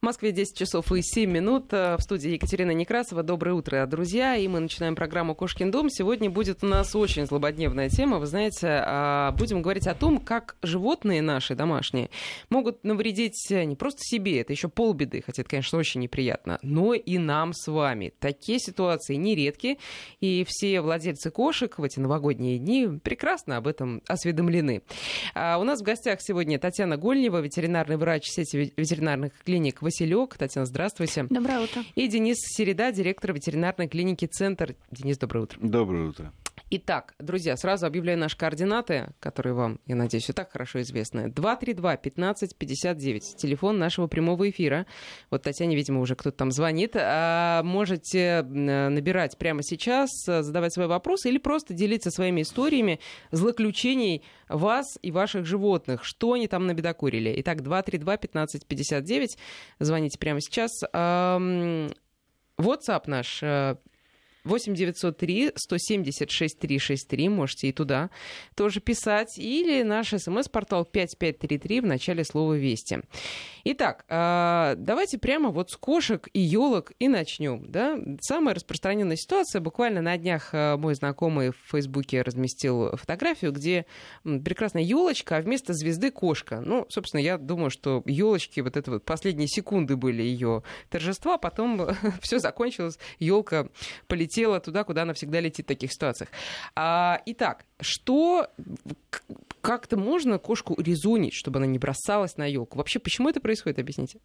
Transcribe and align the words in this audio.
В 0.00 0.04
Москве 0.04 0.30
10 0.30 0.56
часов 0.56 0.92
и 0.92 1.00
7 1.00 1.30
минут. 1.30 1.72
В 1.72 1.98
студии 2.00 2.32
Екатерина 2.32 2.70
Некрасова. 2.72 3.22
Доброе 3.22 3.52
утро, 3.54 3.86
друзья. 3.86 4.36
И 4.36 4.46
мы 4.46 4.60
начинаем 4.60 4.94
программу 4.94 5.34
«Кошкин 5.34 5.70
дом». 5.70 5.88
Сегодня 5.88 6.28
будет 6.28 6.62
у 6.62 6.66
нас 6.66 6.94
очень 6.94 7.24
злободневная 7.24 7.88
тема. 7.88 8.18
Вы 8.18 8.26
знаете, 8.26 8.82
а, 8.84 9.32
будем 9.32 9.62
говорить 9.62 9.86
о 9.86 9.94
том, 9.94 10.18
как 10.18 10.56
животные 10.62 11.22
наши 11.22 11.54
домашние 11.54 12.10
могут 12.50 12.84
навредить 12.84 13.48
не 13.50 13.74
просто 13.74 14.00
себе, 14.02 14.42
это 14.42 14.52
еще 14.52 14.68
полбеды, 14.68 15.22
хотя 15.24 15.40
это, 15.40 15.50
конечно, 15.50 15.78
очень 15.78 16.02
неприятно, 16.02 16.58
но 16.60 16.92
и 16.92 17.16
нам 17.16 17.54
с 17.54 17.66
вами. 17.66 18.12
Такие 18.18 18.58
ситуации 18.58 19.14
нередки, 19.14 19.78
и 20.20 20.44
все 20.46 20.82
владельцы 20.82 21.30
кошек 21.30 21.78
в 21.78 21.82
эти 21.82 21.98
новогодние 22.00 22.58
дни 22.58 22.86
прекрасно 23.02 23.56
об 23.56 23.66
этом 23.66 24.02
осведомлены. 24.06 24.82
А 25.34 25.56
у 25.58 25.64
нас 25.64 25.80
в 25.80 25.84
гостях 25.84 26.20
сегодня 26.20 26.58
Татьяна 26.58 26.98
Гольнева, 26.98 27.40
ветеринарный 27.40 27.96
врач 27.96 28.26
сети 28.26 28.74
ветеринарных 28.76 29.32
клиник 29.42 29.85
Василек. 29.86 30.36
Татьяна, 30.36 30.66
здравствуйте. 30.66 31.26
Доброе 31.30 31.60
утро. 31.60 31.84
И 31.94 32.08
Денис 32.08 32.38
Середа, 32.40 32.90
директор 32.90 33.32
ветеринарной 33.32 33.86
клиники 33.86 34.26
«Центр». 34.26 34.74
Денис, 34.90 35.16
доброе 35.16 35.44
утро. 35.44 35.58
Доброе 35.62 36.08
утро. 36.08 36.32
Итак, 36.68 37.14
друзья, 37.20 37.56
сразу 37.56 37.86
объявляю 37.86 38.18
наши 38.18 38.36
координаты, 38.36 39.14
которые 39.20 39.54
вам, 39.54 39.78
я 39.86 39.94
надеюсь, 39.94 40.28
и 40.28 40.32
так 40.32 40.50
хорошо 40.50 40.80
известны. 40.80 41.28
232-1559, 41.28 43.36
телефон 43.36 43.78
нашего 43.78 44.08
прямого 44.08 44.50
эфира. 44.50 44.84
Вот 45.30 45.44
Татьяне, 45.44 45.76
видимо, 45.76 46.00
уже 46.00 46.16
кто-то 46.16 46.36
там 46.36 46.50
звонит. 46.50 46.96
А 46.96 47.62
можете 47.62 48.42
набирать 48.42 49.38
прямо 49.38 49.62
сейчас, 49.62 50.10
задавать 50.26 50.74
свои 50.74 50.88
вопросы 50.88 51.28
или 51.28 51.38
просто 51.38 51.72
делиться 51.72 52.10
своими 52.10 52.42
историями 52.42 52.98
злоключений 53.30 54.24
вас 54.48 54.98
и 55.02 55.12
ваших 55.12 55.46
животных. 55.46 56.02
Что 56.02 56.32
они 56.32 56.48
там 56.48 56.66
набедокурили? 56.66 57.32
Итак, 57.42 57.60
232-1559, 57.60 59.38
звоните 59.78 60.18
прямо 60.18 60.40
сейчас. 60.40 60.72
WhatsApp 62.58 63.02
наш 63.06 63.44
8 64.46 64.74
903 64.74 65.52
176 65.56 66.58
363. 66.58 67.28
Можете 67.28 67.68
и 67.68 67.72
туда 67.72 68.10
тоже 68.54 68.80
писать. 68.80 69.38
Или 69.38 69.82
наш 69.82 70.10
смс-портал 70.10 70.84
5533 70.84 71.80
в 71.80 71.86
начале 71.86 72.24
слова 72.24 72.54
«Вести». 72.54 73.00
Итак, 73.64 74.04
а, 74.08 74.74
давайте 74.76 75.18
прямо 75.18 75.50
вот 75.50 75.70
с 75.70 75.76
кошек 75.76 76.28
и 76.32 76.40
елок 76.40 76.92
и 77.00 77.08
начнем. 77.08 77.64
Да? 77.68 77.98
Самая 78.20 78.54
распространенная 78.54 79.16
ситуация. 79.16 79.60
Буквально 79.60 80.00
на 80.00 80.16
днях 80.16 80.50
а, 80.52 80.76
мой 80.76 80.94
знакомый 80.94 81.50
в 81.50 81.56
Фейсбуке 81.72 82.22
разместил 82.22 82.96
фотографию, 82.96 83.50
где 83.50 83.86
прекрасная 84.22 84.82
елочка, 84.82 85.38
а 85.38 85.40
вместо 85.40 85.74
звезды 85.74 86.12
кошка. 86.12 86.60
Ну, 86.60 86.86
собственно, 86.88 87.20
я 87.20 87.38
думаю, 87.38 87.70
что 87.70 88.02
елочки, 88.06 88.60
вот 88.60 88.76
это 88.76 88.92
вот 88.92 89.04
последние 89.04 89.48
секунды 89.48 89.96
были 89.96 90.22
ее 90.22 90.62
торжества, 90.88 91.36
потом 91.36 91.88
все 92.22 92.38
закончилось, 92.38 92.98
елка 93.18 93.68
полетела 94.06 94.35
туда, 94.60 94.84
куда 94.84 95.02
она 95.02 95.14
всегда 95.14 95.40
летит 95.40 95.66
в 95.66 95.68
таких 95.68 95.92
ситуациях. 95.92 96.30
А, 96.74 97.20
итак, 97.26 97.64
что 97.80 98.48
как-то 99.60 99.96
можно 99.96 100.38
кошку 100.38 100.80
резонить, 100.80 101.34
чтобы 101.34 101.58
она 101.58 101.66
не 101.66 101.78
бросалась 101.78 102.36
на 102.36 102.46
елку? 102.46 102.78
Вообще, 102.78 102.98
почему 102.98 103.28
это 103.28 103.40
происходит, 103.40 103.78
объясните? 103.78 104.20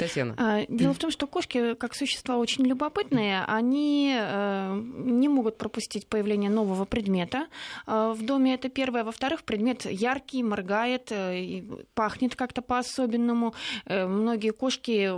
Татьяна. 0.00 0.34
А, 0.38 0.64
дело 0.68 0.94
в 0.94 0.98
том, 0.98 1.10
что 1.10 1.26
кошки, 1.26 1.74
как 1.74 1.94
существа 1.94 2.38
очень 2.38 2.66
любопытные, 2.66 3.44
они 3.46 4.16
э, 4.18 4.82
не 4.96 5.28
могут 5.28 5.58
пропустить 5.58 6.06
появление 6.06 6.50
нового 6.50 6.86
предмета. 6.86 7.48
Э, 7.86 8.14
в 8.16 8.24
доме 8.24 8.54
это 8.54 8.70
первое. 8.70 9.04
Во-вторых, 9.04 9.42
предмет 9.42 9.84
яркий, 9.84 10.42
моргает, 10.42 11.12
э, 11.12 11.62
пахнет 11.94 12.34
как-то 12.34 12.62
по-особенному. 12.62 13.54
Многие 13.86 14.52
кошки 14.52 15.10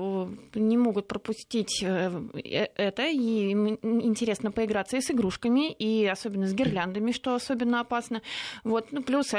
не 0.58 0.76
могут 0.76 1.06
пропустить 1.06 1.82
это, 1.82 3.06
и 3.06 3.50
им 3.50 3.78
интересно 3.82 4.50
поиграться 4.50 4.96
и 4.96 5.00
с 5.00 5.10
игрушками, 5.10 5.72
и 5.72 6.06
особенно 6.06 6.46
с 6.46 6.54
гирляндами, 6.54 7.12
что 7.12 7.34
особенно 7.34 7.80
опасно. 7.80 8.22
Вот. 8.64 8.90
Ну, 8.90 9.02
плюс 9.02 9.32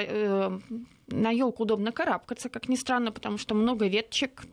на 1.07 1.29
елку 1.31 1.63
удобно 1.63 1.91
карабкаться, 1.91 2.49
как 2.49 2.69
ни 2.69 2.75
странно, 2.75 3.11
потому 3.11 3.37
что 3.37 3.55
много 3.55 3.87
веточек, 3.87 4.45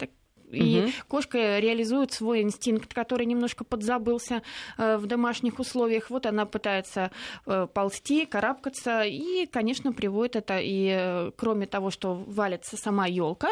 и 0.53 0.85
угу. 0.85 0.91
кошка 1.09 1.59
реализует 1.59 2.13
свой 2.13 2.43
инстинкт, 2.43 2.93
который 2.93 3.27
немножко 3.27 3.65
подзабылся 3.65 4.43
э, 4.79 4.97
в 4.97 5.07
домашних 5.07 5.59
условиях. 5.59 6.11
Вот 6.11 6.27
она 6.27 6.47
пытается 6.47 7.11
э, 7.47 7.67
ползти, 7.73 8.27
карабкаться, 8.27 9.03
и, 9.03 9.47
конечно, 9.47 9.93
приводит 9.93 10.37
это 10.37 10.59
и 10.59 10.89
э, 10.91 11.31
кроме 11.37 11.67
того, 11.67 11.91
что 11.91 12.15
валится 12.15 12.77
сама 12.77 13.07
елка, 13.07 13.49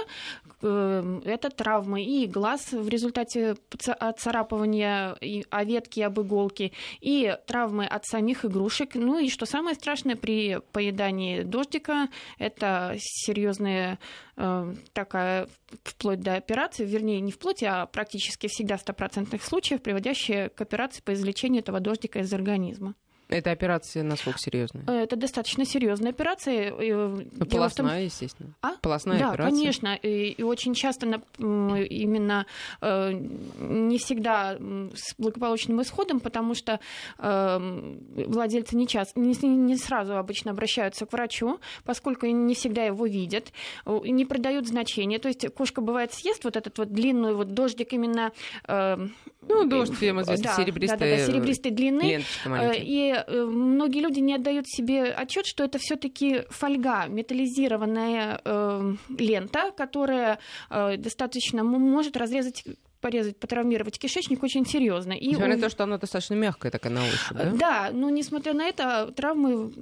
это 0.60 1.50
травмы 1.50 2.02
и 2.02 2.26
глаз 2.26 2.72
в 2.72 2.88
результате 2.88 3.56
отцарапывания 3.86 5.16
о 5.50 5.64
ветки, 5.64 6.00
об 6.00 6.20
иголки, 6.20 6.72
и 7.00 7.36
травмы 7.46 7.86
от 7.86 8.04
самих 8.06 8.44
игрушек. 8.44 8.94
Ну 8.94 9.18
и 9.18 9.28
что 9.28 9.46
самое 9.46 9.76
страшное 9.76 10.16
при 10.16 10.60
поедании 10.72 11.42
дождика, 11.42 12.08
это 12.38 12.96
серьезная 12.98 13.98
такая 14.92 15.48
вплоть 15.82 16.20
до 16.20 16.34
операции 16.34 16.84
вернее, 16.88 17.20
не 17.20 17.30
в 17.30 17.38
плоти, 17.38 17.64
а 17.64 17.86
практически 17.86 18.46
всегда 18.48 18.76
в 18.76 18.80
стопроцентных 18.80 19.44
случаях, 19.44 19.82
приводящие 19.82 20.48
к 20.48 20.60
операции 20.60 21.02
по 21.02 21.12
извлечению 21.12 21.60
этого 21.60 21.80
дождика 21.80 22.20
из 22.20 22.32
организма. 22.32 22.94
Эта 23.28 23.50
операция 23.50 24.02
насколько 24.02 24.38
серьезная? 24.38 24.84
Э, 24.86 25.02
это 25.02 25.16
достаточно 25.16 25.66
серьезная 25.66 26.12
операция. 26.12 26.72
Ну, 26.72 27.46
полостная, 27.46 27.90
том... 27.90 28.04
естественно. 28.04 28.54
А? 28.62 28.76
Полостная 28.80 29.18
да, 29.18 29.30
операция. 29.32 29.50
конечно. 29.50 29.94
И, 30.02 30.30
и 30.30 30.42
очень 30.42 30.72
часто 30.74 31.06
именно 31.38 32.46
э, 32.80 33.12
не 33.12 33.98
всегда 33.98 34.56
с 34.94 35.14
благополучным 35.18 35.82
исходом, 35.82 36.20
потому 36.20 36.54
что 36.54 36.80
э, 37.18 37.96
владельцы 38.26 38.76
не, 38.76 38.86
часто, 38.86 39.20
не, 39.20 39.34
не 39.34 39.76
сразу 39.76 40.16
обычно 40.16 40.52
обращаются 40.52 41.04
к 41.04 41.12
врачу, 41.12 41.60
поскольку 41.84 42.26
не 42.26 42.54
всегда 42.54 42.84
его 42.84 43.06
видят, 43.06 43.52
не 43.86 44.24
придают 44.24 44.66
значения. 44.66 45.18
То 45.18 45.28
есть 45.28 45.46
кошка 45.54 45.82
бывает 45.82 46.14
съест 46.14 46.44
вот 46.44 46.56
этот 46.56 46.78
вот 46.78 46.92
длинный 46.92 47.34
вот 47.34 47.52
дождик 47.52 47.92
именно... 47.92 48.32
Ну, 48.66 49.66
дождь, 49.66 49.94
всем 49.94 50.20
известно, 50.20 50.50
да, 50.50 50.56
серебристый, 50.56 50.98
да, 50.98 51.04
да, 51.06 51.16
да, 51.16 51.26
серебристой 51.26 51.70
длины. 51.70 52.24
И 52.76 53.17
Э, 53.26 53.44
многие 53.44 54.00
люди 54.00 54.20
не 54.20 54.34
отдают 54.34 54.68
себе 54.68 55.04
отчет, 55.04 55.46
что 55.46 55.64
это 55.64 55.78
все-таки 55.78 56.44
фольга, 56.50 57.06
металлизированная 57.08 58.40
э, 58.44 58.94
лента, 59.18 59.70
которая 59.76 60.38
э, 60.70 60.96
достаточно 60.96 61.64
может 61.64 62.16
разрезать 62.16 62.64
порезать, 63.00 63.38
потравмировать 63.38 63.98
кишечник 63.98 64.42
очень 64.42 64.66
серьезно. 64.66 65.12
И 65.12 65.28
несмотря 65.28 65.56
на 65.56 65.62
то, 65.62 65.68
что 65.68 65.84
она 65.84 65.98
достаточно 65.98 66.34
мягкая 66.34 66.70
такая 66.70 66.92
на 66.92 67.02
ощупь, 67.02 67.36
да? 67.36 67.52
Да, 67.52 67.90
но 67.92 68.10
несмотря 68.10 68.54
на 68.54 68.66
это, 68.66 69.12
травмы 69.14 69.72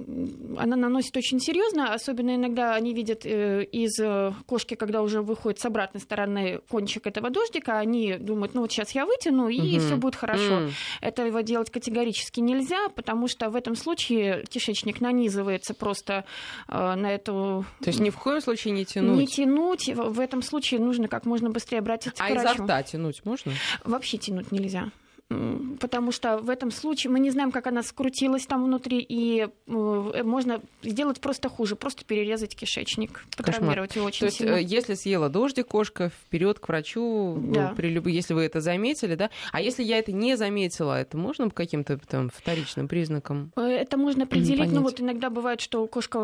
она 0.57 0.75
наносит 0.75 1.15
очень 1.17 1.39
серьезно, 1.39 1.93
особенно 1.93 2.35
иногда 2.35 2.75
они 2.75 2.93
видят 2.93 3.25
э, 3.25 3.63
из 3.63 3.99
э, 3.99 4.33
кошки, 4.45 4.75
когда 4.75 5.01
уже 5.01 5.21
выходит 5.21 5.59
с 5.59 5.65
обратной 5.65 6.01
стороны 6.01 6.59
кончик 6.69 7.07
этого 7.07 7.29
дождика, 7.29 7.79
они 7.79 8.17
думают, 8.17 8.53
ну 8.53 8.61
вот 8.61 8.71
сейчас 8.71 8.91
я 8.91 9.05
вытяну, 9.05 9.47
и 9.47 9.77
угу. 9.77 9.85
все 9.85 9.95
будет 9.95 10.15
хорошо. 10.15 10.57
Угу. 10.57 10.71
Этого 11.01 11.43
делать 11.43 11.69
категорически 11.69 12.39
нельзя, 12.39 12.89
потому 12.89 13.27
что 13.27 13.49
в 13.49 13.55
этом 13.55 13.75
случае 13.75 14.43
кишечник 14.49 15.01
нанизывается 15.01 15.73
просто 15.73 16.25
э, 16.67 16.95
на 16.95 17.13
эту... 17.13 17.65
То 17.81 17.87
есть 17.87 17.99
ни 17.99 18.09
в 18.09 18.17
коем 18.17 18.41
случае 18.41 18.73
не 18.73 18.85
тянуть? 18.85 19.17
Не 19.17 19.27
тянуть. 19.27 19.89
В 19.93 20.19
этом 20.19 20.41
случае 20.41 20.79
нужно 20.79 21.07
как 21.07 21.25
можно 21.25 21.49
быстрее 21.49 21.79
обратиться 21.79 22.23
а 22.23 22.27
к 22.27 22.31
врачу. 22.31 22.49
А 22.49 22.53
изо 22.53 22.63
рта 22.63 22.83
тянуть? 22.83 23.06
Тянуть 23.07 23.25
можно? 23.25 23.53
Вообще 23.83 24.17
тянуть 24.17 24.51
нельзя 24.51 24.91
потому 25.29 26.11
что 26.11 26.37
в 26.37 26.49
этом 26.49 26.71
случае 26.71 27.11
мы 27.11 27.19
не 27.19 27.31
знаем, 27.31 27.51
как 27.51 27.67
она 27.67 27.83
скрутилась 27.83 28.45
там 28.45 28.63
внутри, 28.63 29.05
и 29.07 29.47
э, 29.67 30.23
можно 30.23 30.61
сделать 30.83 31.19
просто 31.19 31.49
хуже, 31.49 31.75
просто 31.75 32.05
перерезать 32.05 32.55
кишечник, 32.55 33.25
потравмировать 33.35 33.95
его 33.95 34.05
очень 34.05 34.19
То 34.21 34.25
есть, 34.27 34.37
сильно. 34.37 34.55
Э, 34.55 34.61
если 34.61 34.93
съела 34.93 35.27
дождик 35.27 35.67
кошка, 35.67 36.09
вперед 36.09 36.59
к 36.59 36.67
врачу, 36.69 37.37
э, 37.37 37.53
да. 37.53 37.73
при 37.75 37.89
люб... 37.89 38.07
если 38.07 38.33
вы 38.33 38.43
это 38.43 38.61
заметили, 38.61 39.15
да? 39.15 39.29
А 39.51 39.61
если 39.61 39.83
я 39.83 39.97
это 39.97 40.13
не 40.13 40.37
заметила, 40.37 40.97
это 40.99 41.17
можно 41.17 41.49
по 41.49 41.55
каким-то 41.55 41.97
там 41.97 42.29
вторичным 42.29 42.87
признакам? 42.87 43.51
Это 43.57 43.97
можно 43.97 44.23
определить. 44.23 44.59
Понять. 44.59 44.73
Ну 44.73 44.81
вот 44.81 45.01
иногда 45.01 45.29
бывает, 45.29 45.59
что 45.59 45.85
кошка 45.87 46.17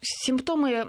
симптомы 0.00 0.88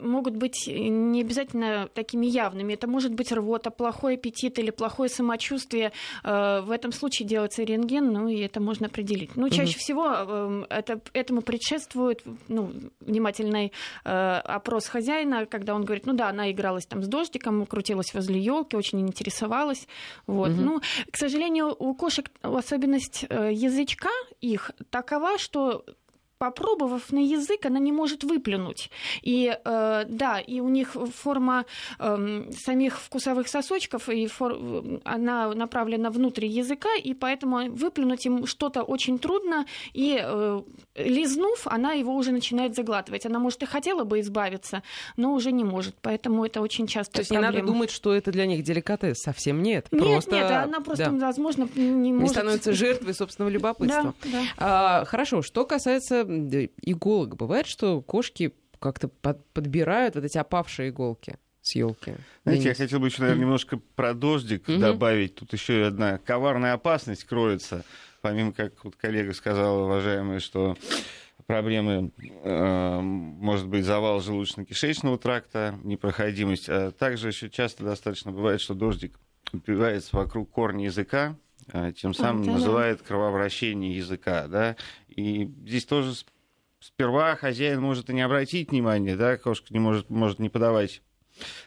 могут 0.00 0.36
быть 0.36 0.68
не 0.68 1.20
обязательно 1.20 1.88
такими 1.92 2.26
явными. 2.26 2.74
Это 2.74 2.86
может 2.86 3.12
быть 3.12 3.32
рвота, 3.32 3.70
плохой 3.70 4.14
аппетит 4.14 4.60
или 4.60 4.70
плохое 4.70 5.10
самочувствие 5.10 5.90
Э, 6.11 6.11
в 6.22 6.70
этом 6.70 6.92
случае 6.92 7.28
делается 7.28 7.62
рентген, 7.62 8.12
ну 8.12 8.28
и 8.28 8.38
это 8.40 8.60
можно 8.60 8.86
определить. 8.86 9.36
Ну, 9.36 9.48
чаще 9.48 9.72
угу. 9.72 9.78
всего 9.78 10.06
эм, 10.06 10.66
это, 10.68 11.00
этому 11.12 11.42
предшествует 11.42 12.22
ну, 12.48 12.72
внимательный 13.00 13.72
э, 14.04 14.40
опрос 14.44 14.86
хозяина, 14.86 15.46
когда 15.46 15.74
он 15.74 15.84
говорит, 15.84 16.06
ну 16.06 16.12
да, 16.12 16.28
она 16.28 16.50
игралась 16.50 16.86
там 16.86 17.02
с 17.02 17.08
дождиком, 17.08 17.66
крутилась 17.66 18.14
возле 18.14 18.40
елки, 18.40 18.76
очень 18.76 19.00
интересовалась. 19.00 19.86
Вот. 20.26 20.50
Угу. 20.50 20.60
Ну, 20.60 20.80
к 21.10 21.16
сожалению, 21.16 21.74
у 21.78 21.94
кошек 21.94 22.30
особенность 22.42 23.24
э, 23.28 23.50
язычка 23.52 24.10
их 24.40 24.72
такова, 24.90 25.38
что 25.38 25.84
попробовав 26.42 27.12
на 27.12 27.20
язык, 27.20 27.66
она 27.66 27.78
не 27.78 27.92
может 27.92 28.24
выплюнуть. 28.24 28.90
И 29.22 29.56
э, 29.64 30.04
да, 30.08 30.40
и 30.40 30.60
у 30.60 30.68
них 30.68 30.96
форма 31.14 31.64
э, 32.00 32.50
самих 32.66 33.00
вкусовых 33.00 33.46
сосочков, 33.46 34.08
и 34.08 34.26
фор... 34.26 34.58
она 35.04 35.54
направлена 35.54 36.10
внутрь 36.10 36.46
языка, 36.46 36.88
и 37.04 37.14
поэтому 37.14 37.70
выплюнуть 37.70 38.26
им 38.26 38.46
что-то 38.46 38.82
очень 38.82 39.20
трудно, 39.20 39.66
и 39.94 40.18
э, 40.20 40.62
лизнув, 40.96 41.66
она 41.66 41.92
его 41.92 42.16
уже 42.16 42.32
начинает 42.32 42.74
заглатывать. 42.74 43.24
Она, 43.24 43.38
может, 43.38 43.62
и 43.62 43.66
хотела 43.66 44.02
бы 44.02 44.18
избавиться, 44.18 44.82
но 45.16 45.34
уже 45.34 45.52
не 45.52 45.62
может, 45.62 45.94
поэтому 46.02 46.44
это 46.44 46.60
очень 46.60 46.88
часто. 46.88 47.12
То 47.12 47.20
есть 47.20 47.30
проблема. 47.30 47.52
не 47.52 47.58
надо 47.60 47.72
думать, 47.72 47.90
что 47.92 48.12
это 48.12 48.32
для 48.32 48.46
них 48.46 48.64
деликатес, 48.64 49.18
совсем 49.18 49.62
нет. 49.62 49.86
Нет, 49.92 50.02
просто... 50.02 50.32
нет, 50.32 50.50
она 50.50 50.80
просто, 50.80 51.10
да. 51.10 51.26
возможно, 51.26 51.68
не 51.76 52.12
может... 52.12 52.22
Не 52.22 52.28
становится 52.28 52.72
жертвой 52.84 53.14
собственного 53.14 53.50
любопытства. 53.50 54.14
Да, 54.24 54.30
да. 54.32 54.42
А, 54.58 55.04
хорошо, 55.04 55.42
что 55.42 55.64
касается 55.64 56.31
иголок, 56.82 57.36
бывает, 57.36 57.66
что 57.66 58.00
кошки 58.02 58.52
как-то 58.78 59.08
под, 59.08 59.46
подбирают 59.50 60.14
вот 60.16 60.24
эти 60.24 60.38
опавшие 60.38 60.90
иголки 60.90 61.36
с 61.62 61.74
елки. 61.74 62.14
Знаете, 62.44 62.68
я 62.68 62.74
хотел 62.74 62.98
бы 62.98 63.06
еще, 63.06 63.22
наверное, 63.22 63.42
немножко 63.42 63.78
про 63.94 64.14
дождик 64.14 64.68
mm-hmm. 64.68 64.78
добавить. 64.78 65.36
Тут 65.36 65.52
еще 65.52 65.86
одна 65.86 66.18
коварная 66.18 66.72
опасность 66.74 67.24
кроется. 67.24 67.84
Помимо, 68.20 68.52
как 68.52 68.84
вот 68.84 68.96
коллега 68.96 69.32
сказал, 69.32 69.84
уважаемый, 69.84 70.40
что 70.40 70.76
проблемы, 71.46 72.12
э, 72.18 73.00
может 73.00 73.68
быть, 73.68 73.84
завал 73.84 74.20
желудочно-кишечного 74.20 75.18
тракта, 75.18 75.78
непроходимость. 75.82 76.68
А 76.68 76.90
также 76.90 77.28
еще 77.28 77.50
часто 77.50 77.84
достаточно 77.84 78.32
бывает, 78.32 78.60
что 78.60 78.74
дождик 78.74 79.18
убивается 79.52 80.16
вокруг 80.16 80.50
корня 80.50 80.86
языка, 80.86 81.36
тем 81.96 82.14
самым 82.14 82.44
да, 82.44 82.52
называет 82.52 82.98
да. 82.98 83.04
кровообращение 83.04 83.96
языка. 83.96 84.46
Да? 84.48 84.76
И 85.08 85.44
здесь 85.66 85.84
тоже 85.84 86.14
сперва 86.80 87.36
хозяин 87.36 87.80
может 87.80 88.10
и 88.10 88.14
не 88.14 88.22
обратить 88.22 88.70
внимания, 88.70 89.16
да, 89.16 89.36
кошка 89.36 89.68
не 89.70 89.78
может, 89.78 90.10
может 90.10 90.38
не 90.38 90.48
подавать 90.48 91.02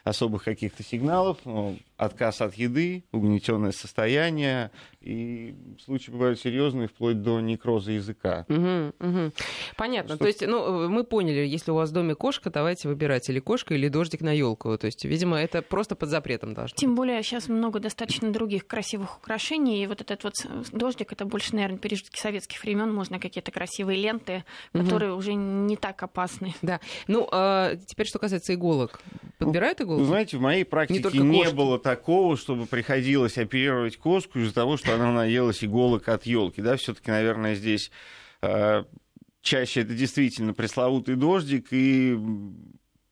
особых 0.03 0.44
каких-то 0.44 0.83
сигналов, 0.83 1.39
ну, 1.45 1.77
отказ 1.97 2.42
от 2.42 2.56
еды, 2.56 3.06
угнетенное 3.12 3.71
состояние, 3.71 4.71
и 5.01 5.56
случаи 5.83 6.12
бывают 6.12 6.39
серьезные, 6.39 6.88
вплоть 6.88 7.21
до 7.21 7.39
некроза 7.39 7.92
языка. 7.92 8.45
Угу, 8.50 8.94
угу. 9.00 9.31
Понятно. 9.77 10.15
Что... 10.15 10.24
То 10.24 10.27
есть, 10.27 10.45
ну, 10.45 10.89
мы 10.89 11.03
поняли, 11.03 11.45
если 11.45 11.71
у 11.71 11.75
вас 11.75 11.92
в 11.92 11.94
доме 11.94 12.15
кошка, 12.15 12.50
давайте 12.50 12.88
выбирать 12.88 13.30
или 13.30 13.39
кошка, 13.39 13.75
или 13.75 13.88
дождик 13.88 14.21
на 14.21 14.31
елку. 14.31 14.77
То 14.77 14.88
есть, 14.88 15.06
видимо, 15.06 15.38
это 15.38 15.62
просто 15.62 15.95
под 15.95 16.09
запретом 16.09 16.53
должно. 16.53 16.75
Тем 16.75 16.95
более 16.95 17.21
сейчас 17.24 17.47
много 17.47 17.80
достаточно 17.80 18.31
других 18.31 18.68
красивых 18.68 19.18
украшений, 19.18 19.83
и 19.83 19.88
вот 19.88 20.01
этот 20.01 20.24
вот 20.24 20.33
дождик, 20.71 21.13
это 21.13 21.25
больше, 21.25 21.56
наверное, 21.56 21.77
пережитки 21.77 22.19
советских 22.19 22.63
времен, 22.63 22.94
можно 22.94 23.19
какие-то 23.19 23.51
красивые 23.51 24.01
ленты, 24.01 24.44
которые 24.74 25.12
угу. 25.12 25.19
уже 25.19 25.33
не 25.33 25.77
так 25.77 26.01
опасны. 26.01 26.56
Да. 26.62 26.80
Ну, 27.07 27.27
а 27.31 27.75
теперь 27.88 28.07
что 28.07 28.19
касается 28.19 28.53
иголок. 28.53 29.00
Подбирают 29.38 29.81
иголки? 29.81 30.01
Вы 30.01 30.07
знаете, 30.07 30.38
в 30.38 30.41
моей 30.41 30.65
практике 30.65 31.19
не, 31.19 31.44
не 31.45 31.50
было 31.51 31.77
такого, 31.86 32.36
чтобы 32.36 32.66
приходилось 32.66 33.38
оперировать 33.38 33.98
кошку 33.98 34.40
из-за 34.40 34.56
того, 34.56 34.76
что 34.76 34.96
она 34.96 35.12
наелась 35.12 35.64
иголок 35.64 36.10
от 36.10 36.26
елки. 36.26 36.60
Да, 36.60 36.78
все-таки, 36.78 37.12
наверное, 37.12 37.54
здесь 37.54 37.92
э, 38.42 38.86
чаще 39.44 39.82
это 39.82 39.94
действительно 39.94 40.56
пресловутый 40.56 41.16
дождик 41.16 41.68
и 41.70 42.18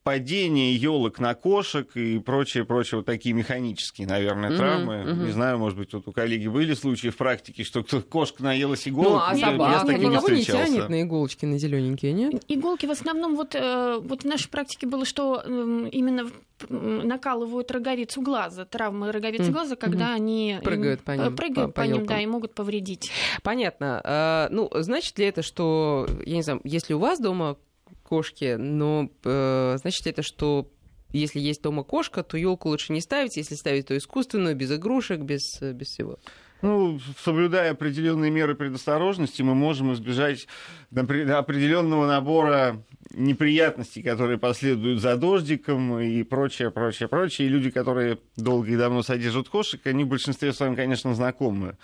падение 0.04 0.76
елок 0.76 1.20
на 1.20 1.36
кошек 1.36 1.88
и 1.96 2.18
прочее, 2.18 2.66
прочее, 2.66 2.98
вот 2.98 3.06
такие 3.06 3.36
механические, 3.36 4.08
наверное, 4.08 4.50
mm-hmm, 4.50 4.58
травмы. 4.58 4.94
Mm-hmm. 4.96 5.26
Не 5.26 5.32
знаю, 5.32 5.60
может 5.60 5.78
быть, 5.78 5.94
вот 5.94 6.08
у 6.08 6.12
коллеги 6.12 6.48
были 6.48 6.74
случаи 6.74 7.10
в 7.10 7.16
практике, 7.16 7.64
что 7.64 7.84
кто 7.84 8.02
кошка 8.02 8.42
наелась 8.42 8.88
иголок. 8.88 9.12
Ну, 9.12 9.18
а 9.20 9.36
собака 9.36 9.88
я, 9.88 9.98
я 9.98 9.98
никого 10.10 10.30
не, 10.30 10.40
не 10.40 10.46
тянет 10.46 10.90
на 10.90 11.04
иголочки, 11.04 11.46
на 11.46 11.60
зелененькие, 11.60 12.14
нет? 12.14 12.44
Иголки 12.48 12.88
в 12.88 12.92
основном, 12.92 13.36
вот, 13.36 13.54
э, 13.54 14.00
вот 14.02 14.24
в 14.24 14.26
нашей 14.26 14.50
практике 14.50 14.88
было, 14.88 15.06
что 15.06 15.44
эм, 15.46 15.86
именно 15.86 16.28
накалывают 16.70 17.72
роговицу 17.72 18.22
глаза, 18.22 18.66
травмы 18.66 19.12
роговицы 19.12 19.44
mm-hmm. 19.44 19.52
глаза, 19.52 19.76
когда 19.76 20.12
mm-hmm. 20.12 20.16
они 20.16 20.60
прыгают 20.64 21.02
по 21.02 21.12
ним, 21.12 21.36
прыгают 21.36 21.74
по, 21.74 21.82
по 21.82 21.86
ним, 21.86 22.06
да, 22.06 22.20
и 22.20 22.26
могут 22.26 22.54
повредить. 22.54 23.12
Понятно. 23.42 24.02
А, 24.04 24.48
ну, 24.50 24.70
значит 24.74 25.18
ли 25.20 25.26
это, 25.26 25.42
что, 25.42 26.08
я 26.26 26.36
не 26.36 26.42
знаю, 26.42 26.62
если 26.64 26.94
у 26.94 27.00
вас 27.00 27.20
дома 27.20 27.58
кошки, 28.04 28.56
но 28.58 29.10
э, 29.24 29.78
значит 29.80 30.06
это, 30.08 30.22
что 30.22 30.70
если 31.14 31.40
есть 31.40 31.62
дома 31.62 31.84
кошка, 31.84 32.24
то 32.24 32.38
елку 32.38 32.70
лучше 32.70 32.92
не 32.92 33.02
ставить, 33.02 33.38
если 33.38 33.56
ставить, 33.56 33.88
то 33.88 33.98
искусственную, 33.98 34.56
без 34.56 34.72
игрушек, 34.72 35.22
без, 35.22 35.62
без 35.62 35.88
всего. 35.88 36.18
Ну, 36.64 36.98
соблюдая 37.22 37.72
определенные 37.72 38.32
меры 38.32 38.56
предосторожности, 38.56 39.42
мы 39.42 39.54
можем 39.54 39.92
избежать 39.92 40.48
определенного 40.96 42.08
набора 42.08 42.82
неприятностей, 43.14 44.02
которые 44.02 44.38
последуют 44.38 45.02
за 45.02 45.18
дождиком 45.18 46.00
и 46.00 46.24
прочее, 46.24 46.72
прочее, 46.72 47.10
прочее. 47.10 47.48
И 47.48 47.52
люди, 47.52 47.70
которые 47.70 48.18
долго 48.38 48.72
и 48.72 48.78
давно 48.78 49.04
содержат 49.04 49.50
кошек, 49.50 49.86
они 49.86 50.06
в 50.06 50.08
большинстве 50.08 50.54
своем, 50.54 50.78
конечно, 50.78 51.14
знакомы 51.14 51.76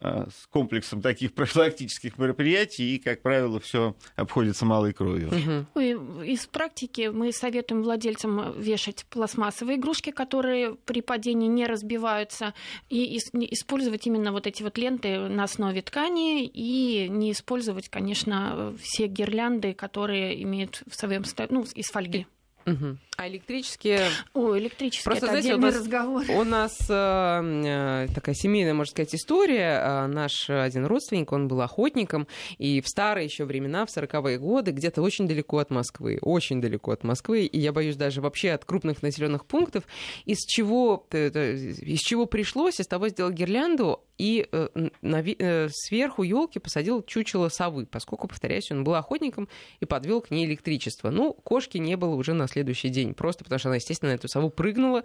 Э, 0.00 0.26
с 0.28 0.48
комплексом 0.48 1.00
таких 1.00 1.32
профилактических 1.34 2.18
мероприятий, 2.18 2.96
и, 2.96 2.98
как 2.98 3.22
правило, 3.22 3.60
все 3.60 3.94
обходится 4.16 4.64
малой 4.64 4.92
кровью. 4.92 5.28
Угу. 5.28 5.80
Из 6.22 6.46
практики 6.46 7.10
мы 7.12 7.32
советуем 7.32 7.82
владельцам 7.82 8.60
вешать 8.60 9.06
пластмассовые 9.08 9.78
игрушки, 9.78 10.10
которые 10.10 10.74
при 10.74 11.00
падении 11.00 11.46
не 11.46 11.66
разбиваются, 11.66 12.54
и 12.88 13.16
использовать 13.16 14.06
именно 14.08 14.23
вот 14.32 14.46
эти 14.46 14.62
вот 14.62 14.78
ленты 14.78 15.18
на 15.28 15.44
основе 15.44 15.82
ткани, 15.82 16.44
и 16.44 17.08
не 17.08 17.32
использовать, 17.32 17.88
конечно, 17.88 18.74
все 18.80 19.06
гирлянды, 19.06 19.74
которые 19.74 20.42
имеют 20.42 20.82
в 20.86 20.94
своем 20.94 21.24
ну, 21.50 21.64
из 21.74 21.86
фольги. 21.86 22.26
Угу. 22.66 22.96
А 23.16 23.28
электрические... 23.28 24.08
О, 24.32 24.56
электрические, 24.56 25.04
Просто, 25.04 25.26
это 25.26 25.40
знаете, 25.40 25.54
у 25.54 25.58
нас, 25.58 25.76
разговор. 25.76 26.24
У 26.30 26.44
нас 26.44 26.72
э, 26.88 28.04
э, 28.04 28.08
такая 28.14 28.34
семейная, 28.34 28.74
можно 28.74 28.90
сказать, 28.90 29.14
история. 29.14 29.80
Э, 29.80 30.06
наш 30.06 30.48
один 30.48 30.86
родственник, 30.86 31.30
он 31.32 31.46
был 31.46 31.60
охотником, 31.60 32.26
и 32.58 32.80
в 32.80 32.88
старые 32.88 33.26
еще 33.26 33.44
времена, 33.44 33.86
в 33.86 33.96
40-е 33.96 34.38
годы, 34.38 34.72
где-то 34.72 35.02
очень 35.02 35.28
далеко 35.28 35.58
от 35.58 35.70
Москвы, 35.70 36.18
очень 36.22 36.60
далеко 36.60 36.92
от 36.92 37.04
Москвы, 37.04 37.44
и 37.44 37.58
я 37.58 37.72
боюсь 37.72 37.96
даже 37.96 38.20
вообще 38.20 38.52
от 38.52 38.64
крупных 38.64 39.02
населенных 39.02 39.44
пунктов, 39.44 39.84
из 40.24 40.38
чего, 40.38 41.06
из 41.12 42.00
чего 42.00 42.26
пришлось, 42.26 42.80
из 42.80 42.86
того 42.86 43.08
сделал 43.10 43.30
гирлянду, 43.30 44.00
и 44.18 44.48
э, 44.50 44.68
э, 45.02 45.68
сверху 45.70 46.22
елки 46.22 46.58
посадил 46.58 47.02
чучело 47.02 47.48
совы, 47.48 47.86
поскольку, 47.86 48.28
повторяюсь, 48.28 48.70
он 48.70 48.82
был 48.82 48.94
охотником 48.94 49.48
и 49.80 49.84
подвел 49.84 50.20
к 50.20 50.30
ней 50.30 50.46
электричество. 50.46 51.10
Ну, 51.10 51.32
кошки 51.32 51.78
не 51.78 51.96
было 51.96 52.14
уже 52.14 52.32
на 52.32 52.48
следующий 52.48 52.88
день 52.88 53.04
день, 53.04 53.14
просто 53.14 53.44
потому 53.44 53.58
что 53.58 53.68
она, 53.68 53.76
естественно, 53.76 54.12
на 54.12 54.14
эту 54.14 54.28
сову 54.28 54.50
прыгнула 54.50 55.04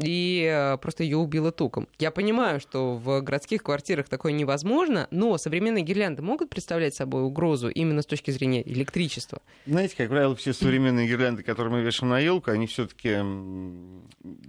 и 0.00 0.48
э, 0.50 0.78
просто 0.78 1.04
ее 1.04 1.18
убила 1.18 1.52
током. 1.52 1.88
Я 1.98 2.10
понимаю, 2.10 2.60
что 2.60 2.96
в 2.96 3.20
городских 3.20 3.62
квартирах 3.62 4.08
такое 4.08 4.32
невозможно, 4.32 5.06
но 5.10 5.36
современные 5.38 5.84
гирлянды 5.84 6.22
могут 6.22 6.50
представлять 6.50 6.94
собой 6.94 7.22
угрозу 7.22 7.68
именно 7.68 8.02
с 8.02 8.06
точки 8.06 8.30
зрения 8.30 8.66
электричества. 8.68 9.40
Знаете, 9.66 9.96
как 9.96 10.08
правило, 10.08 10.34
все 10.34 10.52
современные 10.52 11.08
гирлянды, 11.08 11.42
которые 11.42 11.72
мы 11.72 11.82
вешаем 11.82 12.10
на 12.10 12.18
елку, 12.18 12.50
они 12.50 12.66
все-таки 12.66 13.18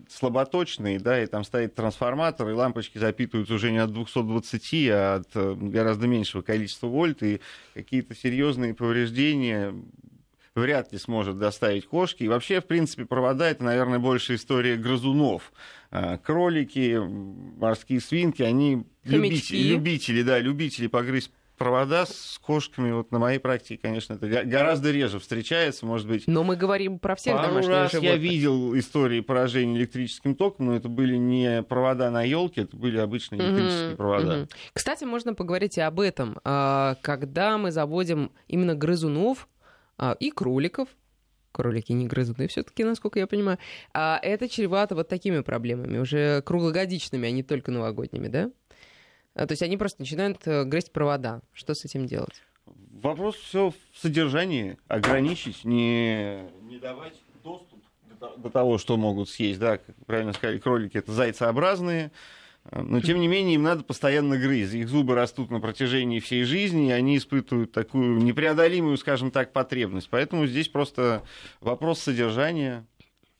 слаботочные, 0.09 0.99
да, 0.99 1.21
и 1.21 1.25
там 1.25 1.43
стоит 1.43 1.75
трансформатор, 1.75 2.49
и 2.49 2.53
лампочки 2.53 2.97
запитываются 2.97 3.53
уже 3.53 3.71
не 3.71 3.79
от 3.79 3.91
220, 3.95 4.89
а 4.91 5.15
от 5.15 5.29
э, 5.33 5.55
гораздо 5.55 6.05
меньшего 6.05 6.43
количества 6.43 6.87
вольт, 6.87 7.23
и 7.23 7.41
какие-то 7.73 8.13
серьезные 8.13 8.75
повреждения 8.75 9.73
вряд 10.55 10.93
ли 10.93 10.99
сможет 10.99 11.37
доставить 11.37 11.85
кошки. 11.85 12.23
И 12.23 12.27
вообще, 12.27 12.61
в 12.61 12.65
принципе, 12.65 13.05
провода 13.05 13.49
это, 13.49 13.63
наверное, 13.63 13.99
больше 13.99 14.35
история 14.35 14.77
грызунов. 14.77 15.51
А, 15.91 16.17
кролики, 16.17 16.97
морские 16.97 17.99
свинки, 17.99 18.41
они 18.41 18.85
любители, 19.03 19.57
любители, 19.57 20.21
да, 20.23 20.39
любители 20.39 20.87
погрызть 20.87 21.31
провода 21.57 22.05
с 22.05 22.39
кошками, 22.41 22.91
вот 22.91 23.11
на 23.11 23.19
моей 23.19 23.39
практике, 23.39 23.79
конечно, 23.81 24.13
это 24.13 24.45
гораздо 24.45 24.91
реже 24.91 25.19
встречается, 25.19 25.85
может 25.85 26.07
быть. 26.07 26.23
Но 26.27 26.43
мы 26.43 26.55
говорим 26.55 26.99
про 26.99 27.15
всех 27.15 27.35
Пару 27.35 27.47
домашних 27.47 27.71
раз 27.71 27.91
животных. 27.91 28.13
я 28.13 28.17
видел 28.17 28.77
истории 28.77 29.21
поражения 29.21 29.77
электрическим 29.77 30.35
током, 30.35 30.67
но 30.67 30.75
это 30.75 30.89
были 30.89 31.15
не 31.15 31.63
провода 31.63 32.09
на 32.11 32.23
елке, 32.23 32.61
это 32.61 32.75
были 32.75 32.97
обычные 32.97 33.41
электрические 33.41 33.89
угу, 33.89 33.97
провода. 33.97 34.41
Угу. 34.41 34.47
Кстати, 34.73 35.03
можно 35.03 35.33
поговорить 35.33 35.77
и 35.77 35.81
об 35.81 35.99
этом. 35.99 36.39
А, 36.43 36.95
когда 37.01 37.57
мы 37.57 37.71
заводим 37.71 38.31
именно 38.47 38.75
грызунов, 38.75 39.47
а, 39.97 40.15
и 40.19 40.31
кроликов, 40.31 40.89
кролики 41.51 41.93
не 41.93 42.05
грызуны 42.05 42.47
все-таки, 42.47 42.83
насколько 42.83 43.17
я 43.17 43.27
понимаю, 43.27 43.57
а 43.93 44.19
это 44.21 44.49
чревато 44.49 44.95
вот 44.95 45.07
такими 45.07 45.39
проблемами, 45.39 45.97
уже 45.97 46.41
круглогодичными, 46.41 47.27
а 47.27 47.31
не 47.31 47.43
только 47.43 47.71
новогодними, 47.71 48.27
да? 48.27 48.51
А, 49.35 49.45
то 49.45 49.51
есть 49.51 49.61
они 49.61 49.77
просто 49.77 50.01
начинают 50.01 50.47
э, 50.47 50.63
грызть 50.63 50.91
провода. 50.91 51.41
Что 51.53 51.73
с 51.73 51.83
этим 51.85 52.05
делать? 52.07 52.41
Вопрос 53.01 53.35
все 53.35 53.71
в 53.71 53.99
содержании. 53.99 54.77
Ограничить, 54.87 55.65
не, 55.65 56.39
не 56.61 56.79
давать 56.79 57.13
доступ 57.43 57.79
до, 58.37 58.49
того, 58.49 58.77
что 58.77 58.95
могут 58.95 59.29
съесть. 59.29 59.59
Да, 59.59 59.77
как 59.77 59.95
правильно 60.05 60.31
сказали, 60.33 60.57
кролики 60.57 60.97
это 60.97 61.11
зайцеобразные 61.11 62.11
Но, 62.71 63.01
тем 63.01 63.19
не 63.19 63.27
менее, 63.27 63.55
им 63.55 63.63
надо 63.63 63.83
постоянно 63.83 64.37
грызть. 64.37 64.73
Их 64.73 64.87
зубы 64.87 65.15
растут 65.15 65.51
на 65.51 65.59
протяжении 65.59 66.19
всей 66.19 66.43
жизни, 66.43 66.87
и 66.87 66.91
они 66.91 67.17
испытывают 67.17 67.73
такую 67.73 68.17
непреодолимую, 68.23 68.97
скажем 68.97 69.31
так, 69.31 69.51
потребность. 69.51 70.07
Поэтому 70.09 70.47
здесь 70.47 70.69
просто 70.69 71.23
вопрос 71.59 71.99
содержания. 71.99 72.85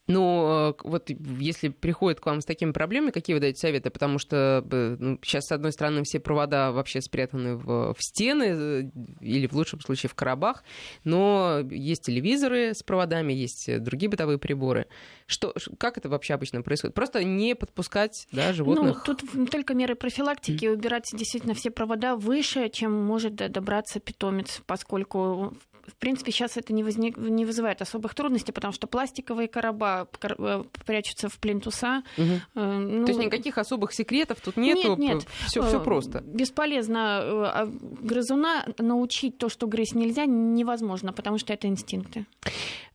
Ну, 0.08 0.70
э, 0.70 0.74
вот 0.84 1.10
если 1.10 1.70
приходят 1.70 2.20
к 2.20 2.26
вам 2.26 2.42
с 2.42 2.46
такими 2.46 2.72
проблемами, 2.72 3.12
какие 3.12 3.34
вы 3.34 3.40
даете 3.40 3.60
советы? 3.60 3.90
Потому 3.90 4.20
что 4.20 4.64
ну, 5.00 5.20
сейчас, 5.24 5.46
с 5.46 5.52
одной 5.52 5.72
стороны, 5.72 6.04
все 6.04 6.20
провода 6.20 6.72
вообще 6.72 7.02
спрятаны 7.02 7.56
в, 7.56 7.94
в 7.94 7.98
стены 8.00 8.44
э, 8.44 8.84
или, 9.22 9.48
в 9.48 9.54
лучшем 9.54 9.82
случае, 9.82 10.10
в 10.10 10.16
коробах, 10.16 10.64
но 11.04 11.62
есть 11.72 12.04
телевизоры 12.04 12.74
с 12.74 12.84
проводами, 12.84 13.34
есть 13.34 13.82
другие 13.82 14.10
бытовые 14.10 14.38
приборы. 14.38 14.88
Что, 15.26 15.54
как 15.80 15.98
это 15.98 16.08
вообще 16.08 16.36
обычно 16.36 16.62
происходит? 16.62 16.94
Просто 16.94 17.24
не 17.24 17.56
подпускать 17.56 18.28
да, 18.32 18.54
животных? 18.54 19.04
Ну, 19.08 19.16
тут 19.16 19.50
только 19.50 19.74
меры 19.74 19.96
профилактики, 19.96 20.68
убирать 20.68 21.10
действительно 21.14 21.56
все 21.56 21.72
провода 21.72 22.16
выше, 22.16 22.70
чем 22.70 22.94
может 22.94 23.36
добраться 23.36 24.00
питомец, 24.00 24.62
поскольку 24.68 25.58
в 25.88 25.96
принципе, 25.96 26.32
сейчас 26.32 26.58
это 26.58 26.74
не, 26.74 26.84
возник, 26.84 27.18
не 27.18 27.46
вызывает 27.46 27.82
особых 27.82 28.16
трудностей, 28.16 28.52
потому 28.52 28.74
что 28.74 28.88
пластиковые 28.88 29.48
короба 29.48 30.08
э, 30.22 30.64
прячутся 30.86 31.30
в 31.30 31.38
плинтуса. 31.40 32.04
Угу. 32.18 32.26
Ну, 32.56 33.06
То 33.06 33.12
есть 33.12 33.24
никаких 33.24 33.58
особых 33.58 33.94
секретов 33.94 34.40
тут 34.42 34.58
нету? 34.58 34.96
Нет, 34.96 34.98
нет. 34.98 35.28
Все, 35.48 35.62
все 35.62 35.80
просто. 35.80 36.22
Бесполезно 36.22 37.22
а 37.46 37.66
грызуна 38.02 38.66
научить 38.78 39.38
то, 39.38 39.50
что 39.50 39.68
грызть 39.68 39.96
нельзя, 39.96 40.26
невозможно, 40.26 41.14
потому 41.14 41.38
что 41.38 41.54
это 41.54 41.68
инстинкты. 41.68 42.26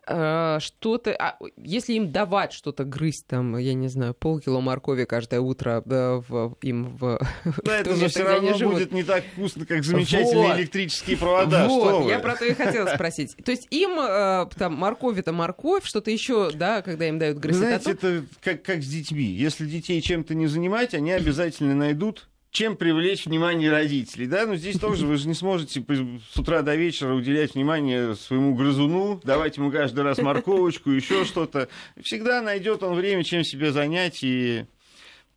Э, 0.07 0.59
что-то, 0.61 1.15
а 1.15 1.37
если 1.57 1.93
им 1.95 2.11
давать 2.11 2.53
что-то 2.53 2.85
грызть, 2.85 3.27
там, 3.27 3.57
я 3.59 3.75
не 3.75 3.89
знаю, 3.89 4.15
полкило 4.15 4.61
моркови 4.61 5.05
каждое 5.05 5.41
утро 5.41 5.83
э, 5.85 6.23
в, 6.27 6.57
им 6.63 6.97
в... 6.97 7.21
Да, 7.65 7.79
это 7.79 7.95
же 7.97 8.09
все 8.09 8.25
равно 8.25 8.57
будет 8.59 8.93
не 8.93 9.03
так 9.03 9.25
вкусно, 9.33 9.67
как 9.67 9.85
замечательные 9.85 10.49
вот. 10.49 10.59
электрические 10.59 11.17
провода. 11.17 11.69
Вот, 11.69 12.09
я 12.09 12.19
про 12.19 12.35
то 12.35 12.45
и 12.45 12.55
хотела 12.55 12.87
спросить. 12.95 13.37
То 13.45 13.51
есть 13.51 13.69
им 13.71 13.99
э, 14.01 14.47
там 14.57 14.75
морковь 14.75 15.19
это 15.19 15.33
морковь, 15.33 15.85
что-то 15.85 16.11
еще, 16.11 16.51
да, 16.53 16.83
когда 16.83 17.09
им 17.09 17.19
дают 17.19 17.39
грызть. 17.39 17.59
Знаете, 17.59 17.91
это 17.93 18.25
как, 18.43 18.63
как 18.63 18.83
с 18.83 18.87
детьми. 18.87 19.25
Если 19.25 19.67
детей 19.67 20.01
чем-то 20.01 20.35
не 20.35 20.47
занимать, 20.47 20.95
они 20.95 21.13
обязательно 21.13 21.75
найдут 21.75 22.30
чем 22.51 22.77
привлечь 22.77 23.27
внимание 23.27 23.71
родителей, 23.71 24.27
да? 24.27 24.47
Но 24.47 24.57
здесь 24.57 24.79
тоже 24.79 25.07
вы 25.07 25.17
же 25.17 25.29
не 25.29 25.35
сможете 25.35 25.85
с 26.33 26.39
утра 26.39 26.63
до 26.63 26.75
вечера 26.75 27.15
уделять 27.15 27.55
внимание 27.55 28.15
своему 28.15 28.55
грызуну, 28.55 29.21
давать 29.25 29.57
ему 29.57 29.71
каждый 29.71 30.03
раз 30.03 30.19
морковочку, 30.19 30.91
еще 30.91 31.25
что-то. 31.25 31.69
Всегда 32.03 32.43
найдет 32.43 32.83
он 32.83 32.95
время, 32.95 33.23
чем 33.23 33.45
себе 33.45 33.73
занять, 33.73 34.23
и 34.23 34.67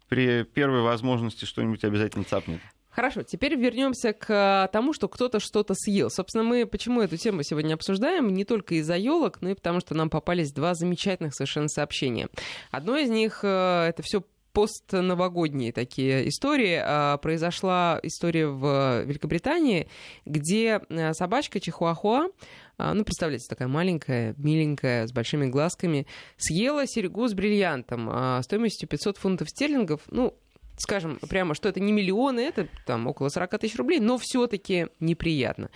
при 0.09 0.43
первой 0.43 0.81
возможности 0.81 1.45
что-нибудь 1.45 1.83
обязательно 1.83 2.23
цапнет. 2.23 2.59
Хорошо, 2.89 3.23
теперь 3.23 3.55
вернемся 3.55 4.13
к 4.13 4.69
тому, 4.71 4.93
что 4.93 5.07
кто-то 5.07 5.39
что-то 5.39 5.73
съел. 5.73 6.11
Собственно, 6.11 6.43
мы 6.43 6.67
почему 6.67 7.01
эту 7.01 7.17
тему 7.17 7.41
сегодня 7.41 7.73
обсуждаем? 7.73 8.29
Не 8.29 8.45
только 8.45 8.75
из-за 8.75 8.97
елок, 8.97 9.41
но 9.41 9.49
и 9.49 9.55
потому, 9.55 9.79
что 9.79 9.95
нам 9.95 10.11
попались 10.11 10.51
два 10.51 10.75
замечательных 10.75 11.33
совершенно 11.33 11.69
сообщения. 11.69 12.29
Одно 12.69 12.95
из 12.95 13.09
них 13.09 13.39
э, 13.41 13.87
это 13.89 14.03
все 14.03 14.23
постновогодние 14.53 15.73
такие 15.73 16.29
истории. 16.29 16.79
А, 16.81 17.17
произошла 17.17 17.99
история 18.03 18.47
в 18.47 19.03
Великобритании, 19.03 19.87
где 20.25 20.81
э, 20.87 21.13
собачка 21.13 21.59
Чихуахуа, 21.59 22.29
а, 22.77 22.93
ну, 22.93 23.03
представляете, 23.03 23.47
такая 23.49 23.67
маленькая, 23.67 24.35
миленькая, 24.37 25.07
с 25.07 25.11
большими 25.11 25.47
глазками, 25.47 26.07
съела 26.37 26.87
серьгу 26.87 27.27
с 27.27 27.33
бриллиантом 27.33 28.09
а, 28.09 28.41
стоимостью 28.43 28.87
500 28.87 29.17
фунтов 29.17 29.49
стерлингов. 29.49 30.01
Ну, 30.09 30.33
скажем 30.77 31.19
прямо, 31.29 31.53
что 31.55 31.69
это 31.69 31.79
не 31.79 31.91
миллионы, 31.91 32.39
это 32.41 32.67
там 32.85 33.07
около 33.07 33.29
40 33.29 33.59
тысяч 33.59 33.75
рублей, 33.75 33.99
но 33.99 34.17
все-таки 34.17 34.87
неприятно. 34.99 35.69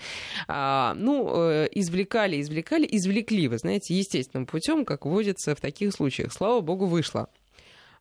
А, 0.48 0.94
ну, 0.96 1.32
э, 1.36 1.70
извлекали, 1.72 2.42
извлекали, 2.42 2.88
извлекли, 2.90 3.48
вы 3.48 3.58
знаете, 3.58 3.96
естественным 3.96 4.46
путем, 4.46 4.86
как 4.86 5.06
водится 5.06 5.56
в 5.56 5.62
таких 5.62 5.94
случаях. 5.94 6.34
Слава 6.34 6.62
богу, 6.62 6.86
вышло. 6.86 7.30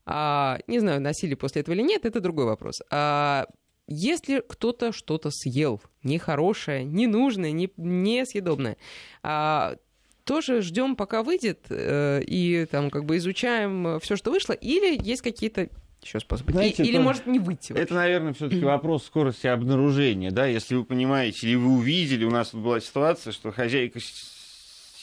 А, 0.06 0.58
не 0.66 0.78
знаю, 0.78 1.00
носили 1.00 1.34
после 1.34 1.62
этого 1.62 1.74
или 1.74 1.82
нет, 1.82 2.06
это 2.06 2.20
другой 2.20 2.46
вопрос. 2.46 2.80
А, 2.90 3.46
если 3.88 4.42
кто-то 4.46 4.92
что-то 4.92 5.30
съел, 5.30 5.82
нехорошее, 6.02 6.84
ненужное, 6.84 7.50
не, 7.50 7.70
несъедобное, 7.76 8.76
а, 9.22 9.76
тоже 10.24 10.62
ждем, 10.62 10.96
пока 10.96 11.22
выйдет, 11.22 11.66
э, 11.70 12.20
и 12.26 12.66
там 12.68 12.90
как 12.90 13.04
бы 13.04 13.16
изучаем 13.16 14.00
все, 14.00 14.16
что 14.16 14.32
вышло, 14.32 14.54
или 14.54 15.00
есть 15.00 15.22
какие-то 15.22 15.68
еще 16.02 16.20
способы. 16.20 16.52
Знаете, 16.52 16.84
или 16.84 16.98
может 16.98 17.26
не 17.26 17.38
выйти. 17.38 17.72
Вообще. 17.72 17.84
Это, 17.84 17.94
наверное, 17.94 18.32
все-таки 18.32 18.64
вопрос 18.64 19.04
скорости 19.04 19.46
обнаружения. 19.46 20.30
Да? 20.30 20.46
Если 20.46 20.74
вы 20.74 20.84
понимаете, 20.84 21.46
или 21.46 21.56
вы 21.56 21.76
увидели, 21.76 22.24
у 22.24 22.30
нас 22.30 22.50
тут 22.50 22.62
была 22.62 22.80
ситуация, 22.80 23.32
что 23.32 23.52
хозяйка 23.52 24.00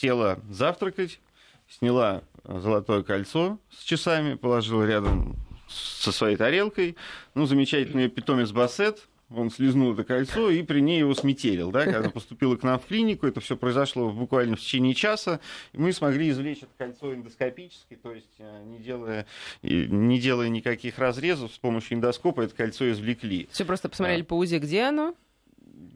села 0.00 0.38
завтракать, 0.50 1.20
сняла 1.68 2.22
золотое 2.44 3.02
кольцо 3.02 3.58
с 3.70 3.82
часами, 3.82 4.34
положила 4.34 4.84
рядом 4.84 5.36
со 5.68 6.12
своей 6.12 6.36
тарелкой. 6.36 6.96
Ну, 7.34 7.46
замечательный 7.46 8.08
питомец 8.08 8.50
Бассет, 8.50 9.08
он 9.30 9.50
слезнул 9.50 9.94
это 9.94 10.04
кольцо 10.04 10.50
и 10.50 10.62
при 10.62 10.80
ней 10.80 10.98
его 11.00 11.14
сметерил. 11.14 11.70
Да? 11.70 11.84
Когда 11.84 12.10
поступила 12.10 12.56
к 12.56 12.62
нам 12.62 12.78
в 12.78 12.86
клинику, 12.86 13.26
это 13.26 13.40
все 13.40 13.56
произошло 13.56 14.10
буквально 14.10 14.56
в 14.56 14.60
течение 14.60 14.94
часа, 14.94 15.40
и 15.72 15.78
мы 15.78 15.92
смогли 15.92 16.30
извлечь 16.30 16.58
это 16.58 16.72
кольцо 16.76 17.14
эндоскопически, 17.14 17.96
то 17.96 18.12
есть 18.12 18.34
э, 18.38 18.62
не 18.64 18.78
делая, 18.78 19.26
не 19.62 20.20
делая 20.20 20.48
никаких 20.48 20.98
разрезов, 20.98 21.52
с 21.52 21.58
помощью 21.58 21.96
эндоскопа 21.96 22.42
это 22.42 22.54
кольцо 22.54 22.90
извлекли. 22.90 23.48
Все 23.50 23.64
просто 23.64 23.88
посмотрели 23.88 24.22
а. 24.22 24.24
по 24.24 24.34
УЗИ, 24.34 24.56
где 24.56 24.82
оно? 24.82 25.14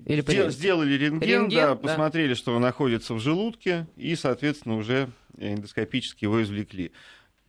Или 0.09 0.23
Сдел, 0.23 0.51
сделали 0.51 0.95
рентген, 0.95 1.29
рентген 1.29 1.61
да, 1.61 1.69
да, 1.69 1.77
посмотрели, 1.77 2.35
что 2.35 2.59
находится 2.59 3.15
в 3.15 3.21
желудке, 3.21 3.87
и, 3.97 4.17
соответственно, 4.17 4.77
уже 4.77 5.11
эндоскопически 5.37 6.25
его 6.25 6.43
извлекли. 6.43 6.93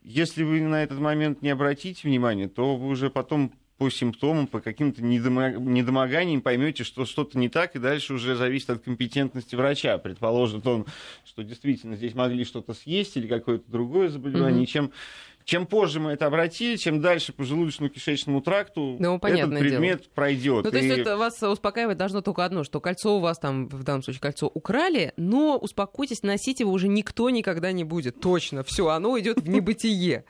Если 0.03 0.43
вы 0.43 0.61
на 0.61 0.83
этот 0.83 0.99
момент 0.99 1.41
не 1.41 1.49
обратите 1.49 2.07
внимания, 2.07 2.47
то 2.47 2.75
вы 2.75 2.87
уже 2.89 3.09
потом 3.09 3.53
по 3.77 3.89
симптомам, 3.89 4.45
по 4.45 4.59
каким-то 4.59 5.01
недомоганиям 5.01 6.41
поймете, 6.41 6.83
что 6.83 7.05
что-то 7.05 7.37
не 7.37 7.47
так, 7.47 7.77
и 7.77 7.79
дальше 7.79 8.13
уже 8.13 8.35
зависит 8.35 8.69
от 8.69 8.83
компетентности 8.83 9.55
врача. 9.55 9.97
Предположит 9.97 10.67
он, 10.67 10.85
что 11.25 11.43
действительно 11.43 11.95
здесь 11.95 12.13
могли 12.13 12.43
что-то 12.43 12.73
съесть 12.73 13.15
или 13.15 13.25
какое-то 13.25 13.71
другое 13.71 14.09
заболевание, 14.09 14.63
mm-hmm. 14.63 14.67
чем 14.67 14.91
чем 15.49 15.65
позже 15.65 15.99
мы 15.99 16.11
это 16.11 16.27
обратили, 16.27 16.75
чем 16.75 17.01
дальше 17.01 17.33
по 17.33 17.41
желудочно-кишечному 17.41 18.39
тракту 18.41 18.97
ну, 18.99 19.15
этот 19.15 19.57
предмет 19.57 19.99
дело. 20.01 20.11
пройдет. 20.13 20.63
Ну, 20.63 20.69
то 20.69 20.77
есть 20.77 20.95
и... 20.95 21.01
это 21.01 21.17
вас 21.17 21.41
успокаивать 21.41 21.97
должно 21.97 22.21
только 22.21 22.45
одно, 22.45 22.63
что 22.63 22.79
кольцо 22.79 23.17
у 23.17 23.19
вас 23.19 23.39
там, 23.39 23.67
в 23.67 23.83
данном 23.83 24.03
случае, 24.03 24.21
кольцо 24.21 24.47
украли, 24.47 25.11
но 25.17 25.57
успокойтесь, 25.57 26.21
носить 26.21 26.59
его 26.59 26.71
уже 26.71 26.87
никто 26.87 27.31
никогда 27.31 27.71
не 27.71 27.83
будет. 27.83 28.19
Точно, 28.19 28.63
все, 28.63 28.89
оно 28.89 29.19
идет 29.19 29.41
в 29.41 29.49
небытие. 29.49 30.23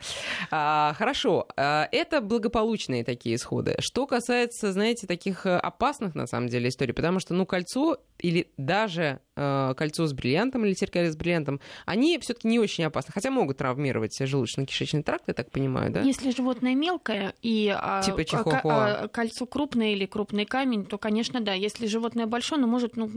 А, 0.50 0.94
хорошо, 0.96 1.46
а, 1.54 1.86
это 1.92 2.22
благополучные 2.22 3.04
такие 3.04 3.34
исходы. 3.36 3.76
Что 3.78 4.06
касается, 4.06 4.72
знаете, 4.72 5.06
таких 5.06 5.44
э, 5.44 5.54
опасных, 5.58 6.14
на 6.14 6.26
самом 6.26 6.48
деле, 6.48 6.70
историй, 6.70 6.94
потому 6.94 7.20
что, 7.20 7.34
ну, 7.34 7.44
кольцо 7.44 7.98
или 8.18 8.50
даже 8.56 9.20
кольцо 9.76 10.06
с 10.06 10.12
бриллиантом 10.12 10.64
или 10.64 10.74
серьга 10.74 11.10
с 11.10 11.16
бриллиантом, 11.16 11.60
они 11.86 12.18
все-таки 12.18 12.48
не 12.48 12.58
очень 12.58 12.84
опасны, 12.84 13.12
хотя 13.12 13.30
могут 13.30 13.58
травмировать 13.58 14.20
желудочно-кишечный 14.20 15.02
тракт, 15.02 15.24
я 15.28 15.34
так 15.34 15.50
понимаю, 15.50 15.90
да? 15.92 16.00
Если 16.02 16.30
животное 16.30 16.74
мелкое 16.74 17.34
и 17.42 17.74
а, 17.76 18.02
типа 18.02 18.22
а, 18.32 19.04
а, 19.04 19.08
кольцо 19.08 19.46
крупное 19.46 19.92
или 19.92 20.06
крупный 20.06 20.44
камень, 20.44 20.84
то, 20.84 20.98
конечно, 20.98 21.40
да. 21.40 21.54
Если 21.54 21.86
животное 21.86 22.26
большое, 22.26 22.58
оно 22.58 22.66
может 22.66 22.96
ну, 22.96 23.10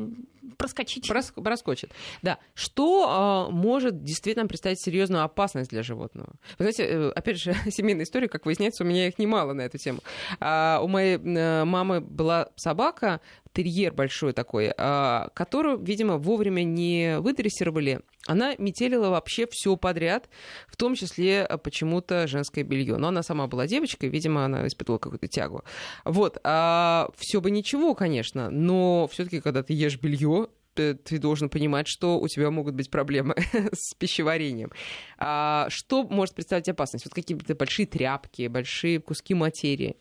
проскочить. 0.57 1.07
Прос, 1.07 1.31
проскочит. 1.31 1.91
Да. 2.21 2.37
Что 2.53 3.47
э, 3.49 3.53
может 3.53 4.03
действительно 4.03 4.47
представить 4.47 4.81
серьезную 4.81 5.23
опасность 5.23 5.69
для 5.69 5.83
животного? 5.83 6.29
Вы 6.57 6.65
знаете, 6.65 6.83
э, 6.83 7.09
опять 7.09 7.39
же, 7.39 7.53
семейная 7.69 8.05
история, 8.05 8.27
как 8.27 8.45
выясняется, 8.45 8.83
у 8.83 8.87
меня 8.87 9.07
их 9.07 9.19
немало 9.19 9.53
на 9.53 9.61
эту 9.61 9.77
тему. 9.77 9.99
А, 10.39 10.79
у 10.83 10.87
моей 10.87 11.17
э, 11.17 11.63
мамы 11.63 12.01
была 12.01 12.49
собака, 12.55 13.21
терьер 13.53 13.93
большой 13.93 14.33
такой, 14.33 14.73
а, 14.77 15.29
которую, 15.33 15.77
видимо, 15.77 16.17
вовремя 16.17 16.63
не 16.63 17.19
выдрессировали. 17.19 18.01
Она 18.25 18.55
метелила 18.57 19.09
вообще 19.09 19.47
все 19.49 19.75
подряд, 19.75 20.29
в 20.67 20.75
том 20.75 20.95
числе 20.95 21.43
а, 21.43 21.57
почему-то 21.57 22.27
женское 22.27 22.63
белье. 22.63 22.97
Но 22.97 23.09
она 23.09 23.23
сама 23.23 23.47
была 23.47 23.67
девочкой, 23.67 24.09
видимо, 24.09 24.45
она 24.45 24.67
испытывала 24.67 24.99
какую-то 24.99 25.27
тягу. 25.27 25.63
Вот. 26.05 26.39
А 26.43 27.09
все 27.17 27.41
бы 27.41 27.51
ничего, 27.51 27.95
конечно, 27.95 28.49
но 28.49 29.07
все-таки, 29.11 29.39
когда 29.39 29.63
ты 29.63 29.73
ешь 29.73 29.99
белье, 29.99 30.47
ты, 30.73 31.19
должен 31.19 31.49
понимать, 31.49 31.87
что 31.87 32.19
у 32.19 32.27
тебя 32.27 32.49
могут 32.49 32.73
быть 32.75 32.89
проблемы 32.89 33.35
с 33.71 33.93
пищеварением. 33.93 34.71
А 35.17 35.67
что 35.69 36.03
может 36.03 36.33
представлять 36.35 36.67
опасность? 36.69 37.05
Вот 37.05 37.13
какие-то 37.13 37.55
большие 37.55 37.85
тряпки, 37.85 38.47
большие 38.47 38.99
куски 38.99 39.35
материи. 39.35 39.97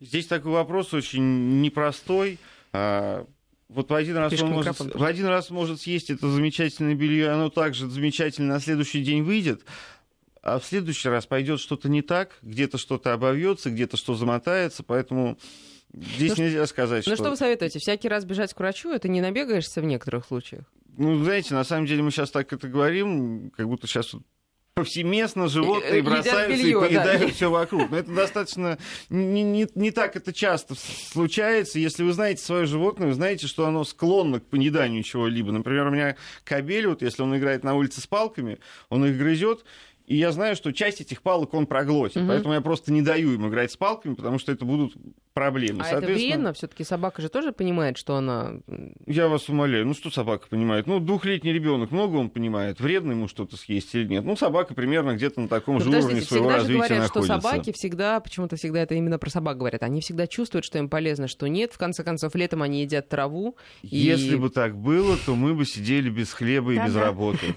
Здесь 0.00 0.26
такой 0.26 0.52
вопрос 0.52 0.94
очень 0.94 1.60
непростой. 1.60 2.38
А, 2.72 3.26
вот 3.68 3.90
в 3.90 3.94
один, 3.94 4.16
раз 4.16 4.32
он 4.40 4.50
может, 4.50 4.78
в 4.78 5.04
один 5.04 5.26
раз 5.26 5.50
может 5.50 5.80
съесть 5.80 6.10
это 6.10 6.28
замечательное 6.28 6.94
белье, 6.94 7.30
оно 7.30 7.50
также 7.50 7.88
замечательно 7.88 8.54
на 8.54 8.60
следующий 8.60 9.02
день 9.02 9.22
выйдет. 9.22 9.62
а 10.42 10.58
в 10.58 10.64
следующий 10.64 11.08
раз 11.08 11.26
пойдет 11.26 11.60
что-то 11.60 11.88
не 11.88 12.02
так, 12.02 12.38
где-то 12.42 12.78
что-то 12.78 13.12
обовьется, 13.12 13.70
где-то 13.70 13.96
что 13.96 14.14
замотается, 14.14 14.82
поэтому 14.82 15.38
здесь 15.92 16.36
ну, 16.36 16.44
нельзя 16.44 16.66
сказать, 16.66 17.06
ну, 17.06 17.14
что... 17.14 17.22
Ну 17.22 17.24
что 17.26 17.30
вы 17.30 17.36
советуете? 17.36 17.78
Всякий 17.78 18.08
раз 18.08 18.24
бежать 18.24 18.54
к 18.54 18.58
врачу, 18.58 18.90
это 18.90 19.08
не 19.08 19.20
набегаешься 19.20 19.80
в 19.80 19.84
некоторых 19.84 20.26
случаях? 20.26 20.64
Ну, 20.96 21.22
знаете, 21.22 21.54
на 21.54 21.64
самом 21.64 21.86
деле 21.86 22.02
мы 22.02 22.10
сейчас 22.10 22.30
так 22.30 22.52
это 22.52 22.68
говорим, 22.68 23.50
как 23.50 23.68
будто 23.68 23.86
сейчас 23.86 24.14
повсеместно 24.80 25.48
животные 25.48 26.00
э, 26.00 26.02
бросаются 26.02 26.48
белье, 26.48 26.70
и 26.70 26.74
поедают 26.74 27.22
да. 27.22 27.34
все 27.34 27.50
вокруг. 27.50 27.90
Но 27.90 27.98
это 27.98 28.10
достаточно 28.12 28.78
не, 29.10 29.42
не, 29.42 29.66
не 29.74 29.90
так 29.90 30.16
это 30.16 30.32
часто 30.32 30.74
случается. 30.74 31.78
Если 31.78 32.02
вы 32.02 32.12
знаете 32.12 32.42
свое 32.42 32.66
животное, 32.66 33.08
вы 33.08 33.14
знаете, 33.14 33.46
что 33.46 33.66
оно 33.66 33.84
склонно 33.84 34.40
к 34.40 34.46
поеданию 34.46 35.02
чего-либо. 35.02 35.52
Например, 35.52 35.88
у 35.88 35.90
меня 35.90 36.16
кобель, 36.44 36.86
вот 36.86 37.02
если 37.02 37.22
он 37.22 37.36
играет 37.36 37.62
на 37.62 37.74
улице 37.74 38.00
с 38.00 38.06
палками, 38.06 38.58
он 38.88 39.04
их 39.04 39.18
грызет, 39.18 39.64
и 40.10 40.16
я 40.16 40.32
знаю, 40.32 40.56
что 40.56 40.72
часть 40.72 41.00
этих 41.00 41.22
палок 41.22 41.54
он 41.54 41.68
проглотит. 41.68 42.16
Угу. 42.16 42.26
Поэтому 42.26 42.54
я 42.54 42.60
просто 42.60 42.92
не 42.92 43.00
даю 43.00 43.32
им 43.32 43.48
играть 43.48 43.70
с 43.70 43.76
палками, 43.76 44.14
потому 44.14 44.40
что 44.40 44.50
это 44.50 44.64
будут 44.64 44.92
проблемы. 45.34 45.84
А 45.84 45.98
это 45.98 46.04
вредно? 46.04 46.52
Все-таки 46.52 46.82
собака 46.82 47.22
же 47.22 47.28
тоже 47.28 47.52
понимает, 47.52 47.96
что 47.96 48.16
она... 48.16 48.54
Я 49.06 49.28
вас 49.28 49.48
умоляю. 49.48 49.86
Ну, 49.86 49.94
что 49.94 50.10
собака 50.10 50.48
понимает? 50.48 50.88
Ну, 50.88 50.98
двухлетний 50.98 51.52
ребенок, 51.52 51.92
много 51.92 52.16
он 52.16 52.28
понимает, 52.28 52.80
вредно 52.80 53.12
ему 53.12 53.28
что-то 53.28 53.56
съесть 53.56 53.94
или 53.94 54.08
нет. 54.08 54.24
Ну, 54.24 54.34
собака 54.34 54.74
примерно 54.74 55.14
где-то 55.14 55.42
на 55.42 55.48
таком 55.48 55.76
ну, 55.76 55.80
же 55.80 55.90
уровне 55.90 56.22
своего 56.22 56.48
всегда 56.48 56.56
развития 56.56 56.72
же 56.72 56.88
говорят, 56.88 57.02
находится. 57.04 57.38
что 57.38 57.40
собаки 57.40 57.72
всегда, 57.72 58.18
почему-то 58.18 58.56
всегда 58.56 58.80
это 58.80 58.96
именно 58.96 59.18
про 59.20 59.30
собак 59.30 59.58
говорят, 59.58 59.84
они 59.84 60.00
всегда 60.00 60.26
чувствуют, 60.26 60.64
что 60.64 60.78
им 60.78 60.88
полезно, 60.88 61.28
что 61.28 61.46
нет. 61.46 61.72
В 61.72 61.78
конце 61.78 62.02
концов, 62.02 62.34
летом 62.34 62.62
они 62.62 62.82
едят 62.82 63.08
траву. 63.08 63.54
Если 63.82 64.34
и... 64.34 64.36
бы 64.36 64.50
так 64.50 64.76
было, 64.76 65.16
то 65.24 65.36
мы 65.36 65.54
бы 65.54 65.64
сидели 65.64 66.10
без 66.10 66.32
хлеба 66.32 66.72
и 66.72 66.78
без 66.84 66.96
работы 66.96 67.54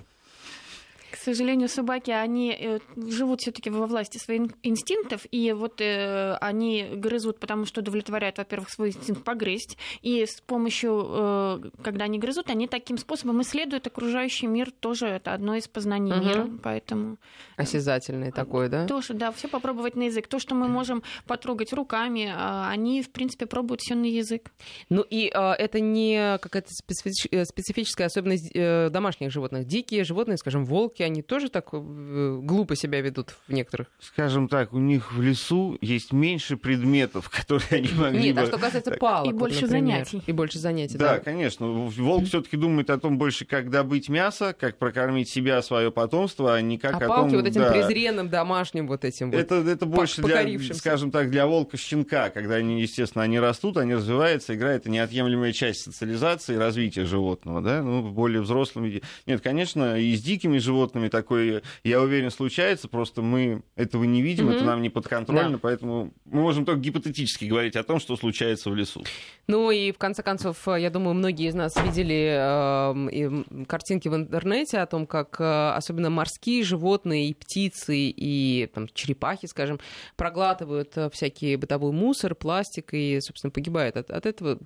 сожалению, 1.18 1.70
собаки, 1.70 2.12
они 2.12 2.56
э, 2.58 2.80
живут 2.96 3.42
все-таки 3.42 3.70
во 3.70 3.88
власти 3.88 4.18
своих 4.18 4.52
инстинктов, 4.64 5.26
и 5.32 5.52
вот 5.54 5.80
э, 5.82 6.36
они 6.42 6.90
грызут, 6.96 7.40
потому 7.40 7.66
что 7.66 7.82
удовлетворяют, 7.82 8.38
во-первых, 8.38 8.70
свой 8.70 8.90
инстинкт 8.90 9.24
погрызть, 9.24 9.78
и 10.02 10.26
с 10.26 10.42
помощью, 10.42 11.06
э, 11.08 11.60
когда 11.84 12.06
они 12.06 12.20
грызут, 12.20 12.50
они 12.50 12.68
таким 12.68 12.98
способом 12.98 13.42
исследуют 13.42 13.88
окружающий 13.88 14.48
мир, 14.48 14.72
тоже 14.72 15.08
это 15.08 15.34
одно 15.34 15.56
из 15.56 15.68
познаний 15.68 16.14
угу. 16.14 16.26
мира, 16.26 16.50
поэтому... 16.62 17.18
Осязательный 17.56 18.32
такой, 18.32 18.70
да? 18.70 18.88
Тоже, 18.88 19.14
да, 19.14 19.32
все 19.32 19.48
попробовать 19.48 19.96
на 19.96 20.04
язык. 20.04 20.28
То, 20.28 20.40
что 20.40 20.56
мы 20.56 20.68
можем 20.68 21.04
потрогать 21.28 21.72
руками, 21.74 22.34
а, 22.36 22.70
они, 22.70 23.04
в 23.04 23.12
принципе, 23.12 23.46
пробуют 23.46 23.82
все 23.82 23.96
на 23.96 24.06
язык. 24.06 24.52
Ну 24.90 25.02
и 25.02 25.32
а, 25.34 25.54
это 25.54 25.80
не 25.80 26.38
какая-то 26.40 26.70
специфическая 26.72 28.08
особенность 28.08 28.52
домашних 28.54 29.32
животных. 29.32 29.66
Дикие 29.66 30.04
животные, 30.04 30.38
скажем, 30.38 30.66
волки, 30.66 31.03
они 31.04 31.22
тоже 31.22 31.50
так 31.50 31.70
э, 31.72 32.40
глупо 32.42 32.76
себя 32.76 33.02
ведут 33.02 33.36
в 33.48 33.54
некоторых? 33.54 33.88
Скажем 34.00 34.48
так, 34.48 34.74
у 34.74 34.80
них 34.80 35.14
в 35.14 35.22
лесу 35.22 35.78
есть 35.82 36.14
меньше 36.14 36.58
предметов, 36.58 37.30
которые 37.36 37.68
они 37.72 37.90
могли 37.96 38.24
Нет, 38.24 38.36
бы... 38.36 38.42
а 38.42 38.46
что 38.48 38.58
касается 38.58 38.92
палок, 38.92 39.34
И 39.34 39.38
больше 39.38 39.62
например. 39.62 40.06
занятий. 40.06 40.22
И 40.26 40.32
больше 40.32 40.60
занятий, 40.60 40.98
да. 40.98 41.16
Да, 41.16 41.20
конечно. 41.20 41.68
Волк 41.68 42.26
все 42.26 42.42
таки 42.42 42.58
думает 42.58 42.90
о 42.90 42.98
том 42.98 43.18
больше, 43.18 43.46
как 43.46 43.70
добыть 43.70 44.10
мясо, 44.10 44.56
как 44.58 44.78
прокормить 44.78 45.30
себя, 45.30 45.62
свое 45.62 45.92
потомство, 45.92 46.56
а 46.56 46.62
не 46.62 46.78
как 46.78 47.02
а 47.02 47.06
о 47.06 47.08
палки 47.08 47.32
том... 47.32 47.40
вот 47.40 47.48
этим 47.48 47.62
да, 47.62 47.72
презренным 47.72 48.30
домашним 48.30 48.88
вот 48.88 49.06
этим 49.06 49.32
вот 49.32 49.40
Это, 49.40 49.56
это 49.56 49.86
больше 49.86 50.22
для, 50.22 50.74
скажем 50.74 51.12
так, 51.12 51.30
для 51.30 51.48
волка-щенка, 51.48 52.30
когда 52.30 52.56
они, 52.56 52.82
естественно, 52.82 53.24
они 53.24 53.40
растут, 53.40 53.78
они 53.78 53.96
развиваются, 53.96 54.56
игра— 54.56 54.72
это 54.74 54.90
неотъемлемая 54.90 55.52
часть 55.54 55.82
социализации 55.82 56.56
и 56.56 56.58
развития 56.58 57.06
животного, 57.06 57.62
да, 57.62 57.82
ну, 57.82 58.02
в 58.02 58.14
более 58.14 58.42
взрослом 58.42 58.84
виде. 58.84 59.02
Нет, 59.26 59.42
конечно, 59.42 60.00
и 60.00 60.16
с 60.16 60.22
дикими 60.22 60.58
животными 60.58 60.93
животными 60.94 61.10
такое, 61.10 61.62
я 61.84 62.02
уверен, 62.02 62.32
случается, 62.32 62.88
просто 62.88 63.22
мы 63.22 63.64
этого 63.76 64.04
не 64.04 64.22
видим, 64.22 64.50
mm-hmm. 64.50 64.56
это 64.56 64.64
нам 64.66 64.82
не 64.82 64.90
подконтрольно, 64.90 65.54
да. 65.54 65.60
поэтому 65.62 66.14
мы 66.26 66.42
можем 66.42 66.66
только 66.66 66.82
гипотетически 66.82 67.46
говорить 67.46 67.76
о 67.76 67.84
том, 67.84 68.00
что 68.00 68.16
случается 68.16 68.70
в 68.70 68.76
лесу. 68.76 69.04
Ну 69.48 69.72
и 69.72 69.92
в 69.92 69.98
конце 69.98 70.24
концов, 70.24 70.68
я 70.68 70.90
думаю, 70.90 71.16
многие 71.16 71.48
из 71.48 71.56
нас 71.56 71.76
видели 71.84 72.36
э, 72.38 73.66
картинки 73.68 74.08
в 74.08 74.16
интернете 74.16 74.80
о 74.80 74.86
том, 74.86 75.06
как 75.06 75.40
э, 75.40 75.72
особенно 75.76 76.10
морские 76.10 76.64
животные 76.64 77.30
и 77.30 77.34
птицы 77.34 77.96
и 77.98 78.70
там, 78.74 78.88
черепахи, 78.94 79.48
скажем, 79.48 79.80
проглатывают 80.16 80.96
э, 80.96 81.10
всякий 81.12 81.56
бытовой 81.56 81.92
мусор, 81.92 82.36
пластик 82.36 82.94
и, 82.94 83.20
собственно, 83.22 83.52
погибают 83.52 83.98
от, 83.98 84.12
от 84.12 84.26
этого. 84.26 84.60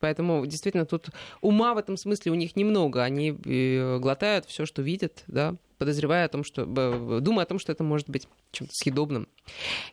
Поэтому 0.00 0.44
действительно 0.46 0.86
тут 0.86 1.10
ума 1.40 1.74
в 1.74 1.78
этом 1.78 1.96
смысле 1.96 2.32
у 2.32 2.34
них 2.34 2.56
немного. 2.56 3.04
Они 3.04 3.30
э, 3.44 3.98
глотают 3.98 4.46
все, 4.46 4.66
что 4.66 4.82
видят, 4.82 5.22
да, 5.26 5.54
подозревая 5.80 6.26
о 6.26 6.28
том, 6.28 6.44
что, 6.44 6.66
думая 6.66 7.46
о 7.46 7.48
том, 7.48 7.58
что 7.58 7.72
это 7.72 7.82
может 7.82 8.10
быть 8.10 8.28
чем-то 8.52 8.72
съедобным 8.74 9.28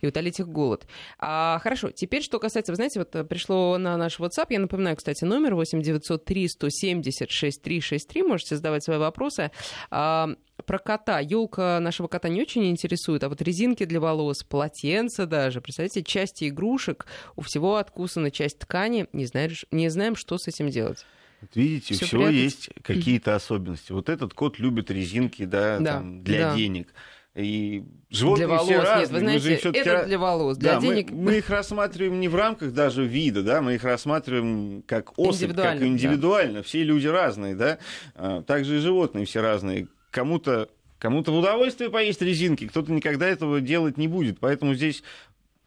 и 0.01 0.07
утолить 0.07 0.39
их 0.41 0.49
голод. 0.49 0.85
А, 1.17 1.59
хорошо, 1.63 1.91
теперь 1.91 2.21
что 2.21 2.39
касается, 2.39 2.73
вы 2.73 2.75
знаете, 2.75 2.99
вот 2.99 3.15
э, 3.15 3.23
пришло 3.23 3.77
на 3.77 3.95
наш 3.95 4.19
WhatsApp, 4.19 4.47
я 4.49 4.59
напоминаю, 4.59 4.97
кстати, 4.97 5.23
номер 5.23 5.55
8 5.55 5.81
903 5.81 6.49
170 6.49 7.31
6363, 7.31 8.23
можете 8.23 8.57
задавать 8.57 8.83
свои 8.83 8.97
вопросы. 8.97 9.51
А, 9.89 10.29
про 10.65 10.79
кота. 10.79 11.19
Елка 11.19 11.79
нашего 11.79 12.07
кота 12.07 12.27
не 12.27 12.41
очень 12.41 12.69
интересует, 12.69 13.23
а 13.23 13.29
вот 13.29 13.41
резинки 13.41 13.85
для 13.85 14.01
волос, 14.01 14.43
полотенца 14.43 15.25
даже. 15.25 15.61
Представляете, 15.61 16.03
части 16.03 16.49
игрушек, 16.49 17.05
у 17.37 17.41
всего 17.41 17.77
откусана 17.77 18.29
часть 18.29 18.59
ткани, 18.59 19.07
не, 19.13 19.25
знаешь, 19.25 19.65
не 19.71 19.87
знаем, 19.87 20.17
что 20.17 20.37
с 20.37 20.47
этим 20.47 20.69
делать. 20.69 21.05
Вот 21.41 21.55
видите, 21.55 21.93
у 21.93 21.97
всего 21.97 22.23
прятать. 22.23 22.35
есть 22.35 22.69
какие-то 22.81 23.35
особенности. 23.35 23.91
Вот 23.91 24.09
этот 24.09 24.33
кот 24.33 24.59
любит 24.59 24.89
резинки 24.89 25.45
да, 25.45 25.77
да, 25.79 25.93
там, 25.93 26.23
для 26.23 26.49
да. 26.49 26.55
денег. 26.55 26.93
И 27.35 27.83
животные 28.09 28.47
для 28.47 28.57
все 28.57 28.77
волос, 28.77 28.89
разные. 28.89 29.21
Нет, 29.21 29.33
вы 29.33 29.39
знаете, 29.39 29.69
это 29.79 30.05
для 30.07 30.17
волос, 30.17 30.57
для 30.57 30.73
да, 30.73 30.81
денег. 30.81 31.11
Мы, 31.11 31.17
мы 31.17 31.37
их 31.37 31.49
рассматриваем 31.51 32.19
не 32.19 32.27
в 32.27 32.35
рамках 32.35 32.73
даже 32.73 33.05
вида, 33.05 33.43
да, 33.43 33.61
мы 33.61 33.75
их 33.75 33.83
рассматриваем 33.83 34.81
как 34.87 35.17
особь, 35.19 35.55
как 35.55 35.83
индивидуально. 35.83 36.59
Да. 36.59 36.63
Все 36.63 36.83
люди 36.83 37.05
разные, 37.05 37.53
да. 37.53 37.77
А, 38.15 38.41
также 38.41 38.77
и 38.77 38.79
животные 38.79 39.25
все 39.25 39.41
разные. 39.41 39.87
Кому-то 40.09 40.69
Кому-то 40.99 41.31
в 41.31 41.37
удовольствие 41.37 41.91
поесть 41.91 42.23
резинки, 42.23 42.67
кто-то 42.67 42.91
никогда 42.91 43.27
этого 43.27 43.61
делать 43.61 43.97
не 43.97 44.07
будет. 44.07 44.39
Поэтому 44.39 44.73
здесь 44.73 45.03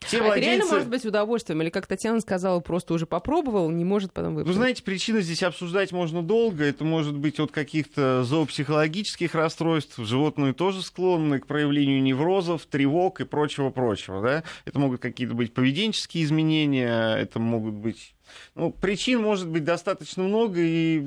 все 0.00 0.20
а 0.20 0.24
владельцы... 0.24 0.48
это 0.48 0.56
реально 0.56 0.72
может 0.72 0.88
быть 0.88 1.04
удовольствием? 1.04 1.62
Или, 1.62 1.68
как 1.68 1.86
Татьяна 1.86 2.20
сказала, 2.20 2.60
просто 2.60 2.94
уже 2.94 3.06
попробовал, 3.06 3.70
не 3.70 3.84
может 3.84 4.12
потом 4.12 4.34
выпить? 4.34 4.48
Вы 4.48 4.54
знаете, 4.54 4.82
причины 4.82 5.20
здесь 5.20 5.42
обсуждать 5.42 5.92
можно 5.92 6.22
долго. 6.22 6.64
Это 6.64 6.84
может 6.84 7.16
быть 7.16 7.38
от 7.38 7.52
каких-то 7.52 8.24
зоопсихологических 8.24 9.34
расстройств. 9.34 9.98
Животные 9.98 10.54
тоже 10.54 10.82
склонны 10.82 11.38
к 11.38 11.46
проявлению 11.46 12.02
неврозов, 12.02 12.64
тревог 12.66 13.20
и 13.20 13.24
прочего-прочего. 13.24 14.22
Да? 14.22 14.44
Это 14.64 14.78
могут 14.78 15.00
какие-то 15.00 15.34
быть 15.34 15.52
поведенческие 15.52 16.24
изменения, 16.24 17.16
это 17.16 17.38
могут 17.38 17.74
быть... 17.74 18.14
Ну, 18.54 18.70
причин 18.70 19.20
может 19.20 19.48
быть 19.48 19.64
достаточно 19.64 20.22
много, 20.22 20.60
и 20.60 21.04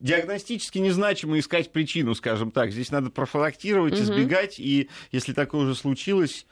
диагностически 0.00 0.78
незначимо 0.78 1.38
искать 1.38 1.72
причину, 1.72 2.14
скажем 2.14 2.50
так. 2.50 2.72
Здесь 2.72 2.90
надо 2.90 3.10
профилактировать, 3.10 3.94
угу. 3.94 4.02
избегать, 4.02 4.58
и 4.58 4.90
если 5.12 5.32
такое 5.32 5.62
уже 5.62 5.74
случилось 5.74 6.46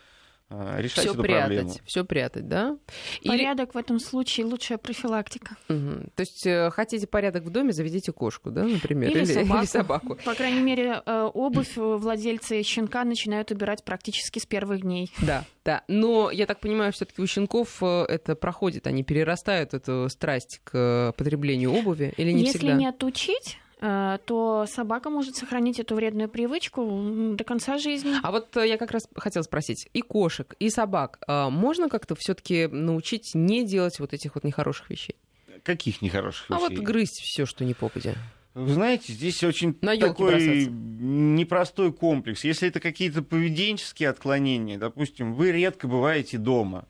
решать 0.51 1.05
все 1.05 1.13
эту 1.13 1.23
прятать, 1.23 1.47
проблему. 1.47 1.75
Все 1.85 2.05
прятать, 2.05 2.49
да? 2.49 2.79
Порядок 3.25 3.71
Или... 3.71 3.75
в 3.75 3.77
этом 3.77 3.99
случае 3.99 4.47
лучшая 4.47 4.79
профилактика. 4.79 5.57
Угу. 5.69 6.11
То 6.15 6.21
есть 6.21 6.47
э, 6.47 6.71
хотите 6.71 7.07
порядок 7.07 7.45
в 7.45 7.51
доме, 7.51 7.73
заведите 7.73 8.13
кошку, 8.13 8.51
да, 8.51 8.65
например, 8.65 9.11
или, 9.11 9.19
или, 9.19 9.25
собаку. 9.25 9.59
или 9.59 9.67
собаку. 9.67 10.19
По 10.25 10.35
крайней 10.35 10.61
мере, 10.61 11.03
э, 11.05 11.31
обувь 11.35 11.77
владельцы 11.77 12.63
щенка 12.63 13.05
начинают 13.05 13.51
убирать 13.51 13.85
практически 13.85 14.39
с 14.39 14.47
первых 14.47 14.83
дней. 14.83 15.11
Да, 15.21 15.45
да. 15.65 15.83
Но 15.89 16.31
я 16.31 16.47
так 16.47 16.61
понимаю, 16.61 16.93
все-таки 16.93 17.21
у 17.21 17.27
щенков 17.27 17.83
э, 17.83 18.05
это 18.09 18.37
проходит, 18.37 18.87
они 18.87 19.03
перерастают 19.03 19.75
эту 19.75 20.09
страсть 20.09 20.61
к 20.63 21.13
потреблению 21.17 21.73
обуви, 21.73 22.15
или 22.17 22.31
не 22.31 22.45
Если 22.45 22.59
всегда? 22.59 22.75
не 22.75 22.87
отучить, 22.87 23.59
Э, 23.59 23.66
то 23.79 24.65
собака 24.69 25.11
может 25.11 25.37
сохранить 25.37 25.79
эту 25.79 25.95
вредную 25.97 26.29
привычку 26.29 27.35
до 27.35 27.45
конца 27.45 27.79
жизни. 27.79 28.15
А 28.23 28.31
вот 28.31 28.57
э, 28.57 28.67
я 28.67 28.79
как 28.79 28.91
раз 28.91 29.07
хотела 29.15 29.43
спросить, 29.43 29.89
и 29.93 30.01
кошек, 30.01 30.55
и 30.59 30.71
собак 30.71 31.19
э, 31.27 31.49
можно 31.51 31.89
как-то 31.91 32.15
все-таки 32.15 32.69
научить 32.69 33.33
не 33.35 33.67
делать 33.67 34.01
вот 34.01 34.15
этих 34.15 34.35
вот 34.35 34.45
нехороших 34.45 34.89
вещей? 34.89 35.17
Каких 35.63 36.01
нехороших 36.01 36.49
вещей? 36.49 36.57
А 36.57 36.59
вот 36.59 36.73
грызть 36.73 37.21
все, 37.21 37.45
что 37.45 37.65
не 37.65 37.75
попадя. 37.75 38.15
Вы 38.55 38.73
знаете, 38.73 39.13
здесь 39.13 39.45
очень 39.45 39.77
На 39.83 39.99
такой 39.99 40.31
бросаться. 40.33 40.71
непростой 40.71 41.93
комплекс. 41.93 42.43
Если 42.45 42.69
это 42.69 42.81
какие-то 42.81 43.21
поведенческие 43.21 44.09
отклонения, 44.09 44.79
допустим, 44.79 45.35
вы 45.35 45.53
редко 45.53 45.87
бываете 45.87 46.39
дома, 46.39 46.87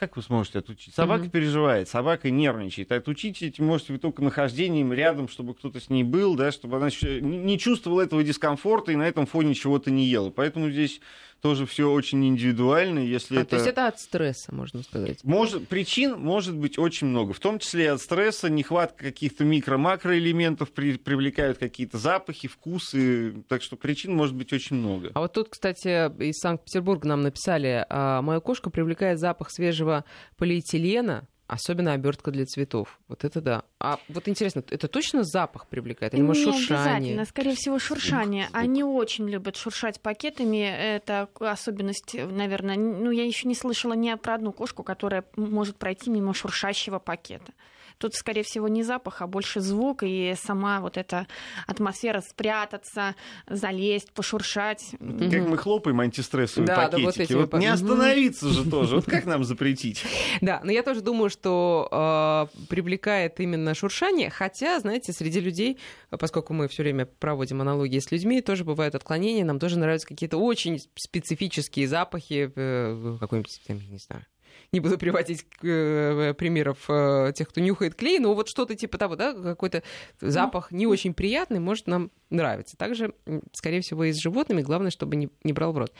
как 0.00 0.16
вы 0.16 0.22
сможете 0.22 0.60
отучить? 0.60 0.94
Собака 0.94 1.24
mm-hmm. 1.24 1.30
переживает, 1.30 1.88
собака 1.88 2.30
нервничает. 2.30 2.90
А 2.90 2.96
отучить 2.96 3.58
можете 3.58 3.92
вы 3.92 3.98
только 3.98 4.22
нахождением 4.22 4.94
рядом, 4.94 5.28
чтобы 5.28 5.54
кто-то 5.54 5.78
с 5.78 5.90
ней 5.90 6.04
был, 6.04 6.36
да, 6.36 6.50
чтобы 6.50 6.78
она 6.78 6.88
не 7.20 7.58
чувствовала 7.58 8.00
этого 8.00 8.24
дискомфорта 8.24 8.92
и 8.92 8.96
на 8.96 9.06
этом 9.06 9.26
фоне 9.26 9.54
чего-то 9.54 9.90
не 9.90 10.06
ела. 10.06 10.30
Поэтому 10.30 10.70
здесь 10.70 11.02
тоже 11.40 11.66
все 11.66 11.90
очень 11.90 12.26
индивидуально. 12.26 13.00
Если 13.00 13.38
а, 13.38 13.40
это... 13.40 13.50
То 13.50 13.56
есть 13.56 13.68
это 13.68 13.86
от 13.86 13.98
стресса, 13.98 14.54
можно 14.54 14.82
сказать? 14.82 15.24
Может, 15.24 15.68
причин 15.68 16.18
может 16.18 16.56
быть 16.56 16.78
очень 16.78 17.08
много, 17.08 17.32
в 17.32 17.40
том 17.40 17.58
числе 17.58 17.84
и 17.84 17.88
от 17.88 18.00
стресса, 18.00 18.50
нехватка 18.50 19.04
каких-то 19.04 19.44
микро-макроэлементов 19.44 20.72
при, 20.72 20.96
привлекают 20.96 21.58
какие-то 21.58 21.98
запахи, 21.98 22.48
вкусы, 22.48 23.42
так 23.48 23.62
что 23.62 23.76
причин 23.76 24.14
может 24.14 24.34
быть 24.34 24.52
очень 24.52 24.76
много. 24.76 25.10
А 25.14 25.20
вот 25.20 25.32
тут, 25.32 25.48
кстати, 25.48 25.88
из 26.22 26.38
Санкт-Петербурга 26.38 27.08
нам 27.08 27.22
написали, 27.22 27.86
а, 27.88 28.22
моя 28.22 28.40
кошка 28.40 28.70
привлекает 28.70 29.18
запах 29.18 29.50
свежего 29.50 30.04
полиэтилена, 30.36 31.26
Особенно 31.50 31.94
обертка 31.94 32.30
для 32.30 32.46
цветов. 32.46 33.00
Вот 33.08 33.24
это 33.24 33.40
да. 33.40 33.64
А 33.80 33.98
вот 34.08 34.28
интересно, 34.28 34.62
это 34.70 34.86
точно 34.86 35.24
запах 35.24 35.66
привлекает? 35.66 36.14
Или, 36.14 36.22
может, 36.22 36.46
Не 36.46 36.52
шуршание? 36.52 36.94
обязательно. 36.94 37.24
Скорее 37.24 37.56
всего, 37.56 37.78
шуршание. 37.80 38.44
Звук, 38.44 38.52
звук. 38.52 38.62
Они 38.62 38.84
очень 38.84 39.28
любят 39.28 39.56
шуршать 39.56 40.00
пакетами. 40.00 40.62
Это 40.62 41.28
особенность, 41.40 42.14
наверное... 42.14 42.76
Ну, 42.76 43.10
я 43.10 43.24
еще 43.24 43.48
не 43.48 43.56
слышала 43.56 43.94
ни 43.94 44.14
про 44.14 44.36
одну 44.36 44.52
кошку, 44.52 44.84
которая 44.84 45.24
может 45.34 45.76
пройти 45.76 46.08
мимо 46.08 46.34
шуршащего 46.34 47.00
пакета. 47.00 47.52
Тут, 48.00 48.14
скорее 48.14 48.42
всего, 48.42 48.66
не 48.66 48.82
запах, 48.82 49.20
а 49.20 49.26
больше 49.26 49.60
звук 49.60 50.02
и 50.02 50.34
сама 50.42 50.80
вот 50.80 50.96
эта 50.96 51.26
атмосфера 51.66 52.22
спрятаться, 52.22 53.14
залезть, 53.46 54.10
пошуршать. 54.12 54.92
Как 54.98 55.46
мы 55.46 55.58
хлопаем 55.58 56.00
антистрессовые 56.00 56.66
Да, 56.66 56.88
да, 56.88 56.96
вот 56.96 57.08
пакетики. 57.08 57.22
эти 57.22 57.32
вот 57.34 57.52
вот. 57.52 57.58
не 57.58 57.66
остановиться 57.66 58.48
же 58.48 58.64
тоже. 58.70 58.96
Вот 58.96 59.04
как 59.04 59.26
нам 59.26 59.44
запретить? 59.44 60.02
Да, 60.40 60.62
но 60.64 60.72
я 60.72 60.82
тоже 60.82 61.02
думаю, 61.02 61.28
что 61.28 62.48
э, 62.56 62.66
привлекает 62.68 63.38
именно 63.38 63.74
шуршание, 63.74 64.30
хотя, 64.30 64.80
знаете, 64.80 65.12
среди 65.12 65.40
людей, 65.40 65.76
поскольку 66.08 66.54
мы 66.54 66.68
все 66.68 66.82
время 66.82 67.04
проводим 67.04 67.60
аналогии 67.60 67.98
с 67.98 68.10
людьми, 68.10 68.40
тоже 68.40 68.64
бывают 68.64 68.94
отклонения, 68.94 69.44
нам 69.44 69.58
тоже 69.58 69.78
нравятся 69.78 70.06
какие-то 70.06 70.38
очень 70.38 70.80
специфические 70.96 71.86
запахи, 71.86 72.50
э, 72.56 73.16
какой-нибудь, 73.20 73.60
не 73.68 73.98
знаю, 73.98 74.24
не 74.72 74.80
буду 74.80 74.98
приводить 74.98 75.44
э, 75.62 76.34
примеров 76.34 76.78
э, 76.88 77.32
тех, 77.34 77.48
кто 77.48 77.60
нюхает 77.60 77.94
клей, 77.94 78.18
но 78.18 78.34
вот 78.34 78.48
что-то 78.48 78.76
типа 78.76 78.98
того, 78.98 79.16
да, 79.16 79.32
какой-то 79.32 79.82
запах 80.20 80.70
не 80.70 80.86
очень 80.86 81.12
приятный 81.12 81.58
может 81.58 81.86
нам 81.86 82.10
нравиться. 82.30 82.76
Также, 82.76 83.12
скорее 83.52 83.80
всего, 83.80 84.04
и 84.04 84.12
с 84.12 84.20
животными, 84.20 84.62
главное, 84.62 84.90
чтобы 84.90 85.16
не, 85.16 85.28
не 85.42 85.52
брал 85.52 85.72
в 85.72 85.78
рот. 85.78 85.92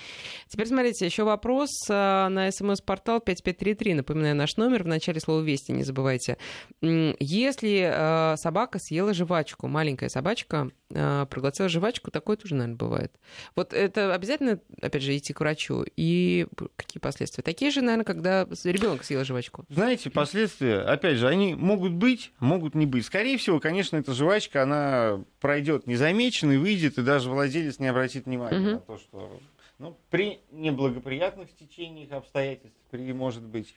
Теперь 0.49 0.69
смотрите, 0.69 1.05
еще 1.05 1.25
вопрос 1.25 1.71
э, 1.89 1.93
на 2.29 2.51
смс-портал 2.53 3.21
5533, 3.21 3.95
напоминаю 3.95 4.37
наш 4.37 4.57
номер, 4.57 4.85
в 4.85 4.87
начале 4.87 5.21
слова 5.21 5.41
«Вести», 5.41 5.73
не 5.73 5.83
забывайте. 5.83 6.37
Если 6.81 8.37
собака 8.37 8.79
съела 8.79 9.15
жвачку, 9.15 9.67
маленькая 9.67 10.09
собачка 10.09 10.71
проглотила 10.91 11.69
жвачку, 11.69 12.11
такое 12.11 12.37
тоже, 12.37 12.55
наверное, 12.55 12.77
бывает. 12.77 13.13
Вот 13.57 13.73
это 13.73 14.15
обязательно, 14.15 14.61
опять 14.81 15.03
же, 15.03 15.17
идти 15.17 15.33
к 15.33 15.41
врачу? 15.41 15.85
И 15.97 16.47
какие 16.77 17.01
последствия? 17.01 17.43
Такие 17.43 17.71
же, 17.71 17.81
наверное, 17.81 18.05
когда 18.05 18.47
ребенок 18.65 19.05
съел 19.05 19.25
жвачку. 19.25 19.65
Знаете, 19.69 20.11
последствия, 20.11 20.81
опять 20.81 21.17
же, 21.17 21.29
они 21.29 21.55
могут 21.55 21.93
быть, 21.93 22.33
могут 22.41 22.75
не 22.75 22.87
быть. 22.87 23.07
Скорее 23.07 23.39
всего, 23.39 23.61
конечно, 23.61 23.97
эта 23.97 24.13
жвачка, 24.13 24.63
она 24.63 25.25
пройдет 25.41 25.87
незамеченной, 25.87 26.59
выйдет, 26.59 26.99
и 26.99 27.03
даже 27.03 27.31
владелец 27.31 27.79
не 27.79 27.89
обратит 27.89 28.27
внимания 28.27 28.59
Мгм. 28.59 28.73
на 28.73 28.79
то, 28.81 28.99
что 28.99 29.41
ну, 29.79 29.97
при 30.11 30.41
неблагоприятных 30.53 31.49
стечениях 31.51 32.13
обстоятельств, 32.13 32.77
при, 32.91 33.13
может 33.13 33.43
быть, 33.43 33.75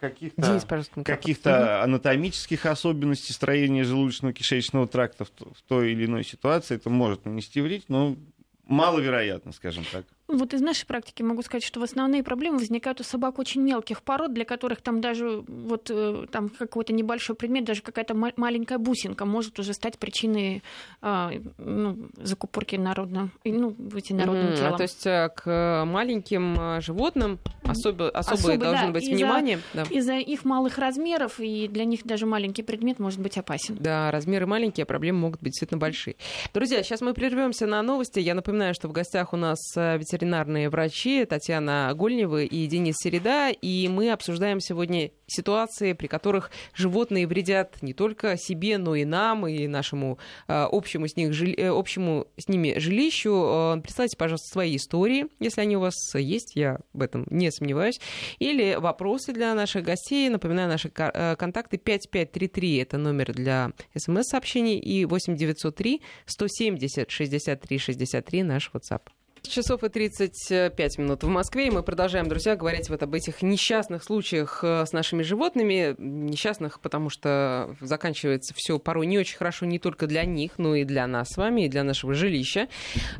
каких-то 0.00 0.40
микрофон. 0.40 1.04
каких-то 1.04 1.82
анатомических 1.82 2.66
особенностей 2.66 3.32
строения 3.32 3.82
желудочно-кишечного 3.82 4.86
тракта 4.86 5.24
в 5.24 5.62
той 5.66 5.92
или 5.92 6.06
иной 6.06 6.24
ситуации, 6.24 6.76
это 6.76 6.90
может 6.90 7.24
нанести 7.24 7.60
вред, 7.60 7.84
но 7.88 8.16
маловероятно, 8.64 9.52
скажем 9.52 9.84
так. 9.90 10.04
Вот 10.28 10.54
из 10.54 10.60
нашей 10.60 10.86
практики 10.86 11.22
могу 11.22 11.42
сказать, 11.42 11.62
что 11.62 11.78
в 11.78 11.84
основные 11.84 12.24
проблемы 12.24 12.58
возникают 12.58 13.00
у 13.00 13.04
собак 13.04 13.38
очень 13.38 13.62
мелких 13.62 14.02
пород, 14.02 14.32
для 14.34 14.44
которых 14.44 14.80
там 14.80 15.00
даже 15.00 15.44
вот 15.46 15.88
э, 15.88 16.26
там 16.32 16.48
какой-то 16.48 16.92
небольшой 16.92 17.36
предмет, 17.36 17.64
даже 17.64 17.80
какая-то 17.82 18.14
ма- 18.14 18.32
маленькая 18.36 18.78
бусинка 18.78 19.24
может 19.24 19.58
уже 19.60 19.72
стать 19.72 19.98
причиной 19.98 20.64
а, 21.00 21.30
ну, 21.58 22.08
закупорки 22.20 22.74
народно, 22.74 23.30
и, 23.44 23.52
ну, 23.52 23.70
быть 23.70 24.10
народным 24.10 24.46
Мгм. 24.48 24.56
телом. 24.56 24.74
А, 24.74 24.76
то 24.76 24.82
есть 24.82 25.06
э, 25.06 25.28
к 25.34 25.84
маленьким 25.86 26.56
э, 26.58 26.80
животным 26.80 27.38
особо, 27.64 28.08
особое 28.10 28.54
Особо, 28.56 28.64
должно 28.64 28.86
да, 28.88 28.92
быть 28.92 29.04
из-за- 29.04 29.14
внимание. 29.14 29.60
Да. 29.74 29.82
Из-за 29.90 30.14
их 30.16 30.44
малых 30.44 30.78
размеров, 30.78 31.38
и 31.38 31.68
для 31.68 31.84
них 31.84 32.00
даже 32.04 32.26
маленький 32.26 32.62
предмет 32.64 32.98
может 32.98 33.20
быть 33.20 33.38
опасен. 33.38 33.76
Да, 33.78 34.10
размеры 34.10 34.46
маленькие, 34.46 34.82
а 34.82 34.86
проблемы 34.86 35.20
могут 35.20 35.40
быть 35.40 35.52
действительно 35.52 35.78
большие. 35.78 36.16
Друзья, 36.52 36.82
сейчас 36.82 37.00
мы 37.00 37.14
прервемся 37.14 37.66
на 37.66 37.80
новости. 37.82 38.18
Я 38.18 38.34
напоминаю, 38.34 38.74
что 38.74 38.88
в 38.88 38.92
гостях 38.92 39.32
у 39.32 39.36
нас 39.36 39.58
э, 39.76 39.98
ветеринарные 40.16 40.70
врачи 40.70 41.24
Татьяна 41.24 41.92
Гольнева 41.94 42.42
и 42.42 42.66
Денис 42.66 42.94
Середа, 42.98 43.50
и 43.50 43.88
мы 43.88 44.10
обсуждаем 44.10 44.60
сегодня 44.60 45.10
ситуации, 45.26 45.92
при 45.92 46.06
которых 46.06 46.50
животные 46.74 47.26
вредят 47.26 47.82
не 47.82 47.92
только 47.92 48.36
себе, 48.36 48.78
но 48.78 48.94
и 48.94 49.04
нам, 49.04 49.46
и 49.46 49.66
нашему 49.66 50.18
э, 50.48 50.66
общему 50.70 51.06
с, 51.06 51.16
них 51.16 51.58
э, 51.58 51.68
общему 51.68 52.26
с 52.38 52.48
ними 52.48 52.78
жилищу. 52.78 53.76
Э, 53.76 53.80
Присылайте, 53.82 54.16
пожалуйста, 54.16 54.52
свои 54.52 54.76
истории, 54.76 55.26
если 55.38 55.60
они 55.60 55.76
у 55.76 55.80
вас 55.80 55.94
есть, 56.14 56.52
я 56.54 56.78
в 56.92 57.02
этом 57.02 57.26
не 57.30 57.50
сомневаюсь, 57.50 58.00
или 58.38 58.76
вопросы 58.76 59.32
для 59.32 59.54
наших 59.54 59.84
гостей. 59.84 60.28
Напоминаю, 60.28 60.68
наши 60.68 60.88
контакты 60.88 61.76
5533 61.76 62.76
это 62.78 62.98
номер 62.98 63.32
для 63.32 63.72
смс-сообщений 63.94 64.78
и 64.78 65.04
8903 65.04 66.00
170 66.26 67.10
63 67.10 67.78
63 67.78 68.42
наш 68.42 68.70
WhatsApp. 68.72 69.02
Часов 69.48 69.84
и 69.84 69.88
35 69.88 70.98
минут 70.98 71.22
в 71.22 71.28
Москве, 71.28 71.68
и 71.68 71.70
мы 71.70 71.82
продолжаем, 71.82 72.28
друзья, 72.28 72.56
говорить 72.56 72.88
вот 72.88 73.02
об 73.02 73.14
этих 73.14 73.42
несчастных 73.42 74.02
случаях 74.04 74.60
э, 74.62 74.84
с 74.86 74.92
нашими 74.92 75.22
животными. 75.22 75.94
Несчастных, 75.98 76.80
потому 76.80 77.10
что 77.10 77.74
заканчивается 77.80 78.54
все 78.56 78.78
порой 78.78 79.06
не 79.06 79.18
очень 79.18 79.36
хорошо 79.36 79.66
не 79.66 79.78
только 79.78 80.06
для 80.06 80.24
них, 80.24 80.58
но 80.58 80.74
и 80.74 80.84
для 80.84 81.06
нас 81.06 81.28
с 81.30 81.36
вами, 81.36 81.66
и 81.66 81.68
для 81.68 81.84
нашего 81.84 82.14
жилища. 82.14 82.68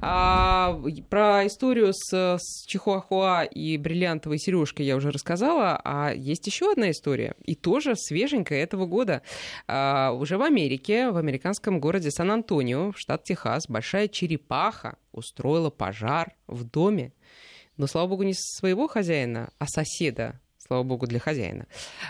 А, 0.01 0.81
про 1.09 1.47
историю 1.47 1.93
с, 1.93 2.13
с 2.13 2.67
Чихуахуа 2.67 3.45
и 3.45 3.77
бриллиантовой 3.77 4.39
сережкой 4.39 4.87
я 4.87 4.97
уже 4.97 5.11
рассказала, 5.11 5.81
а 5.85 6.13
есть 6.13 6.47
еще 6.47 6.73
одна 6.73 6.91
история, 6.91 7.35
и 7.45 7.55
тоже 7.55 7.95
свеженькая 7.97 8.63
этого 8.63 8.87
года. 8.87 9.23
А, 9.67 10.13
уже 10.13 10.39
в 10.39 10.43
Америке, 10.43 11.11
в 11.11 11.17
американском 11.17 11.81
городе 11.81 12.11
Сан-Антонио, 12.11 12.93
штат 12.95 13.25
Техас, 13.25 13.67
большая 13.69 14.09
черепаха 14.09 14.97
устроила 15.17 15.71
пожар 15.71 16.35
в 16.47 16.65
доме. 16.65 17.13
Но, 17.77 17.87
слава 17.87 18.09
богу, 18.09 18.23
не 18.23 18.35
своего 18.35 18.89
хозяина, 18.89 19.51
а 19.59 19.67
соседа. 19.67 20.41
Слава 20.59 20.83
богу, 20.83 21.07
для 21.07 21.21
хозяина. 21.21 21.67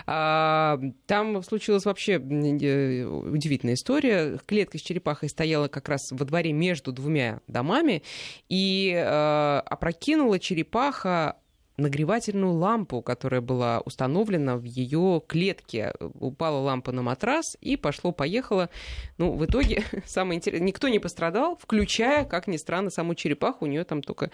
А, 0.07 0.79
там 1.05 1.43
случилась 1.43 1.85
вообще 1.85 2.13
э, 2.13 3.05
удивительная 3.05 3.75
история. 3.75 4.39
Клетка 4.45 4.79
с 4.79 4.81
черепахой 4.81 5.29
стояла 5.29 5.67
как 5.67 5.89
раз 5.89 6.01
во 6.11 6.25
дворе 6.25 6.53
между 6.53 6.91
двумя 6.91 7.41
домами, 7.47 8.01
и 8.49 8.91
э, 8.95 9.59
опрокинула 9.59 10.39
черепаха 10.39 11.37
нагревательную 11.77 12.53
лампу, 12.53 13.01
которая 13.01 13.41
была 13.41 13.81
установлена 13.81 14.57
в 14.57 14.63
ее 14.63 15.21
клетке. 15.25 15.93
Упала 16.19 16.59
лампа 16.59 16.91
на 16.91 17.03
матрас 17.03 17.55
и 17.61 17.77
пошло-поехало. 17.77 18.69
Ну, 19.17 19.33
в 19.33 19.45
итоге, 19.45 19.83
самое 20.05 20.37
интересное, 20.37 20.65
никто 20.65 20.87
не 20.87 20.99
пострадал, 20.99 21.57
включая, 21.57 22.25
как 22.25 22.47
ни 22.47 22.57
странно, 22.57 22.89
саму 22.89 23.15
черепаху. 23.15 23.65
У 23.65 23.67
нее 23.67 23.83
там 23.83 24.01
только 24.01 24.31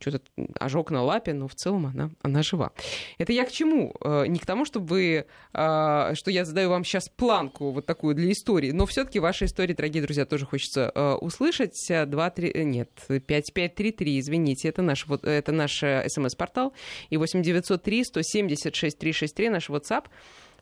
что-то 0.00 0.20
ожог 0.58 0.90
на 0.90 1.02
лапе, 1.02 1.32
но 1.32 1.48
в 1.48 1.54
целом 1.54 1.86
она, 1.86 2.10
она 2.22 2.42
жива. 2.42 2.72
Это 3.18 3.32
я 3.32 3.44
к 3.44 3.52
чему? 3.52 3.94
Э, 4.00 4.26
Не 4.26 4.38
к 4.38 4.46
тому, 4.46 4.64
чтобы 4.64 4.86
вы, 4.86 5.26
э, 5.52 6.14
что 6.14 6.30
я 6.30 6.44
задаю 6.44 6.70
вам 6.70 6.84
сейчас 6.84 7.08
планку 7.08 7.70
вот 7.70 7.86
такую 7.86 8.14
для 8.14 8.32
истории, 8.32 8.72
но 8.72 8.86
все-таки 8.86 9.20
ваши 9.20 9.44
истории, 9.44 9.74
дорогие 9.74 10.02
друзья, 10.02 10.24
тоже 10.24 10.46
хочется 10.46 10.90
э, 10.94 11.12
услышать. 11.14 11.74
2, 11.88 12.30
3, 12.30 12.64
нет, 12.64 12.90
5533, 13.08 14.20
извините, 14.20 14.68
это 14.68 14.82
наш, 14.82 15.06
вот, 15.06 15.24
это 15.24 15.52
наш 15.52 15.78
смс-портал. 15.78 16.72
И 17.10 17.16
8903 17.16 18.04
176 18.04 18.98
363 18.98 19.48
наш 19.48 19.70
WhatsApp. 19.70 20.06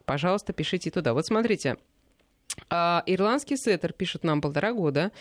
Пожалуйста, 0.05 0.53
пишите 0.53 0.91
туда. 0.91 1.15
Вот 1.15 1.27
смотрите, 1.27 1.77
Ирландский 2.71 3.57
сеттер, 3.57 3.93
пишет 3.93 4.25
нам 4.25 4.41
полтора 4.41 4.73
года, 4.73 5.13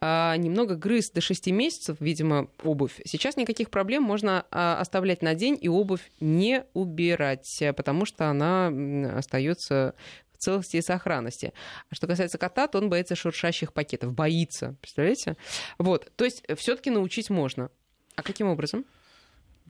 а, 0.00 0.36
немного 0.36 0.74
грыз 0.76 1.10
до 1.10 1.20
6 1.20 1.50
месяцев, 1.50 1.96
видимо, 2.00 2.48
обувь. 2.62 3.00
Сейчас 3.04 3.36
никаких 3.36 3.70
проблем, 3.70 4.02
можно 4.02 4.46
а, 4.50 4.78
оставлять 4.80 5.22
на 5.22 5.34
день 5.34 5.58
и 5.60 5.68
обувь 5.68 6.10
не 6.20 6.64
убирать, 6.74 7.62
потому 7.76 8.04
что 8.04 8.28
она 8.28 8.68
остается 9.16 9.94
в 10.32 10.38
целости 10.38 10.76
и 10.78 10.82
сохранности. 10.82 11.52
А 11.90 11.94
что 11.94 12.06
касается 12.06 12.38
кота, 12.38 12.66
то 12.66 12.78
он 12.78 12.88
боится 12.88 13.14
шуршащих 13.14 13.72
пакетов, 13.72 14.14
боится, 14.14 14.76
представляете? 14.80 15.36
Вот, 15.78 16.10
то 16.16 16.24
есть 16.24 16.42
все-таки 16.56 16.90
научить 16.90 17.30
можно. 17.30 17.70
А 18.16 18.22
каким 18.22 18.48
образом? 18.48 18.84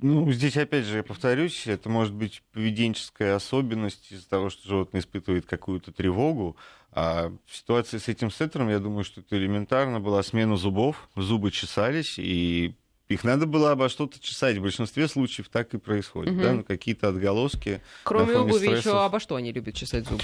Ну, 0.03 0.31
здесь, 0.33 0.57
опять 0.57 0.85
же, 0.85 0.99
я 0.99 1.03
повторюсь, 1.03 1.67
это 1.67 1.89
может 1.89 2.15
быть 2.15 2.43
поведенческая 2.53 3.37
особенность 3.37 4.11
из-за 4.11 4.29
того, 4.29 4.49
что 4.51 4.67
животное 4.69 5.01
испытывает 5.01 5.47
какую-то 5.47 5.93
тревогу. 5.93 6.57
А 6.93 7.33
в 7.47 7.57
ситуации 7.57 7.99
с 7.99 8.09
этим 8.09 8.31
сеттером, 8.31 8.69
я 8.71 8.79
думаю, 8.79 9.05
что 9.05 9.21
это 9.21 9.37
элементарно 9.37 10.01
была 10.01 10.23
смена 10.23 10.57
зубов, 10.57 11.09
зубы 11.17 11.51
чесались, 11.51 12.19
и 12.19 12.75
их 13.09 13.25
надо 13.25 13.47
было 13.47 13.73
обо 13.73 13.89
что-то 13.89 14.19
чесать. 14.21 14.57
В 14.57 14.63
большинстве 14.63 15.07
случаев 15.07 15.49
так 15.49 15.75
и 15.75 15.79
происходит, 15.79 16.33
Мгм. 16.35 16.43
да, 16.43 16.53
ну, 16.55 16.65
какие-то 16.65 17.09
отголоски. 17.09 17.81
Кроме 18.05 18.35
обуви, 18.37 18.53
стрессов. 18.59 18.79
еще 18.87 19.05
обо 19.05 19.21
что 19.21 19.37
они 19.37 19.53
любят 19.53 19.75
чесать 19.75 20.07
зубы? 20.09 20.23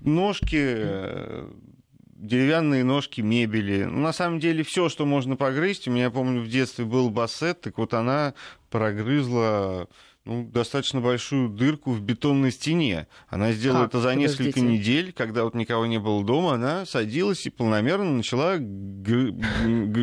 Ножки, 0.00 0.86
деревянные 2.18 2.84
ножки 2.84 3.20
мебели. 3.20 3.84
Ну, 3.84 4.00
на 4.00 4.12
самом 4.12 4.40
деле, 4.40 4.64
все, 4.64 4.88
что 4.88 5.06
можно 5.06 5.36
погрызть. 5.36 5.88
У 5.88 5.92
меня, 5.92 6.10
помню, 6.10 6.40
в 6.42 6.48
детстве 6.48 6.84
был 6.84 7.10
бассет, 7.10 7.60
так 7.60 7.78
вот 7.78 7.94
она 7.94 8.34
прогрызла 8.70 9.88
ну, 10.28 10.44
достаточно 10.44 11.00
большую 11.00 11.48
дырку 11.48 11.92
в 11.92 12.02
бетонной 12.02 12.52
стене. 12.52 13.06
Она 13.28 13.52
сделала 13.52 13.80
Как? 13.84 13.88
это 13.88 14.00
за 14.00 14.14
несколько 14.14 14.52
Подождите. 14.52 14.66
недель, 14.66 15.12
когда 15.12 15.44
вот 15.44 15.54
никого 15.54 15.86
не 15.86 15.98
было 15.98 16.22
дома, 16.22 16.52
она 16.54 16.84
садилась 16.84 17.46
и 17.46 17.50
полномерно 17.50 18.12
начала 18.12 18.56
гры- 18.58 19.32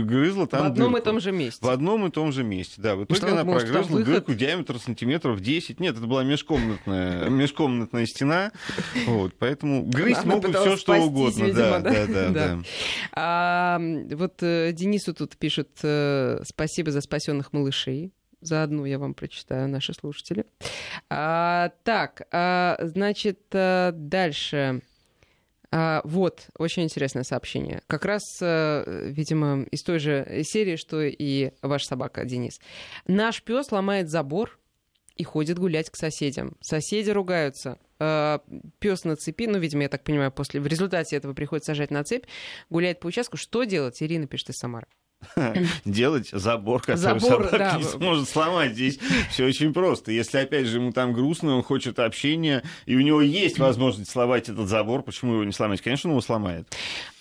грызла 0.03 0.47
там 0.47 0.63
в 0.63 0.65
одном 0.71 0.97
и 0.97 1.01
том 1.01 1.19
же 1.19 1.31
месте. 1.31 1.63
В 1.63 1.69
одном 1.69 2.07
и 2.07 2.09
том 2.09 2.31
же 2.31 2.43
месте, 2.43 2.81
да. 2.81 2.95
В 2.95 3.03
итоге 3.03 3.19
что, 3.19 3.31
она 3.31 3.43
может, 3.43 3.69
прогрызла 3.69 3.97
выход? 3.97 4.13
дырку 4.13 4.33
диаметром 4.33 4.79
сантиметров 4.79 5.39
10. 5.39 5.79
Нет, 5.79 5.95
это 5.97 6.07
была 6.07 6.23
межкомнатная, 6.23 7.29
межкомнатная 7.29 8.05
стена. 8.07 8.51
Вот, 9.05 9.35
поэтому 9.37 9.83
грызть 9.83 10.23
Она 10.23 10.35
могут 10.35 10.55
все, 10.55 10.75
что 10.75 10.95
угодно. 10.95 11.43
видимо, 11.43 11.79
да, 11.79 11.79
да? 11.79 12.05
да, 12.07 12.29
да. 12.29 12.59
А, 13.11 13.79
вот 13.79 14.41
э, 14.41 14.71
Денису 14.73 15.13
тут 15.13 15.37
пишут 15.37 15.69
э, 15.83 16.39
спасибо 16.45 16.91
за 16.91 17.01
спасенных 17.01 17.53
малышей. 17.53 18.11
Заодно 18.41 18.85
я 18.85 18.99
вам 18.99 19.13
прочитаю, 19.13 19.67
наши 19.67 19.93
слушатели. 19.93 20.45
А, 21.09 21.71
так, 21.83 22.27
а, 22.31 22.77
значит, 22.81 23.39
э, 23.51 23.91
дальше. 23.93 24.81
А, 25.71 26.01
вот, 26.03 26.47
очень 26.57 26.83
интересное 26.83 27.23
сообщение. 27.23 27.81
Как 27.87 28.05
раз, 28.05 28.21
э, 28.41 29.09
видимо, 29.09 29.63
из 29.71 29.83
той 29.83 29.99
же 29.99 30.43
серии, 30.43 30.75
что 30.75 31.01
и 31.01 31.51
ваша 31.61 31.87
собака, 31.87 32.23
Денис. 32.25 32.59
Наш 33.07 33.41
пес 33.41 33.71
ломает 33.71 34.09
забор 34.09 34.59
и 35.15 35.23
ходит 35.23 35.59
гулять 35.59 35.89
к 35.89 35.95
соседям. 35.95 36.55
Соседи 36.61 37.09
ругаются. 37.09 37.79
Пес 37.97 39.05
на 39.05 39.15
цепи, 39.15 39.47
ну, 39.47 39.57
видимо, 39.57 39.83
я 39.83 39.89
так 39.89 40.03
понимаю, 40.03 40.31
после 40.31 40.59
в 40.59 40.67
результате 40.67 41.15
этого 41.15 41.33
приходит 41.33 41.63
сажать 41.63 41.91
на 41.91 42.03
цепь, 42.03 42.25
гуляет 42.69 42.99
по 42.99 43.07
участку. 43.07 43.37
Что 43.37 43.63
делать? 43.63 44.03
Ирина 44.03 44.27
пишет 44.27 44.49
из 44.49 44.55
Самары. 44.55 44.87
Делать 45.85 46.29
забор, 46.31 46.81
который 46.81 46.97
Забор, 46.97 47.21
собака 47.21 47.57
да. 47.57 47.77
не 47.77 47.83
сможет 47.83 48.29
сломать. 48.29 48.73
Здесь 48.73 48.99
все 49.29 49.45
очень 49.45 49.73
просто. 49.73 50.11
Если, 50.11 50.37
опять 50.37 50.67
же, 50.67 50.77
ему 50.77 50.91
там 50.91 51.13
грустно, 51.13 51.55
он 51.55 51.63
хочет 51.63 51.99
общения, 51.99 52.63
и 52.85 52.95
у 52.95 53.01
него 53.01 53.21
есть 53.21 53.59
возможность 53.59 54.11
сломать 54.11 54.49
этот 54.49 54.67
забор, 54.67 55.03
почему 55.03 55.33
его 55.33 55.43
не 55.43 55.51
сломать? 55.51 55.81
Конечно, 55.81 56.09
он 56.09 56.13
его 56.13 56.21
сломает. 56.21 56.67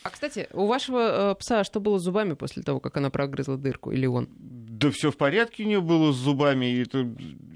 А, 0.03 0.11
кстати, 0.11 0.49
у 0.53 0.67
вашего 0.67 1.33
э, 1.33 1.35
пса 1.37 1.65
что 1.65 1.81
было 1.81 1.99
с 1.99 2.03
зубами 2.03 2.35
после 2.35 2.63
того, 2.63 2.79
как 2.79 2.97
она 2.99 3.09
прогрызла 3.09 3.57
дырку? 3.57 3.91
Или 3.91 4.07
он? 4.07 4.29
Да 4.39 4.91
все 4.91 5.11
в 5.11 5.17
порядке 5.17 5.65
у 5.65 5.67
нее 5.67 5.81
было 5.81 6.13
с 6.13 6.17
зубами. 6.17 6.83
Это... 6.83 7.09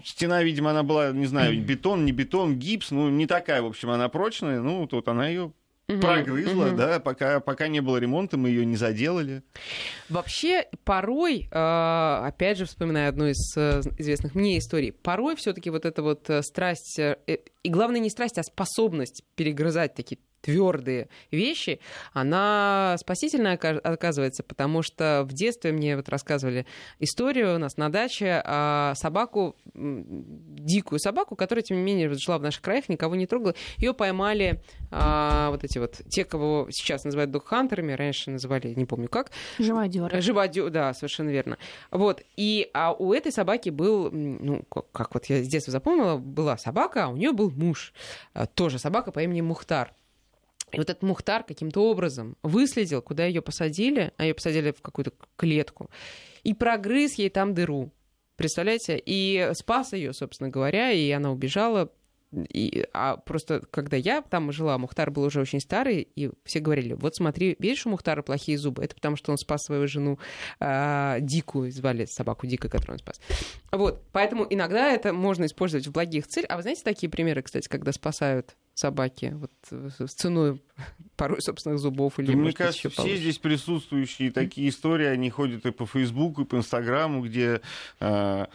Стена, 0.03 0.42
видимо, 0.42 0.70
она 0.70 0.83
была, 0.83 1.12
не 1.12 1.27
знаю, 1.27 1.61
бетон, 1.66 2.07
не 2.07 2.12
бетон, 2.12 2.59
гипс, 2.59 2.90
ну, 2.90 3.11
не 3.11 3.27
такая, 3.27 3.61
в 3.61 3.66
общем, 3.66 3.90
она 3.90 4.09
прочная. 4.09 4.61
Ну, 4.61 4.87
тут 4.87 5.09
она 5.09 5.29
ее 5.29 5.53
Мгм, 5.88 6.01
прогрызла, 6.01 6.66
мгм. 6.66 6.77
да, 6.77 7.01
пока, 7.01 7.40
пока 7.40 7.66
не 7.66 7.81
было 7.81 7.96
ремонта, 7.96 8.37
мы 8.37 8.51
ее 8.51 8.66
не 8.66 8.77
заделали. 8.77 9.42
Вообще, 10.11 10.66
порой, 10.85 11.48
э, 11.51 12.22
опять 12.27 12.59
же, 12.59 12.66
вспоминая 12.66 13.09
одну 13.09 13.27
из 13.27 13.57
э, 13.57 13.81
известных 13.96 14.35
мне 14.35 14.59
историй, 14.59 14.92
порой 14.92 15.35
все-таки 15.37 15.70
вот 15.70 15.87
эта 15.87 16.03
вот 16.03 16.29
э, 16.29 16.42
страсть, 16.42 16.98
и 16.98 17.40
главное 17.64 18.01
не 18.01 18.11
страсть, 18.11 18.37
а 18.37 18.42
способность 18.42 19.24
перегрызать 19.35 19.94
такие 19.94 20.18
твердые 20.40 21.09
вещи, 21.31 21.81
она 22.12 22.96
спасительная 22.98 23.55
ока- 23.57 23.81
оказывается, 23.83 24.42
потому 24.42 24.83
что 24.83 25.24
в 25.29 25.33
детстве 25.33 25.72
мне 25.72 25.96
вот 25.96 26.09
рассказывали 26.09 26.66
историю 26.98 27.57
у 27.57 27.59
нас 27.59 27.77
на 27.77 27.90
даче 27.90 28.42
а 28.44 28.94
собаку, 28.94 29.57
дикую 29.74 30.98
собаку, 30.98 31.37
которая, 31.37 31.62
тем 31.62 31.79
не 31.79 31.83
менее, 31.83 32.12
жила 32.14 32.38
в 32.38 32.42
наших 32.42 32.62
краях, 32.62 32.88
никого 32.88 33.14
не 33.14 33.27
трогала. 33.27 33.55
Ее 33.77 33.94
поймали 33.94 34.62
а, 34.90 35.51
вот 35.51 35.64
эти 35.64 35.79
вот, 35.79 36.01
те, 36.09 36.24
кого 36.24 36.68
сейчас 36.70 37.05
называют 37.05 37.31
догхантерами, 37.31 37.92
раньше 37.92 38.31
называли, 38.31 38.74
не 38.74 38.85
помню 38.85 39.09
как, 39.09 39.31
Живодеры. 39.59 40.20
Живодю, 40.20 40.70
да, 40.70 40.94
совершенно 40.94 41.31
верно. 41.31 41.59
Вот. 41.90 42.22
И 42.37 42.70
а 42.74 42.92
у 42.92 43.12
этой 43.12 43.33
собаки 43.33 43.70
был, 43.70 44.11
ну, 44.11 44.62
как, 44.70 44.90
как 44.92 45.14
вот 45.14 45.27
я 45.27 45.42
с 45.42 45.48
детства 45.48 45.72
запомнила, 45.72 46.16
была 46.16 46.57
собака, 46.57 47.05
а 47.05 47.09
у 47.09 47.16
нее 47.16 47.33
был 47.33 47.51
муж. 47.51 47.92
А, 48.35 48.46
Тоже 48.46 48.79
собака 48.79 49.12
по 49.12 49.22
имени 49.22 49.40
Мухтар. 49.40 49.92
И 50.73 50.79
вот 50.79 50.91
этот 50.91 51.03
Мухтар 51.03 51.45
каким-то 51.45 51.91
образом 51.91 52.37
выследил, 52.43 53.03
куда 53.03 53.27
ее 53.27 53.43
посадили, 53.43 54.13
а 54.17 54.25
ее 54.25 54.35
посадили 54.35 54.73
в 54.73 54.81
какую-то 54.83 55.13
клетку, 55.37 55.91
и 56.45 56.55
прогрыз 56.55 57.15
ей 57.15 57.31
там 57.31 57.55
дыру. 57.55 57.93
Представляете? 58.37 59.03
И 59.05 59.51
спас 59.55 59.93
ее, 59.93 60.13
собственно 60.13 60.49
говоря, 60.49 60.93
и 60.93 61.11
она 61.11 61.33
убежала. 61.33 61.91
И, 62.33 62.87
а 62.93 63.17
просто 63.17 63.62
когда 63.71 63.97
я 63.97 64.21
там 64.21 64.53
жила, 64.53 64.77
Мухтар 64.77 65.11
был 65.11 65.25
уже 65.25 65.41
очень 65.41 65.61
старый, 65.61 66.09
и 66.14 66.31
все 66.45 66.61
говорили, 66.61 66.93
вот 66.93 67.17
смотри, 67.17 67.57
видишь, 67.59 67.87
у 67.87 67.91
Мухтара 67.91 68.23
плохие 68.23 68.59
зубы, 68.59 68.85
это 68.85 68.95
потому 68.95 69.17
что 69.17 69.33
он 69.33 69.38
спас 69.38 69.64
свою 69.64 69.88
жену 69.88 70.19
а, 70.61 71.21
Дикую, 71.21 71.73
звали 71.73 72.05
собаку 72.05 72.47
Дика, 72.47 72.69
которую 72.69 72.95
он 72.95 72.99
спас. 72.99 73.21
Вот, 73.73 74.03
поэтому 74.12 74.47
иногда 74.49 74.93
это 74.93 75.12
можно 75.12 75.47
использовать 75.47 75.87
в 75.87 75.93
благих 75.93 76.27
целях. 76.27 76.51
А 76.51 76.57
вы 76.57 76.62
знаете 76.62 76.83
такие 76.85 77.09
примеры, 77.09 77.43
кстати, 77.43 77.67
когда 77.69 77.93
спасают 77.93 78.57
собаки 78.75 79.35
вот, 79.35 79.51
с 79.71 80.12
ценой 80.12 80.62
порой 81.17 81.43
собственных 81.43 81.81
зубов 81.81 82.19
или, 82.21 82.27
Да, 82.27 82.33
мне 82.35 82.53
кажется, 82.53 82.88
все 82.88 83.03
получше? 83.03 83.17
здесь 83.17 83.38
присутствующие 83.38 84.31
такие 84.31 84.69
истории, 84.69 85.07
они 85.07 85.31
ходят 85.31 85.67
и 85.67 85.73
по 85.73 85.85
Фейсбуку, 85.85 86.43
и 86.43 86.45
по 86.45 86.57
Инстаграму, 86.57 87.23
где 87.23 87.61
э, 87.99 88.47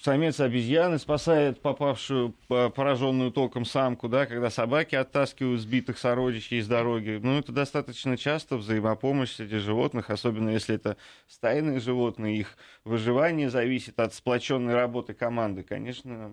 самец 0.00 0.40
обезьяны 0.40 0.98
спасает 0.98 1.60
попавшую, 1.60 2.34
по- 2.48 2.70
пораженную 2.70 3.30
током 3.30 3.64
самку, 3.64 4.08
да, 4.08 4.26
когда 4.26 4.50
собаки 4.50 4.94
оттаскивают 4.94 5.60
сбитых 5.60 5.98
сородичей 5.98 6.58
из 6.58 6.68
дороги. 6.68 7.18
Ну, 7.22 7.38
это 7.38 7.52
достаточно 7.52 8.16
часто 8.16 8.56
взаимопомощь 8.56 9.32
среди 9.32 9.58
животных, 9.58 10.10
особенно 10.10 10.50
если 10.50 10.74
это 10.74 10.96
стайные 11.26 11.80
животные, 11.80 12.38
их 12.38 12.56
выживание 12.84 13.50
зависит 13.50 13.98
от 14.00 14.14
сплоченной 14.14 14.74
работы 14.74 15.14
команды. 15.14 15.62
Конечно, 15.62 16.32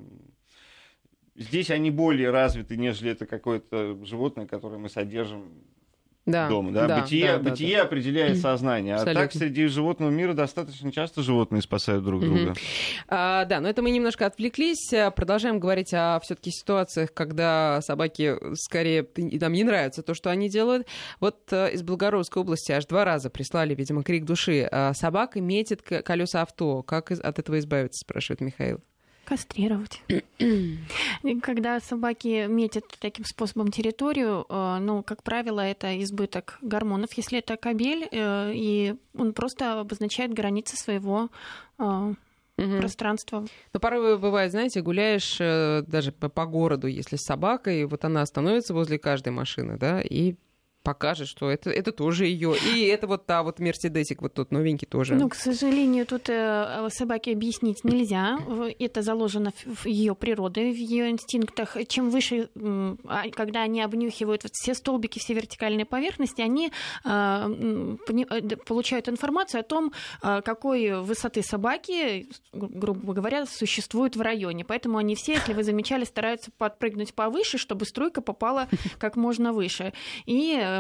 здесь 1.35 1.71
они 1.71 1.91
более 1.91 2.31
развиты, 2.31 2.77
нежели 2.77 3.11
это 3.11 3.25
какое-то 3.25 4.03
животное, 4.03 4.47
которое 4.47 4.77
мы 4.77 4.89
содержим 4.89 5.63
да, 6.25 6.47
дома. 6.47 6.71
Да? 6.71 7.01
бытие 7.01 7.27
да, 7.27 7.37
да, 7.37 7.49
бытие 7.49 7.77
да. 7.77 7.83
определяет 7.83 8.37
сознание. 8.37 8.93
А 8.93 8.97
Абсолютно. 8.97 9.21
так 9.23 9.33
среди 9.33 9.65
животного 9.67 10.11
мира 10.11 10.33
достаточно 10.33 10.91
часто 10.91 11.23
животные 11.23 11.61
спасают 11.61 12.03
друг 12.03 12.21
друга. 12.21 12.53
А, 13.07 13.45
да, 13.45 13.59
но 13.59 13.67
это 13.67 13.81
мы 13.81 13.89
немножко 13.89 14.25
отвлеклись. 14.25 14.93
А, 14.93 15.09
Продолжаем 15.11 15.59
говорить 15.59 15.93
о 15.93 16.19
все-таки 16.21 16.51
ситуациях, 16.51 17.13
когда 17.13 17.81
собаки 17.81 18.35
скорее 18.55 19.07
нам 19.17 19.53
не 19.53 19.63
нравится 19.63 20.03
то, 20.03 20.13
что 20.13 20.29
они 20.29 20.49
делают. 20.49 20.87
Вот 21.19 21.51
э, 21.51 21.73
из 21.73 21.81
Белгородской 21.81 22.41
области 22.41 22.71
аж 22.71 22.85
два 22.85 23.03
раза 23.03 23.29
прислали, 23.29 23.73
видимо, 23.73 24.03
крик 24.03 24.25
души. 24.25 24.67
А, 24.71 24.93
Собака 24.93 25.41
метит 25.41 25.81
колеса 25.81 26.43
авто. 26.43 26.83
Как 26.83 27.11
от 27.11 27.39
этого 27.39 27.57
избавиться, 27.57 27.99
спрашивает 28.05 28.41
Михаил. 28.41 28.81
Кастрировать. 29.25 30.01
Когда 31.43 31.79
собаки 31.79 32.47
метят 32.47 32.83
таким 32.99 33.25
способом 33.25 33.71
территорию, 33.71 34.45
э, 34.49 34.77
ну, 34.81 35.03
как 35.03 35.23
правило, 35.23 35.61
это 35.61 36.01
избыток 36.03 36.57
гормонов. 36.61 37.13
Если 37.13 37.39
это 37.39 37.57
кобель, 37.57 38.07
э, 38.11 38.51
и 38.53 38.95
он 39.17 39.33
просто 39.33 39.79
обозначает 39.79 40.33
границы 40.33 40.75
своего 40.75 41.29
э, 41.79 42.13
Мгм. 42.57 42.79
пространства. 42.79 43.45
Но 43.73 43.79
порой 43.79 44.17
бывает, 44.17 44.51
знаете, 44.51 44.81
гуляешь 44.81 45.37
э, 45.39 45.83
даже 45.87 46.11
по, 46.11 46.29
по 46.29 46.45
городу, 46.45 46.87
если 46.87 47.15
с 47.15 47.23
собакой, 47.23 47.85
вот 47.85 48.05
она 48.05 48.21
остановится 48.21 48.73
возле 48.73 48.99
каждой 48.99 49.29
машины, 49.29 49.77
да, 49.77 50.01
и 50.01 50.35
покажет, 50.83 51.27
что 51.27 51.49
это, 51.49 51.69
это 51.69 51.91
тоже 51.91 52.25
ее. 52.25 52.55
И 52.75 52.85
это 52.85 53.07
вот 53.07 53.25
та 53.25 53.43
вот 53.43 53.59
Мерседесик, 53.59 54.21
вот 54.21 54.33
тот 54.33 54.51
новенький 54.51 54.87
тоже. 54.87 55.15
Ну, 55.15 55.29
к 55.29 55.35
сожалению, 55.35 56.05
тут 56.05 56.29
э, 56.29 56.87
собаке 56.89 57.31
объяснить 57.33 57.83
нельзя. 57.83 58.39
Это 58.79 59.01
заложено 59.01 59.53
в 59.65 59.85
ее 59.85 60.15
природе, 60.15 60.71
в 60.71 60.75
ее 60.75 61.09
инстинктах. 61.09 61.77
Чем 61.87 62.09
выше, 62.09 62.49
а, 63.05 63.29
когда 63.31 63.61
они 63.61 63.81
обнюхивают 63.81 64.43
вот 64.43 64.53
все 64.53 64.73
столбики, 64.73 65.19
все 65.19 65.33
вертикальные 65.33 65.85
поверхности, 65.85 66.41
они 66.41 66.71
э, 67.05 67.09
э, 67.09 68.41
получают 68.65 69.09
информацию 69.09 69.61
о 69.61 69.63
том, 69.63 69.93
э, 70.23 70.41
какой 70.43 71.01
высоты 71.01 71.43
собаки, 71.43 72.27
гру- 72.53 72.69
грубо 72.69 73.13
говоря, 73.13 73.45
существует 73.45 74.15
в 74.15 74.21
районе. 74.21 74.65
Поэтому 74.65 74.97
они 74.97 75.15
все, 75.15 75.33
если 75.33 75.53
вы 75.53 75.63
замечали, 75.63 76.05
стараются 76.05 76.51
подпрыгнуть 76.57 77.13
повыше, 77.13 77.57
чтобы 77.57 77.85
струйка 77.85 78.21
попала 78.21 78.67
как 78.97 79.15
можно 79.15 79.53
выше. 79.53 79.93
И, 80.25 80.57
э, 80.59 80.70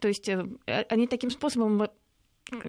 то 0.00 0.08
есть, 0.08 0.28
э, 0.28 0.44
они 0.88 1.06
таким 1.06 1.30
способом 1.30 1.82
э, 1.82 1.88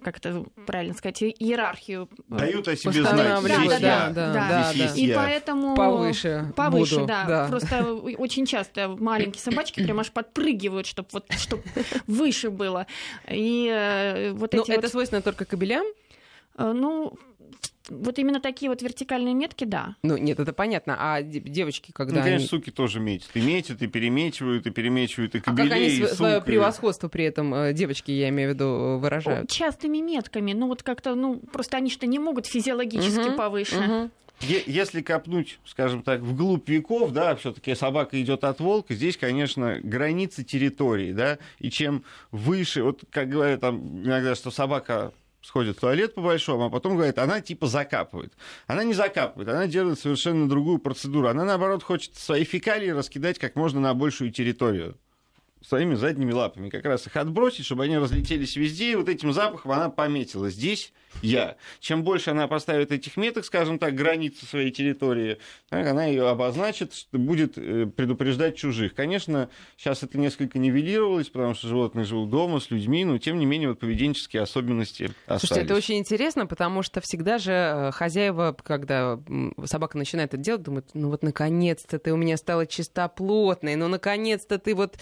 как 0.03 0.17
это 0.17 0.43
правильно 0.65 0.93
сказать, 0.93 1.23
иерархию. 1.23 2.09
э, 2.29 2.37
Дают 2.37 2.67
о 2.67 2.75
себе 2.75 2.91
знать. 2.91 3.13
Восстанавливают, 3.13 3.65
Здесь 3.67 3.79
да, 3.81 3.87
я. 3.87 4.09
да, 4.09 4.33
да, 4.33 4.49
да, 4.49 4.73
Здесь 4.73 4.93
да. 4.93 4.99
И 4.99 5.13
поэтому... 5.13 5.75
Повыше. 5.75 6.53
Повыше, 6.55 6.95
буду, 6.95 7.07
да. 7.07 7.47
Просто 7.49 7.93
очень 7.93 8.45
часто 8.45 8.89
маленькие 8.89 9.41
собачки 9.41 9.83
прям 9.83 9.99
аж 9.99 10.11
подпрыгивают, 10.11 10.85
чтобы 10.85 11.07
вот, 11.13 11.31
чтоб 11.37 11.61
выше 12.07 12.49
было. 12.49 12.87
И 13.29 13.69
э, 13.71 14.31
вот 14.33 14.53
Ну, 14.53 14.63
эти 14.63 14.71
это 14.71 14.81
вот... 14.81 14.91
свойственно 14.91 15.21
только 15.21 15.45
кобелям? 15.45 15.85
Ну, 16.57 17.17
вот 17.89 18.19
именно 18.19 18.39
такие 18.39 18.69
вот 18.69 18.81
вертикальные 18.81 19.33
метки, 19.33 19.65
да. 19.65 19.95
Ну, 20.03 20.17
нет, 20.17 20.39
это 20.39 20.53
понятно. 20.53 20.95
А 20.99 21.21
девочки, 21.21 21.91
когда 21.91 22.15
Ну, 22.15 22.21
конечно, 22.21 22.37
они... 22.37 22.47
суки 22.47 22.71
тоже 22.71 22.99
метят. 22.99 23.29
И 23.33 23.41
метят, 23.41 23.81
и 23.81 23.87
перемечивают, 23.87 24.67
и 24.67 24.71
перемечивают, 24.71 25.35
и 25.35 25.39
кобелей, 25.39 25.67
А 25.67 25.69
как 25.69 25.77
они 25.77 25.87
и 25.87 26.05
свое 26.07 26.41
превосходство 26.41 27.07
при 27.09 27.25
этом, 27.25 27.53
э, 27.53 27.73
девочки, 27.73 28.11
я 28.11 28.29
имею 28.29 28.51
в 28.51 28.53
виду, 28.53 28.99
выражают? 28.99 29.49
Частыми 29.49 29.99
метками. 29.99 30.53
Ну, 30.53 30.67
вот 30.67 30.83
как-то, 30.83 31.15
ну, 31.15 31.37
просто 31.51 31.77
они 31.77 31.89
что 31.89 32.05
не 32.07 32.19
могут 32.19 32.45
физиологически 32.45 33.29
угу, 33.29 33.37
повыше. 33.37 33.77
Угу. 33.77 34.11
Если 34.41 35.01
копнуть, 35.01 35.59
скажем 35.65 36.01
так, 36.01 36.21
вглубь 36.21 36.69
веков, 36.69 37.11
да, 37.11 37.35
все-таки 37.35 37.75
собака 37.75 38.21
идет 38.21 38.45
от 38.45 38.61
волка, 38.61 38.93
здесь, 38.93 39.17
конечно, 39.17 39.79
границы 39.83 40.45
территории, 40.45 41.11
да, 41.11 41.39
и 41.59 41.69
чем 41.69 42.03
выше, 42.31 42.83
вот 42.83 43.03
как 43.11 43.27
говорят 43.27 43.59
там 43.59 44.01
иногда, 44.01 44.35
что 44.35 44.49
собака 44.49 45.11
сходит 45.41 45.77
в 45.77 45.79
туалет 45.79 46.15
по-большому, 46.15 46.65
а 46.65 46.69
потом 46.69 46.95
говорит, 46.95 47.17
она 47.17 47.41
типа 47.41 47.67
закапывает. 47.67 48.33
Она 48.67 48.83
не 48.83 48.93
закапывает, 48.93 49.49
она 49.49 49.67
делает 49.67 49.99
совершенно 49.99 50.47
другую 50.47 50.79
процедуру. 50.79 51.27
Она, 51.27 51.45
наоборот, 51.45 51.83
хочет 51.83 52.15
свои 52.15 52.43
фекалии 52.43 52.89
раскидать 52.89 53.39
как 53.39 53.55
можно 53.55 53.79
на 53.79 53.93
большую 53.93 54.31
территорию 54.31 54.97
своими 55.61 55.95
задними 55.95 56.31
лапами, 56.31 56.69
как 56.69 56.85
раз 56.85 57.05
их 57.07 57.15
отбросить, 57.15 57.65
чтобы 57.65 57.83
они 57.83 57.97
разлетелись 57.97 58.55
везде, 58.55 58.91
и 58.91 58.95
вот 58.95 59.09
этим 59.09 59.33
запахом 59.33 59.71
она 59.71 59.89
пометила. 59.89 60.49
Здесь 60.49 60.93
я. 61.21 61.57
Чем 61.79 62.03
больше 62.03 62.31
она 62.31 62.47
поставит 62.47 62.91
этих 62.91 63.17
меток, 63.17 63.43
скажем 63.43 63.79
так, 63.79 63.95
границы 63.95 64.45
своей 64.45 64.71
территории, 64.71 65.37
так, 65.69 65.85
она 65.85 66.05
ее 66.05 66.29
обозначит, 66.29 66.93
будет 67.11 67.57
э, 67.57 67.87
предупреждать 67.87 68.55
чужих. 68.55 68.93
Конечно, 68.93 69.49
сейчас 69.75 70.03
это 70.03 70.17
несколько 70.17 70.59
нивелировалось, 70.59 71.29
потому 71.29 71.55
что 71.55 71.67
животные 71.67 72.05
живут 72.05 72.29
дома 72.29 72.59
с 72.59 72.71
людьми, 72.71 73.03
но 73.03 73.17
тем 73.17 73.37
не 73.37 73.45
менее 73.45 73.69
вот 73.69 73.79
поведенческие 73.79 74.43
особенности 74.43 75.11
остались. 75.25 75.41
Слушайте, 75.41 75.65
это 75.65 75.75
очень 75.75 75.97
интересно, 75.97 76.45
потому 76.45 76.83
что 76.83 77.01
всегда 77.01 77.37
же 77.37 77.51
э, 77.51 77.91
хозяева, 77.91 78.55
когда 78.63 79.19
собака 79.65 79.97
начинает 79.97 80.33
это 80.33 80.41
делать, 80.41 80.61
думают, 80.61 80.89
ну 80.93 81.09
вот 81.09 81.23
наконец-то 81.23 81.99
ты 81.99 82.13
у 82.13 82.17
меня 82.17 82.37
стала 82.37 82.65
чистоплотной, 82.65 83.75
ну 83.75 83.87
наконец-то 83.87 84.57
ты 84.57 84.75
вот 84.75 84.97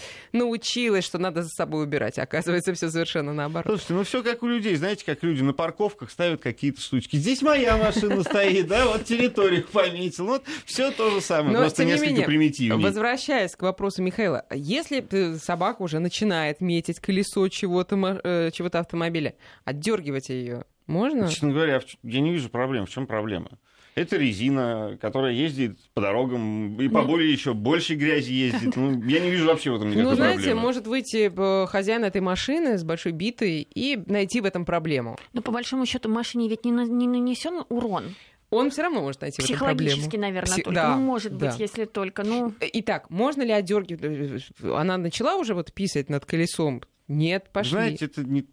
научилась, 0.48 1.04
что 1.04 1.18
надо 1.18 1.42
за 1.42 1.50
собой 1.50 1.84
убирать. 1.84 2.18
Оказывается, 2.18 2.72
все 2.74 2.90
совершенно 2.90 3.32
наоборот. 3.32 3.66
Слушайте, 3.66 3.94
ну 3.94 4.02
все 4.04 4.22
как 4.22 4.42
у 4.42 4.46
людей, 4.46 4.74
знаете, 4.76 5.04
как 5.04 5.22
люди 5.22 5.42
на 5.42 5.52
парковках 5.52 6.10
ставят 6.10 6.40
какие-то 6.40 6.80
штучки. 6.80 7.16
Здесь 7.16 7.42
моя 7.42 7.76
машина 7.76 8.22
стоит, 8.24 8.66
да, 8.66 8.86
вот 8.86 9.04
территорию 9.04 9.64
пометил. 9.70 10.26
Вот 10.26 10.44
все 10.64 10.90
то 10.90 11.10
же 11.10 11.20
самое, 11.20 11.52
Но, 11.52 11.60
просто 11.60 11.84
несколько 11.84 12.10
менее, 12.10 12.26
примитивнее. 12.26 12.82
Возвращаясь 12.82 13.54
к 13.54 13.62
вопросу 13.62 14.02
Михаила, 14.02 14.44
если 14.50 15.36
собака 15.38 15.82
уже 15.82 15.98
начинает 15.98 16.60
метить 16.60 17.00
колесо 17.00 17.46
чего-то, 17.48 17.96
э, 18.24 18.50
чего-то 18.52 18.80
автомобиля, 18.80 19.34
отдергивать 19.64 20.30
ее 20.30 20.64
можно? 20.86 21.28
Честно 21.28 21.52
говоря, 21.52 21.80
я 22.02 22.20
не 22.20 22.32
вижу 22.32 22.48
проблем. 22.48 22.86
В 22.86 22.90
чем 22.90 23.06
проблема? 23.06 23.58
Это 23.98 24.16
резина, 24.16 24.96
которая 25.00 25.32
ездит 25.32 25.78
по 25.94 26.00
дорогам 26.00 26.80
и 26.80 26.88
по 26.88 27.02
ну, 27.02 27.08
более 27.08 27.32
еще 27.32 27.52
большей 27.52 27.96
грязи 27.96 28.32
ездит. 28.32 28.76
Ну, 28.76 29.02
я 29.02 29.18
не 29.18 29.30
вижу 29.30 29.46
вообще 29.46 29.72
в 29.72 29.76
этом 29.76 29.90
никакой 29.90 30.04
Ну, 30.04 30.14
знаете, 30.14 30.36
проблемы. 30.36 30.60
может 30.60 30.86
выйти 30.86 31.32
э, 31.34 31.66
хозяин 31.66 32.04
этой 32.04 32.20
машины 32.20 32.78
с 32.78 32.84
большой 32.84 33.10
битой 33.10 33.62
и 33.62 34.00
найти 34.06 34.40
в 34.40 34.44
этом 34.44 34.64
проблему. 34.64 35.18
Но 35.32 35.42
по 35.42 35.50
большому 35.50 35.84
счету 35.84 36.08
машине 36.08 36.48
ведь 36.48 36.64
не, 36.64 36.70
не 36.70 37.08
нанесен 37.08 37.64
урон. 37.68 38.14
Он 38.50 38.70
все 38.70 38.82
равно 38.82 39.00
может 39.00 39.20
найти 39.20 39.42
в 39.42 39.44
этом 39.44 39.58
проблему. 39.58 39.78
Психологически, 39.78 40.16
наверное, 40.16 40.54
Пси... 40.54 40.62
только. 40.62 40.80
Да, 40.80 40.96
ну, 40.96 41.02
может 41.02 41.36
да. 41.36 41.50
быть, 41.50 41.58
если 41.58 41.84
только. 41.84 42.22
Ну... 42.22 42.54
Итак, 42.60 43.10
можно 43.10 43.42
ли 43.42 43.50
отдергивать? 43.50 44.44
Она 44.62 44.96
начала 44.96 45.34
уже 45.36 45.54
вот 45.54 45.72
писать 45.72 46.08
над 46.08 46.24
колесом? 46.24 46.82
Нет, 47.08 47.50
пошли. 47.52 47.72
Знаете, 47.72 48.04
это 48.04 48.22
не 48.22 48.46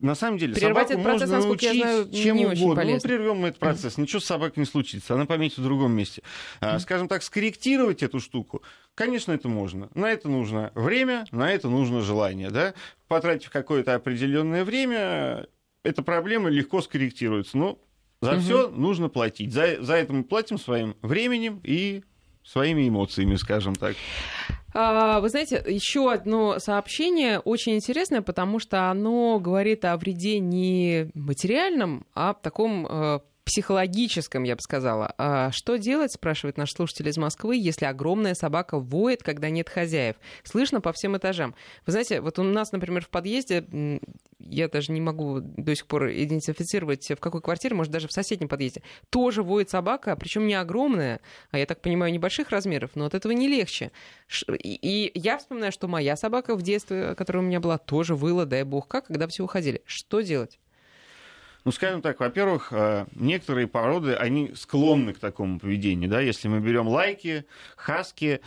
на 0.00 0.14
самом 0.14 0.38
деле 0.38 0.54
Прервать 0.54 0.88
собаку 0.88 0.92
этот 0.92 1.04
процесс, 1.04 1.30
можно 1.30 1.46
научить 1.46 1.74
я 1.74 1.74
знаю, 1.74 2.10
чем 2.10 2.36
не 2.36 2.46
угодно. 2.46 2.82
Очень 2.82 2.94
ну, 2.94 3.00
прервем 3.00 3.36
мы 3.36 3.48
этот 3.48 3.60
процесс, 3.60 3.98
ничего 3.98 4.20
с 4.20 4.24
собакой 4.24 4.60
не 4.60 4.66
случится, 4.66 5.14
она 5.14 5.26
пометит 5.26 5.58
в 5.58 5.62
другом 5.62 5.92
месте. 5.92 6.22
А, 6.60 6.78
скажем 6.78 7.08
так, 7.08 7.22
скорректировать 7.22 8.02
эту 8.02 8.20
штуку, 8.20 8.62
конечно, 8.94 9.32
это 9.32 9.48
можно. 9.48 9.90
На 9.94 10.10
это 10.10 10.28
нужно 10.28 10.72
время, 10.74 11.26
на 11.30 11.52
это 11.52 11.68
нужно 11.68 12.00
желание. 12.00 12.50
Да? 12.50 12.74
Потратив 13.08 13.50
какое-то 13.50 13.94
определенное 13.94 14.64
время, 14.64 15.46
эта 15.82 16.02
проблема 16.02 16.48
легко 16.48 16.80
скорректируется. 16.82 17.56
Но 17.56 17.78
за 18.20 18.32
угу. 18.32 18.40
все 18.40 18.68
нужно 18.68 19.08
платить. 19.08 19.52
За, 19.52 19.82
за 19.82 19.94
это 19.94 20.12
мы 20.12 20.24
платим 20.24 20.58
своим 20.58 20.96
временем 21.02 21.60
и 21.64 22.02
своими 22.44 22.88
эмоциями, 22.88 23.36
скажем 23.36 23.74
так. 23.74 23.96
А, 24.72 25.20
вы 25.20 25.28
знаете, 25.28 25.62
еще 25.66 26.12
одно 26.12 26.58
сообщение 26.58 27.40
очень 27.40 27.74
интересное, 27.74 28.22
потому 28.22 28.58
что 28.58 28.90
оно 28.90 29.38
говорит 29.40 29.84
о 29.84 29.96
вреде 29.96 30.38
не 30.38 31.10
материальном, 31.14 32.06
а 32.14 32.34
таком 32.34 32.86
э, 32.86 33.20
психологическом, 33.50 34.44
я 34.44 34.54
бы 34.54 34.62
сказала. 34.62 35.12
А 35.18 35.50
что 35.50 35.74
делать, 35.74 36.12
спрашивает 36.12 36.56
наш 36.56 36.72
слушатель 36.72 37.08
из 37.08 37.16
Москвы, 37.16 37.56
если 37.56 37.84
огромная 37.84 38.34
собака 38.34 38.78
воет, 38.78 39.24
когда 39.24 39.50
нет 39.50 39.68
хозяев? 39.68 40.14
Слышно 40.44 40.80
по 40.80 40.92
всем 40.92 41.16
этажам. 41.16 41.56
Вы 41.84 41.90
знаете, 41.90 42.20
вот 42.20 42.38
у 42.38 42.44
нас, 42.44 42.70
например, 42.70 43.04
в 43.04 43.08
подъезде, 43.08 44.00
я 44.38 44.68
даже 44.68 44.92
не 44.92 45.00
могу 45.00 45.40
до 45.40 45.74
сих 45.74 45.88
пор 45.88 46.10
идентифицировать, 46.10 47.10
в 47.10 47.16
какой 47.16 47.42
квартире, 47.42 47.74
может, 47.74 47.92
даже 47.92 48.06
в 48.06 48.12
соседнем 48.12 48.46
подъезде, 48.46 48.82
тоже 49.10 49.42
воет 49.42 49.68
собака, 49.68 50.14
причем 50.14 50.46
не 50.46 50.54
огромная, 50.54 51.20
а 51.50 51.58
я 51.58 51.66
так 51.66 51.80
понимаю, 51.80 52.12
небольших 52.12 52.50
размеров, 52.50 52.92
но 52.94 53.06
от 53.06 53.14
этого 53.14 53.32
не 53.32 53.48
легче. 53.48 53.90
И 54.62 55.10
я 55.14 55.38
вспоминаю, 55.38 55.72
что 55.72 55.88
моя 55.88 56.14
собака 56.14 56.54
в 56.54 56.62
детстве, 56.62 57.16
которая 57.16 57.42
у 57.42 57.46
меня 57.46 57.58
была, 57.58 57.78
тоже 57.78 58.14
выла, 58.14 58.46
дай 58.46 58.62
бог 58.62 58.86
как, 58.86 59.08
когда 59.08 59.26
все 59.26 59.42
уходили. 59.42 59.82
Что 59.86 60.20
делать? 60.20 60.60
Ну, 61.64 61.72
скажем 61.72 62.02
так, 62.02 62.20
во-первых, 62.20 62.68
э, 62.72 63.06
некоторые 63.14 63.66
породы, 63.66 64.14
они 64.14 64.52
склонны 64.54 65.12
к 65.12 65.18
такому 65.18 65.58
поведению, 65.58 66.08
да, 66.08 66.20
если 66.20 66.48
мы 66.48 66.60
берем 66.60 66.88
лайки, 66.88 67.44
хаски, 67.76 68.40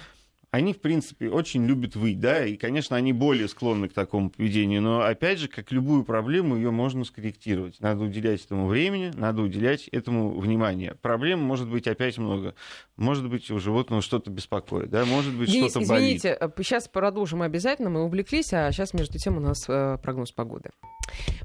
они, 0.53 0.73
в 0.73 0.81
принципе, 0.81 1.31
очень 1.31 1.65
любят 1.65 1.95
выть, 1.95 2.19
да, 2.19 2.45
и, 2.45 2.57
конечно, 2.57 2.95
они 2.95 3.11
более 3.11 3.47
склонны 3.47 3.89
к 3.89 3.93
такому 3.93 4.29
поведению, 4.29 4.83
но, 4.83 5.01
опять 5.01 5.39
же, 5.39 5.47
как 5.47 5.71
любую 5.71 6.03
проблему, 6.03 6.55
ее 6.55 6.69
можно 6.69 7.05
скорректировать. 7.05 7.79
Надо 7.79 8.03
уделять 8.03 8.45
этому 8.45 8.67
времени, 8.67 9.11
надо 9.15 9.41
уделять 9.41 9.87
этому 9.87 10.39
внимание. 10.39 10.93
Проблем 11.01 11.39
может 11.39 11.67
быть 11.67 11.87
опять 11.87 12.19
много. 12.19 12.53
Может 12.97 13.29
быть, 13.29 13.49
у 13.49 13.57
животного 13.57 14.03
что-то 14.03 14.29
беспокоит, 14.29 14.91
да, 14.91 15.05
может 15.05 15.33
быть, 15.33 15.49
Денис, 15.49 15.71
что-то 15.71 15.87
болит. 15.87 16.19
извините, 16.19 16.37
сейчас 16.59 16.87
продолжим 16.87 17.41
обязательно, 17.41 17.89
мы 17.89 18.03
увлеклись, 18.03 18.53
а 18.53 18.71
сейчас, 18.71 18.93
между 18.93 19.17
тем, 19.17 19.37
у 19.37 19.39
нас 19.39 19.65
э, 19.67 19.97
прогноз 20.03 20.31
погоды. 20.31 20.69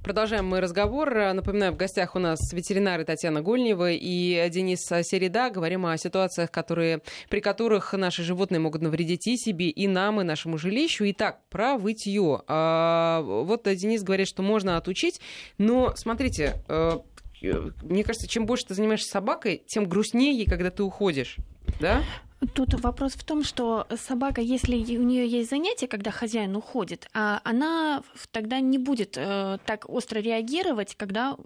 Продолжаем 0.02 0.46
мы 0.46 0.60
разговор. 0.60 1.14
Напоминаю, 1.32 1.72
в 1.72 1.76
гостях 1.76 2.16
у 2.16 2.18
нас 2.18 2.52
ветеринары 2.52 3.04
Татьяна 3.04 3.42
Гольнева 3.42 3.90
и 3.92 4.48
Денис 4.50 4.80
Середа. 4.80 5.50
Говорим 5.50 5.86
о 5.86 5.96
ситуациях, 5.96 6.50
которые, 6.50 7.00
при 7.28 7.40
которых 7.40 7.92
наши 7.92 8.22
животные 8.22 8.58
могут 8.58 8.82
навредить 8.82 9.26
и 9.26 9.36
себе, 9.36 9.68
и 9.68 9.86
нам, 9.86 10.20
и 10.20 10.24
нашему 10.24 10.58
жилищу. 10.58 11.04
Итак, 11.10 11.40
про 11.50 11.76
вытье. 11.76 12.42
А, 12.46 13.22
вот 13.22 13.64
Денис 13.64 14.02
говорит, 14.02 14.28
что 14.28 14.42
можно 14.42 14.76
отучить, 14.76 15.20
но 15.58 15.94
смотрите, 15.96 16.62
э, 16.68 16.98
мне 17.40 18.04
кажется, 18.04 18.28
чем 18.28 18.46
больше 18.46 18.66
ты 18.66 18.74
занимаешься 18.74 19.10
собакой, 19.10 19.62
тем 19.66 19.84
грустнее 19.86 20.36
ей, 20.36 20.46
когда 20.46 20.70
ты 20.70 20.82
уходишь. 20.82 21.36
Да? 21.80 22.02
Тут 22.54 22.74
вопрос 22.74 23.14
в 23.14 23.24
том, 23.24 23.42
что 23.42 23.88
собака, 23.96 24.40
если 24.40 24.76
у 24.96 25.02
нее 25.02 25.26
есть 25.26 25.50
занятие, 25.50 25.88
когда 25.88 26.12
хозяин 26.12 26.54
уходит, 26.54 27.08
а 27.12 27.40
она 27.42 28.04
тогда 28.30 28.60
не 28.60 28.78
будет 28.78 29.16
э, 29.16 29.58
так 29.66 29.88
остро 29.88 30.20
реагировать, 30.20 30.94
когда 30.94 31.36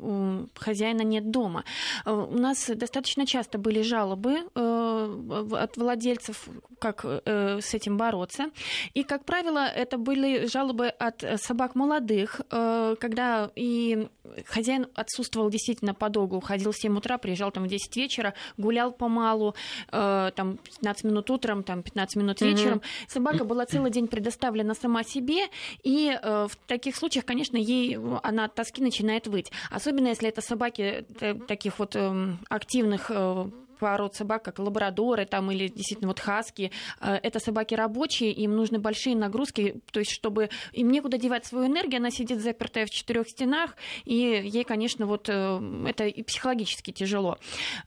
хозяина 0.54 1.00
нет 1.00 1.30
дома. 1.30 1.64
Э, 2.04 2.12
у 2.12 2.36
нас 2.36 2.70
достаточно 2.74 3.26
часто 3.26 3.56
были 3.56 3.80
жалобы 3.80 4.40
э, 4.54 5.46
от 5.52 5.76
владельцев, 5.78 6.46
как 6.78 7.04
с 7.04 7.74
этим 7.74 7.96
бороться. 7.96 8.50
И, 8.92 9.02
как 9.02 9.24
правило, 9.24 9.66
это 9.66 9.96
были 9.96 10.46
жалобы 10.46 10.88
от 10.88 11.24
собак 11.40 11.74
молодых, 11.74 12.40
когда 12.48 13.50
и 13.54 14.08
хозяин 14.46 14.88
отсутствовал 14.94 15.48
действительно 15.48 15.94
подолгу, 15.94 16.36
уходил 16.36 16.72
в 16.72 16.76
7 16.76 16.98
утра, 16.98 17.18
приезжал 17.18 17.52
там 17.52 17.64
в 17.64 17.68
10 17.68 17.96
вечера, 17.96 18.34
гулял 18.56 18.90
помалу, 18.90 19.54
там 19.90 20.58
15 20.82 21.04
минут 21.04 21.30
утром, 21.30 21.62
там 21.62 21.82
15 21.82 22.16
минут 22.16 22.40
вечером. 22.40 22.78
Mm-hmm. 22.78 23.08
Собака 23.08 23.44
была 23.44 23.66
целый 23.66 23.90
день 23.92 24.08
предоставлена 24.08 24.74
сама 24.74 25.04
себе, 25.04 25.46
и 25.84 26.18
э, 26.20 26.48
в 26.50 26.56
таких 26.66 26.96
случаях, 26.96 27.24
конечно, 27.24 27.56
ей 27.56 27.96
она 28.22 28.46
от 28.46 28.54
тоски 28.54 28.82
начинает 28.82 29.28
выть. 29.28 29.52
Особенно 29.70 30.08
если 30.08 30.28
это 30.28 30.40
собаки 30.40 31.06
э, 31.20 31.34
таких 31.46 31.78
вот 31.78 31.94
э, 31.94 32.34
активных 32.48 33.10
э, 33.10 33.50
пород 33.82 34.14
собак, 34.14 34.44
как 34.44 34.60
лабрадоры 34.60 35.26
там, 35.26 35.50
или 35.50 35.66
действительно 35.66 36.06
вот 36.08 36.20
хаски, 36.20 36.70
это 37.00 37.40
собаки 37.40 37.74
рабочие, 37.74 38.30
им 38.30 38.54
нужны 38.54 38.78
большие 38.78 39.16
нагрузки, 39.16 39.80
то 39.90 39.98
есть 39.98 40.12
чтобы 40.12 40.50
им 40.72 40.90
некуда 40.92 41.18
девать 41.18 41.44
свою 41.46 41.66
энергию, 41.66 41.98
она 41.98 42.10
сидит 42.10 42.40
запертая 42.40 42.86
в 42.86 42.90
четырех 42.90 43.28
стенах, 43.28 43.74
и 44.04 44.14
ей, 44.14 44.62
конечно, 44.62 45.06
вот 45.06 45.28
это 45.28 46.06
и 46.06 46.22
психологически 46.22 46.92
тяжело. 46.92 47.38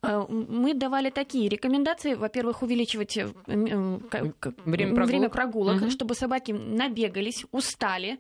Мы 0.02 0.74
давали 0.74 1.12
такие 1.12 1.48
рекомендации, 1.48 2.16
во-первых, 2.16 2.62
увеличивать 2.62 3.18
время 3.46 4.00
прогулок, 4.00 4.54
время 4.66 5.30
прогулок 5.30 5.82
угу. 5.82 5.90
чтобы 5.92 6.14
собаки 6.14 6.52
набегались, 6.52 7.46
устали, 7.54 8.20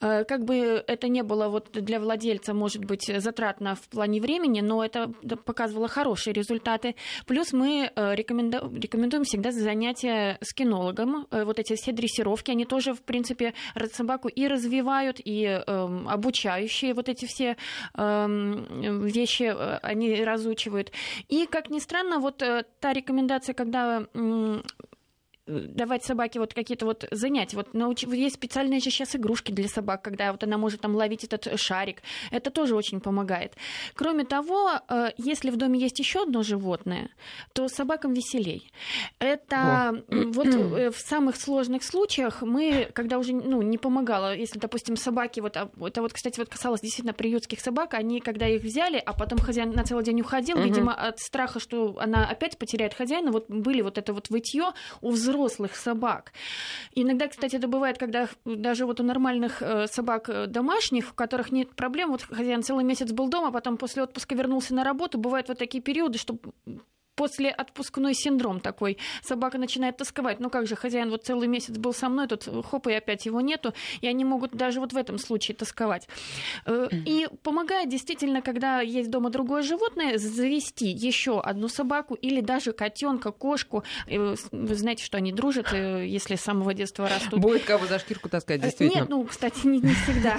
как 0.00 0.46
бы 0.46 0.82
это 0.86 1.08
не 1.08 1.22
было 1.22 1.48
вот 1.48 1.68
для 1.72 2.00
владельца, 2.00 2.54
может 2.54 2.86
быть, 2.86 3.12
затратно 3.18 3.74
в 3.74 3.88
плане 3.90 4.22
времени, 4.22 4.62
но 4.62 4.82
это 4.82 5.12
показывало 5.44 5.88
хорошие 5.88 6.32
результаты. 6.32 6.94
Плюс 7.26 7.52
мы 7.52 7.90
э, 7.94 8.14
рекомендуем 8.14 9.24
всегда 9.24 9.52
занятия 9.52 10.38
с 10.40 10.52
кинологом. 10.52 11.26
Э, 11.30 11.44
вот 11.44 11.58
эти 11.58 11.74
все 11.74 11.92
дрессировки, 11.92 12.50
они 12.50 12.64
тоже, 12.64 12.94
в 12.94 13.02
принципе, 13.02 13.54
собаку 13.92 14.28
и 14.28 14.46
развивают, 14.46 15.20
и 15.24 15.44
э, 15.44 15.60
обучающие 16.08 16.94
вот 16.94 17.08
эти 17.08 17.26
все 17.26 17.56
э, 17.94 18.26
вещи 19.04 19.52
э, 19.54 19.78
они 19.82 20.24
разучивают. 20.24 20.92
И, 21.28 21.46
как 21.46 21.70
ни 21.70 21.78
странно, 21.78 22.18
вот 22.18 22.38
та 22.38 22.92
рекомендация, 22.92 23.54
когда 23.54 24.06
давать 25.50 26.04
собаке 26.04 26.40
вот 26.40 26.54
какие-то 26.54 26.86
вот 26.86 27.06
занятия. 27.10 27.56
Вот 27.56 27.74
науч... 27.74 28.04
есть 28.04 28.36
специальные 28.36 28.80
же 28.80 28.90
сейчас 28.90 29.16
игрушки 29.16 29.52
для 29.52 29.68
собак, 29.68 30.02
когда 30.02 30.32
вот 30.32 30.44
она 30.44 30.58
может 30.58 30.80
там 30.80 30.94
ловить 30.94 31.24
этот 31.24 31.58
шарик. 31.58 32.02
Это 32.30 32.50
тоже 32.50 32.74
очень 32.74 33.00
помогает. 33.00 33.54
Кроме 33.94 34.24
того, 34.24 34.70
э, 34.88 35.10
если 35.18 35.50
в 35.50 35.56
доме 35.56 35.78
есть 35.78 35.98
еще 35.98 36.22
одно 36.22 36.42
животное, 36.42 37.10
то 37.52 37.68
собакам 37.68 38.14
веселей. 38.14 38.70
Это 39.18 40.02
вот 40.08 40.46
э, 40.46 40.90
в 40.90 40.98
самых 40.98 41.36
сложных 41.36 41.82
случаях 41.82 42.42
мы, 42.42 42.88
когда 42.92 43.18
уже 43.18 43.32
ну, 43.32 43.62
не 43.62 43.78
помогало, 43.78 44.34
если, 44.34 44.58
допустим, 44.58 44.96
собаки, 44.96 45.40
вот, 45.40 45.56
а, 45.56 45.70
это 45.84 46.02
вот, 46.02 46.12
кстати, 46.12 46.38
вот 46.38 46.48
касалось 46.48 46.80
действительно 46.80 47.12
приютских 47.12 47.60
собак, 47.60 47.94
они, 47.94 48.20
когда 48.20 48.46
их 48.46 48.62
взяли, 48.62 49.02
а 49.04 49.12
потом 49.12 49.38
хозяин 49.38 49.72
на 49.72 49.84
целый 49.84 50.04
день 50.04 50.20
уходил, 50.20 50.58
угу. 50.58 50.66
видимо, 50.66 50.94
от 50.94 51.18
страха, 51.18 51.60
что 51.60 51.96
она 51.98 52.28
опять 52.28 52.58
потеряет 52.58 52.94
хозяина, 52.94 53.32
вот 53.32 53.48
были 53.48 53.82
вот 53.82 53.98
это 53.98 54.12
вот 54.12 54.30
вытье 54.30 54.72
у 55.00 55.10
взрослых 55.10 55.39
взрослых 55.40 55.76
собак. 55.76 56.32
Иногда, 56.94 57.28
кстати, 57.28 57.56
это 57.56 57.68
бывает, 57.68 57.98
когда 57.98 58.28
даже 58.44 58.86
вот 58.86 59.00
у 59.00 59.02
нормальных 59.02 59.62
э, 59.62 59.86
собак 59.86 60.28
э, 60.28 60.46
домашних, 60.46 61.10
у 61.10 61.14
которых 61.14 61.52
нет 61.52 61.70
проблем, 61.70 62.10
вот 62.10 62.22
хозяин 62.22 62.62
целый 62.62 62.84
месяц 62.84 63.12
был 63.12 63.28
дома, 63.28 63.50
потом 63.52 63.76
после 63.76 64.02
отпуска 64.02 64.34
вернулся 64.34 64.74
на 64.74 64.84
работу, 64.84 65.18
бывают 65.18 65.48
вот 65.48 65.58
такие 65.58 65.82
периоды, 65.82 66.18
что 66.18 66.38
после 67.20 67.50
отпускной 67.50 68.14
синдром 68.14 68.60
такой. 68.60 68.96
Собака 69.22 69.58
начинает 69.58 69.98
тосковать. 69.98 70.40
Ну 70.40 70.48
как 70.48 70.66
же, 70.66 70.74
хозяин 70.74 71.10
вот 71.10 71.26
целый 71.26 71.48
месяц 71.48 71.76
был 71.76 71.92
со 71.92 72.08
мной, 72.08 72.26
тут 72.28 72.48
хоп, 72.64 72.86
и 72.86 72.94
опять 72.94 73.26
его 73.26 73.42
нету. 73.42 73.74
И 74.00 74.06
они 74.06 74.24
могут 74.24 74.52
даже 74.52 74.80
вот 74.80 74.94
в 74.94 74.96
этом 74.96 75.18
случае 75.18 75.54
тосковать. 75.54 76.08
Э, 76.64 76.88
и 76.90 77.28
помогает 77.42 77.90
действительно, 77.90 78.40
когда 78.40 78.80
есть 78.80 79.10
дома 79.10 79.28
другое 79.28 79.62
животное, 79.62 80.16
завести 80.16 80.86
еще 80.86 81.42
одну 81.42 81.68
собаку 81.68 82.14
или 82.14 82.40
даже 82.40 82.72
котенка, 82.72 83.32
кошку. 83.32 83.84
Вы 84.08 84.74
знаете, 84.74 85.04
что 85.04 85.18
они 85.18 85.30
дружат, 85.30 85.74
э, 85.74 86.06
если 86.06 86.36
с 86.36 86.40
самого 86.40 86.72
детства 86.72 87.06
растут. 87.06 87.38
Будет 87.38 87.64
кого 87.64 87.84
за 87.84 87.98
шкирку 87.98 88.30
таскать, 88.30 88.62
действительно. 88.62 89.00
Нет, 89.00 89.08
ну, 89.10 89.24
кстати, 89.24 89.66
не, 89.66 89.80
не 89.80 89.92
всегда. 89.92 90.38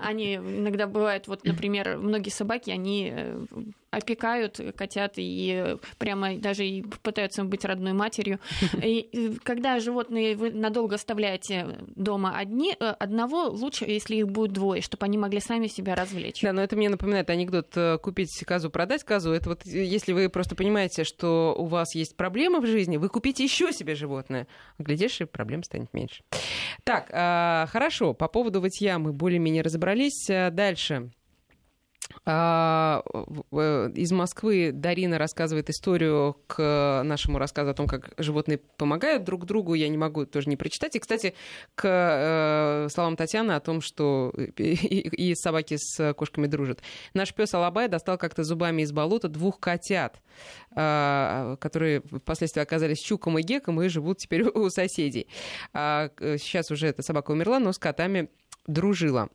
Они 0.00 0.36
иногда 0.36 0.86
бывают, 0.86 1.26
вот, 1.26 1.42
например, 1.42 1.98
многие 1.98 2.30
собаки, 2.30 2.70
они 2.70 3.10
э, 3.12 3.46
опекают 3.90 4.60
котят 4.76 5.14
и 5.16 5.76
прямо 5.98 6.36
даже 6.36 6.66
и 6.66 6.82
пытаются 6.82 7.44
быть 7.44 7.64
родной 7.64 7.92
матерью. 7.92 8.38
И 8.82 9.38
когда 9.42 9.78
животные 9.80 10.36
вы 10.36 10.50
надолго 10.50 10.94
оставляете 10.94 11.78
дома 11.96 12.36
одни, 12.36 12.76
э, 12.78 12.84
одного 12.98 13.48
лучше, 13.48 13.84
если 13.84 14.16
их 14.16 14.28
будет 14.28 14.52
двое, 14.52 14.82
чтобы 14.82 15.04
они 15.06 15.18
могли 15.18 15.40
сами 15.40 15.66
себя 15.66 15.94
развлечь. 15.94 16.40
Да, 16.42 16.52
но 16.52 16.62
это 16.62 16.76
мне 16.76 16.88
напоминает 16.88 17.30
анекдот 17.30 17.76
э, 17.76 17.98
«купить 17.98 18.30
казу, 18.46 18.70
продать 18.70 19.04
казу». 19.04 19.32
Это 19.32 19.50
вот 19.50 19.66
э, 19.66 19.84
если 19.84 20.12
вы 20.12 20.28
просто 20.28 20.54
понимаете, 20.54 21.04
что 21.04 21.54
у 21.56 21.66
вас 21.66 21.94
есть 21.94 22.16
проблемы 22.16 22.60
в 22.60 22.66
жизни, 22.66 22.96
вы 22.96 23.08
купите 23.08 23.44
еще 23.44 23.72
себе 23.72 23.94
животное. 23.94 24.46
Глядишь, 24.78 25.20
и 25.20 25.24
проблем 25.24 25.62
станет 25.62 25.92
меньше. 25.92 26.22
Так, 26.84 27.10
а, 27.12 27.66
хорошо, 27.70 28.14
по 28.14 28.28
поводу 28.28 28.60
вытья 28.60 28.98
мы 28.98 29.12
более-менее 29.12 29.62
разобрались. 29.62 30.26
Дальше. 30.28 31.10
А, 32.24 33.02
из 33.94 34.12
Москвы 34.12 34.72
Дарина 34.72 35.18
рассказывает 35.18 35.70
историю 35.70 36.36
к 36.46 37.02
нашему 37.04 37.38
рассказу 37.38 37.70
о 37.70 37.74
том, 37.74 37.86
как 37.86 38.10
животные 38.18 38.58
помогают 38.76 39.24
друг 39.24 39.46
другу. 39.46 39.74
Я 39.74 39.88
не 39.88 39.96
могу 39.96 40.26
тоже 40.26 40.48
не 40.48 40.56
прочитать. 40.56 40.96
И, 40.96 40.98
кстати, 40.98 41.34
к 41.74 41.84
э, 41.86 42.88
словам 42.90 43.16
Татьяны 43.16 43.52
о 43.52 43.60
том, 43.60 43.80
что 43.80 44.32
и 44.36 45.34
собаки 45.34 45.76
с 45.78 46.14
кошками 46.14 46.46
дружат. 46.46 46.80
Наш 47.14 47.32
пес 47.34 47.54
Алабай 47.54 47.88
достал 47.88 48.18
как-то 48.18 48.44
зубами 48.44 48.82
из 48.82 48.92
болота 48.92 49.28
двух 49.28 49.58
котят, 49.58 50.20
а, 50.74 51.56
которые 51.56 52.00
впоследствии 52.00 52.60
оказались 52.60 52.98
чуком 52.98 53.38
и 53.38 53.42
геком 53.42 53.80
и 53.82 53.88
живут 53.88 54.18
теперь 54.18 54.42
у 54.42 54.68
соседей. 54.70 55.28
А, 55.72 56.10
сейчас 56.18 56.70
уже 56.70 56.88
эта 56.88 57.02
собака 57.02 57.30
умерла, 57.30 57.58
но 57.58 57.72
с 57.72 57.78
котами 57.78 58.30
дружила. 58.66 59.28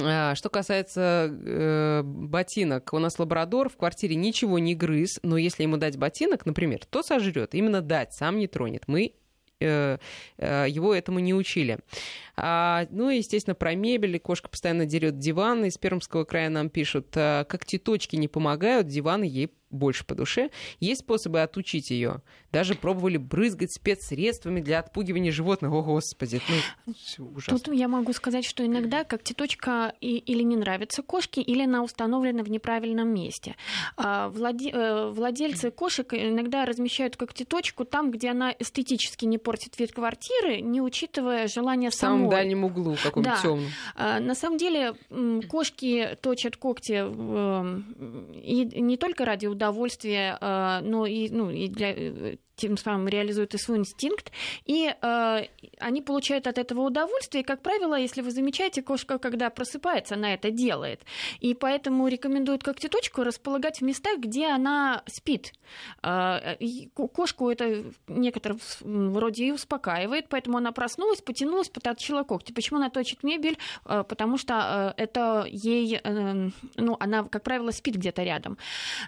А, 0.00 0.34
что 0.34 0.48
касается 0.48 1.30
э, 1.30 2.02
ботинок, 2.02 2.92
у 2.92 2.98
нас 2.98 3.18
лабрадор 3.18 3.68
в 3.68 3.76
квартире 3.76 4.16
ничего 4.16 4.58
не 4.58 4.74
грыз, 4.74 5.20
но 5.22 5.36
если 5.36 5.64
ему 5.64 5.76
дать 5.76 5.98
ботинок, 5.98 6.46
например, 6.46 6.84
то 6.86 7.02
сожрет. 7.02 7.54
Именно 7.54 7.82
дать, 7.82 8.14
сам 8.14 8.38
не 8.38 8.46
тронет. 8.46 8.84
Мы 8.86 9.12
э, 9.60 9.98
э, 10.38 10.66
его 10.68 10.94
этому 10.94 11.18
не 11.18 11.34
учили. 11.34 11.78
А, 12.36 12.86
ну 12.90 13.10
и, 13.10 13.18
естественно, 13.18 13.54
про 13.54 13.74
мебель. 13.74 14.18
Кошка 14.18 14.48
постоянно 14.48 14.86
дерет 14.86 15.18
диван. 15.18 15.66
Из 15.66 15.76
Пермского 15.76 16.24
края 16.24 16.48
нам 16.48 16.70
пишут, 16.70 17.08
«А, 17.16 17.44
как 17.44 17.66
теточки 17.66 18.16
не 18.16 18.28
помогают, 18.28 18.86
диваны 18.86 19.24
ей 19.24 19.52
больше 19.72 20.04
по 20.04 20.14
душе. 20.14 20.50
Есть 20.78 21.00
способы 21.00 21.42
отучить 21.42 21.90
ее. 21.90 22.20
Даже 22.52 22.74
пробовали 22.74 23.16
брызгать 23.16 23.72
спецсредствами 23.72 24.60
для 24.60 24.78
отпугивания 24.80 25.32
животных. 25.32 25.72
О, 25.72 25.82
Господи, 25.82 26.40
ну, 27.16 27.26
ужасно. 27.34 27.58
Тут 27.58 27.74
я 27.74 27.88
могу 27.88 28.12
сказать, 28.12 28.44
что 28.44 28.64
иногда 28.64 29.04
когтеточка 29.04 29.94
и, 30.00 30.18
или 30.18 30.42
не 30.42 30.56
нравится 30.56 31.02
кошке, 31.02 31.40
или 31.40 31.62
она 31.62 31.82
установлена 31.82 32.42
в 32.42 32.50
неправильном 32.50 33.12
месте. 33.12 33.56
А, 33.96 34.28
владе, 34.28 34.70
э, 34.70 35.10
владельцы 35.10 35.70
кошек 35.70 36.12
иногда 36.12 36.66
размещают 36.66 37.16
когтеточку 37.16 37.84
там, 37.84 38.10
где 38.10 38.30
она 38.30 38.54
эстетически 38.58 39.24
не 39.24 39.38
портит 39.38 39.78
вид 39.78 39.92
квартиры, 39.92 40.60
не 40.60 40.82
учитывая 40.82 41.48
желание 41.48 41.90
в 41.90 41.94
самой. 41.94 42.16
В 42.16 42.18
самом 42.18 42.30
дальнем 42.30 42.64
углу, 42.64 42.96
каком 43.02 43.22
да. 43.22 43.38
темном. 43.42 43.70
На 43.96 44.34
самом 44.34 44.58
деле 44.58 44.94
кошки 45.48 46.18
точат 46.20 46.56
когти 46.56 47.02
и 48.42 48.80
не 48.80 48.96
только 48.96 49.24
ради 49.24 49.46
удовольствия, 49.46 49.61
удовольствие, 49.62 50.36
э, 50.40 50.80
но 50.82 51.06
и, 51.06 51.28
ну, 51.30 51.50
и 51.50 51.68
для 51.68 51.92
э, 51.92 52.36
тем 52.62 52.76
самым 52.76 53.08
реализуют 53.08 53.54
и 53.54 53.58
свой 53.58 53.78
инстинкт, 53.78 54.30
и 54.66 54.94
э, 54.94 55.40
они 55.78 56.00
получают 56.00 56.46
от 56.46 56.58
этого 56.58 56.82
удовольствие. 56.82 57.42
И, 57.42 57.46
как 57.46 57.60
правило, 57.60 57.96
если 57.98 58.22
вы 58.22 58.30
замечаете, 58.30 58.82
кошка, 58.82 59.18
когда 59.18 59.50
просыпается, 59.50 60.14
она 60.14 60.32
это 60.32 60.52
делает. 60.52 61.00
И 61.40 61.54
поэтому 61.54 62.06
рекомендуют 62.06 62.62
когтеточку 62.62 63.24
располагать 63.24 63.80
в 63.80 63.84
местах, 63.84 64.20
где 64.20 64.46
она 64.46 65.02
спит. 65.06 65.52
Э, 66.04 66.56
кошку 66.94 67.50
это 67.50 67.84
некоторым 68.06 68.60
вроде 68.80 69.46
и 69.46 69.50
успокаивает, 69.50 70.28
поэтому 70.28 70.58
она 70.58 70.70
проснулась, 70.70 71.20
потянулась, 71.20 71.68
поточила 71.68 72.22
когти. 72.22 72.52
Почему 72.52 72.78
она 72.78 72.90
точит 72.90 73.24
мебель? 73.24 73.58
Э, 73.86 74.04
потому 74.08 74.38
что 74.38 74.94
э, 74.96 75.02
это 75.02 75.46
ей, 75.48 76.00
э, 76.02 76.50
ну, 76.76 76.96
она, 77.00 77.24
как 77.24 77.42
правило, 77.42 77.72
спит 77.72 77.96
где-то 77.96 78.22
рядом. 78.22 78.56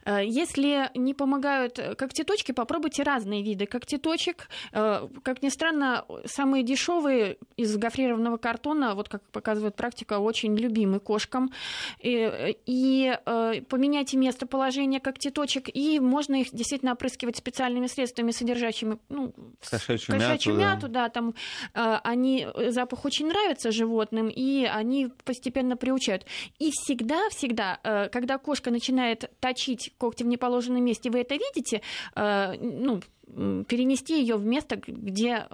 Э, 0.05 0.25
если 0.27 0.91
не 0.97 1.15
помогают 1.15 1.79
когтеточки, 1.97 2.51
попробуйте 2.51 3.05
разные 3.05 3.44
виды 3.45 3.67
когтеточек. 3.67 4.49
Э, 4.73 5.09
как 5.23 5.43
ни 5.43 5.51
странно, 5.51 6.05
самые 6.25 6.65
дешевые 6.65 7.37
из 7.57 7.77
гофрированного 7.77 8.39
картона, 8.39 8.95
вот 8.95 9.09
как 9.09 9.23
показывает 9.31 9.77
практика, 9.77 10.19
очень 10.19 10.57
любимы 10.57 10.99
кошкам. 10.99 11.53
И, 12.01 12.57
и 12.67 13.17
э, 13.25 13.63
поменяйте 13.69 14.17
местоположение 14.17 15.01
когтеточек, 15.01 15.69
и 15.73 16.01
можно 16.01 16.41
их 16.41 16.49
действительно 16.53 16.93
опрыскивать 16.93 17.37
специальными 17.37 17.87
средствами, 17.87 18.33
содержащими 18.33 18.99
ну, 19.09 19.33
кошачью, 19.71 20.15
кошачью 20.15 20.55
мяту, 20.55 20.75
мяту 20.75 20.89
да. 20.89 21.03
да, 21.05 21.09
там 21.11 21.35
э, 21.75 21.99
они 22.03 22.49
запах 22.69 23.05
очень 23.05 23.29
нравится 23.29 23.71
животным, 23.71 24.29
и 24.29 24.65
они 24.65 25.09
постепенно 25.25 25.77
приучают. 25.77 26.25
И 26.59 26.71
всегда, 26.71 27.29
всегда, 27.31 28.09
когда 28.13 28.39
кошка 28.39 28.71
начинает 28.71 29.31
точить 29.41 29.93
когти 29.99 30.23
в 30.23 30.27
неположенном 30.27 30.83
месте, 30.83 31.11
вы 31.11 31.21
это 31.21 31.35
видите, 31.35 31.83
ну, 32.15 33.01
перенести 33.35 34.21
ее 34.21 34.37
в 34.37 34.45
место, 34.45 34.77
где 34.77 35.47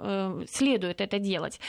следует 0.49 1.01
это 1.01 1.19
делать. 1.19 1.59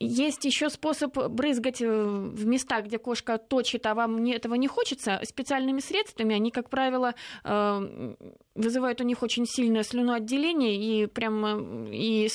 Есть 0.00 0.44
еще 0.44 0.70
способ 0.70 1.16
брызгать 1.16 1.80
в 1.80 2.46
места, 2.46 2.80
где 2.82 2.98
кошка 2.98 3.38
точит, 3.38 3.86
а 3.86 3.94
вам 3.94 4.24
этого 4.26 4.54
не 4.54 4.68
хочется, 4.68 5.20
специальными 5.24 5.80
средствами. 5.80 6.34
Они, 6.34 6.50
как 6.50 6.68
правило, 6.70 7.14
вызывают 8.54 9.00
у 9.00 9.04
них 9.04 9.22
очень 9.22 9.46
сильное 9.46 9.84
слюноотделение, 9.84 10.74
и 10.76 11.06
прям 11.06 11.86
и, 11.92 12.28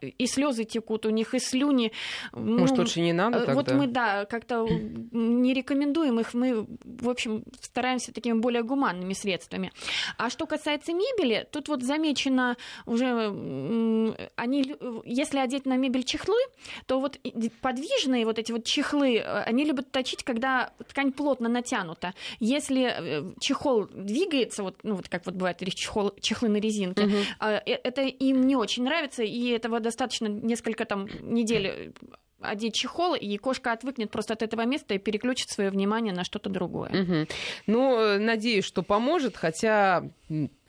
и 0.00 0.26
слезы 0.26 0.64
текут 0.64 1.06
у 1.06 1.10
них, 1.10 1.34
и 1.34 1.38
слюни. 1.38 1.92
Может, 2.32 2.76
ну, 2.76 2.82
лучше 2.82 3.00
не 3.00 3.12
надо 3.12 3.40
тогда? 3.40 3.54
Вот 3.54 3.70
мы, 3.72 3.86
да, 3.86 4.24
как-то 4.24 4.66
не 4.66 5.54
рекомендуем 5.54 6.18
их, 6.18 6.34
мы, 6.34 6.66
в 6.84 7.08
общем, 7.08 7.44
стараемся 7.60 8.12
такими 8.12 8.38
более 8.38 8.62
гуманными 8.62 9.12
средствами. 9.12 9.70
А 10.16 10.30
что 10.30 10.46
касается 10.46 10.92
мебели, 10.92 11.46
тут 11.52 11.68
вот 11.68 11.82
замечено 11.82 12.37
уже, 12.86 14.16
они, 14.36 14.74
если 15.04 15.38
одеть 15.38 15.66
на 15.66 15.76
мебель 15.76 16.04
чехлы, 16.04 16.38
то 16.86 17.00
вот 17.00 17.18
подвижные 17.60 18.24
вот 18.24 18.38
эти 18.38 18.52
вот 18.52 18.64
чехлы, 18.64 19.20
они 19.20 19.64
любят 19.64 19.90
точить, 19.90 20.24
когда 20.24 20.72
ткань 20.88 21.12
плотно 21.12 21.48
натянута. 21.48 22.14
Если 22.40 22.82
э, 22.84 23.30
чехол 23.40 23.86
двигается, 23.86 24.62
вот, 24.62 24.76
ну 24.82 24.94
вот 24.94 25.08
как 25.08 25.26
вот 25.26 25.34
бывает 25.34 25.58
чехол, 25.74 26.12
чехлы 26.20 26.48
на 26.48 26.56
резинке, 26.56 27.04
угу. 27.04 27.14
это 27.40 28.02
им 28.02 28.46
не 28.46 28.56
очень 28.56 28.84
нравится, 28.84 29.22
и 29.22 29.48
этого 29.48 29.80
достаточно 29.80 30.26
несколько 30.26 30.84
там 30.84 31.08
недель 31.20 31.92
одеть 32.40 32.74
чехол, 32.74 33.14
и 33.14 33.36
кошка 33.36 33.72
отвыкнет 33.72 34.10
просто 34.10 34.34
от 34.34 34.42
этого 34.42 34.64
места 34.64 34.94
и 34.94 34.98
переключит 34.98 35.50
свое 35.50 35.70
внимание 35.70 36.14
на 36.14 36.24
что-то 36.24 36.48
другое. 36.50 36.90
Угу. 36.90 37.26
Ну, 37.66 38.18
надеюсь, 38.18 38.64
что 38.64 38.82
поможет, 38.82 39.36
хотя 39.36 40.08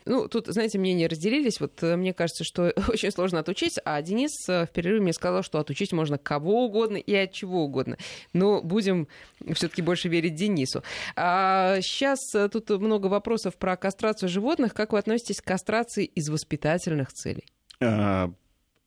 ну, 0.04 0.28
тут, 0.28 0.46
знаете, 0.46 0.78
мнения 0.78 1.06
разделились. 1.06 1.60
Вот 1.60 1.82
э, 1.82 1.96
мне 1.96 2.12
кажется, 2.14 2.44
что 2.44 2.72
очень 2.88 3.10
сложно 3.10 3.40
отучить, 3.40 3.78
а 3.84 4.00
Денис 4.02 4.48
э, 4.48 4.66
в 4.66 4.70
перерыве 4.70 5.00
мне 5.00 5.12
сказал, 5.12 5.42
что 5.42 5.58
отучить 5.58 5.92
можно 5.92 6.18
кого 6.18 6.64
угодно 6.64 6.96
и 6.96 7.14
от 7.14 7.32
чего 7.32 7.64
угодно. 7.64 7.96
Но 8.32 8.62
будем 8.62 9.08
все-таки 9.52 9.82
больше 9.82 10.08
верить 10.08 10.34
Денису. 10.34 10.82
А 11.16 11.80
сейчас 11.80 12.18
э, 12.34 12.48
тут 12.48 12.70
много 12.70 13.06
вопросов 13.06 13.56
про 13.56 13.76
кастрацию 13.76 14.28
животных. 14.28 14.74
Как 14.74 14.92
вы 14.92 14.98
относитесь 14.98 15.40
к 15.40 15.44
кастрации 15.44 16.04
из 16.04 16.28
воспитательных 16.28 17.12
целей? 17.12 17.46
А, 17.82 18.32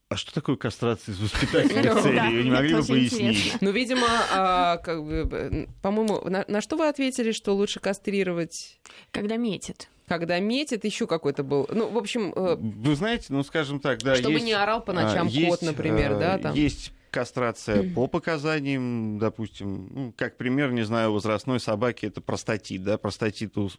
а 0.08 0.16
что 0.16 0.34
такое 0.34 0.56
кастрация 0.56 1.14
из 1.14 1.20
воспитательных 1.20 1.94
целей? 2.02 2.36
Вы 2.36 2.42
не 2.44 2.50
могли 2.50 2.74
бы 2.74 2.84
пояснить? 2.84 3.56
Ну, 3.60 3.70
видимо, 3.70 4.06
а, 4.32 4.76
как 4.78 5.04
бы, 5.04 5.68
по-моему, 5.82 6.28
на, 6.28 6.44
на 6.48 6.60
что 6.60 6.76
вы 6.76 6.88
ответили, 6.88 7.32
что 7.32 7.52
лучше 7.52 7.80
кастрировать? 7.80 8.80
Когда 9.10 9.36
метит 9.36 9.88
когда 10.06 10.38
метит, 10.38 10.84
еще 10.84 11.06
какой-то 11.06 11.42
был. 11.42 11.68
Ну, 11.72 11.90
в 11.90 11.98
общем... 11.98 12.32
Э, 12.34 12.56
вы 12.56 12.94
знаете, 12.94 13.26
ну, 13.30 13.42
скажем 13.42 13.80
так, 13.80 14.02
да, 14.02 14.16
Чтобы 14.16 14.34
есть, 14.34 14.46
не 14.46 14.52
орал 14.52 14.82
по 14.82 14.92
ночам 14.92 15.26
есть, 15.26 15.48
кот, 15.48 15.62
например, 15.62 16.12
э, 16.12 16.18
да, 16.18 16.38
там. 16.38 16.54
Есть 16.54 16.92
кастрация 17.14 17.94
по 17.94 18.08
показаниям, 18.08 19.18
допустим, 19.20 19.88
ну, 19.92 20.14
как 20.16 20.36
пример, 20.36 20.72
не 20.72 20.82
знаю, 20.82 21.12
возрастной 21.12 21.60
собаки 21.60 22.06
это 22.06 22.20
простатит, 22.20 22.82
да, 22.82 22.98
простатит 22.98 23.56
у, 23.56 23.70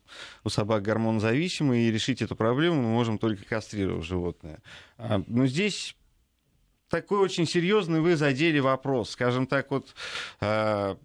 у 0.46 0.50
собак 0.50 0.84
гормон 0.84 1.20
зависимый, 1.20 1.82
и 1.82 1.92
решить 1.92 2.22
эту 2.22 2.38
проблему 2.38 2.82
мы 2.82 2.90
можем 2.90 3.18
только 3.18 3.44
кастрировав 3.44 4.06
животное. 4.06 4.62
А, 4.98 5.22
но 5.28 5.48
здесь 5.48 5.98
такой 6.90 7.20
очень 7.20 7.46
серьезный 7.46 8.00
вы 8.00 8.16
задели 8.16 8.60
вопрос. 8.60 9.10
Скажем 9.10 9.48
так, 9.48 9.70
вот 9.70 9.94
а, 10.40 10.98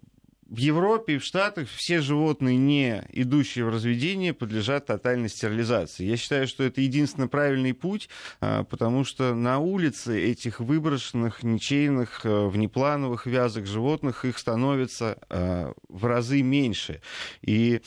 в 0.51 0.57
Европе 0.57 1.15
и 1.15 1.17
в 1.17 1.23
Штатах 1.23 1.69
все 1.69 2.01
животные, 2.01 2.57
не 2.57 3.03
идущие 3.09 3.63
в 3.63 3.69
разведение, 3.69 4.33
подлежат 4.33 4.87
тотальной 4.87 5.29
стерилизации. 5.29 6.03
Я 6.03 6.17
считаю, 6.17 6.45
что 6.45 6.65
это 6.65 6.81
единственно 6.81 7.29
правильный 7.29 7.73
путь, 7.73 8.09
а, 8.41 8.65
потому 8.65 9.05
что 9.05 9.33
на 9.33 9.59
улице 9.59 10.21
этих 10.21 10.59
выброшенных, 10.59 11.41
ничейных, 11.43 12.25
а, 12.25 12.49
внеплановых 12.49 13.27
вязок 13.27 13.65
животных 13.65 14.25
их 14.25 14.37
становится 14.37 15.19
в 15.29 16.05
разы 16.05 16.41
меньше. 16.41 17.01
И 17.41 17.81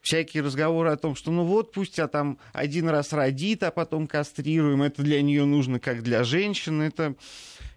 всякие 0.00 0.42
разговоры 0.42 0.90
о 0.90 0.96
том, 0.96 1.14
что 1.14 1.30
ну 1.30 1.44
вот 1.44 1.72
пусть 1.72 1.98
я 1.98 2.08
там 2.08 2.38
один 2.52 2.88
раз 2.88 3.12
родит, 3.12 3.62
а 3.62 3.70
потом 3.70 4.06
кастрируем, 4.06 4.82
это 4.82 5.02
для 5.02 5.22
нее 5.22 5.44
нужно 5.44 5.78
как 5.78 6.02
для 6.02 6.24
женщины, 6.24 6.84
это 6.84 7.14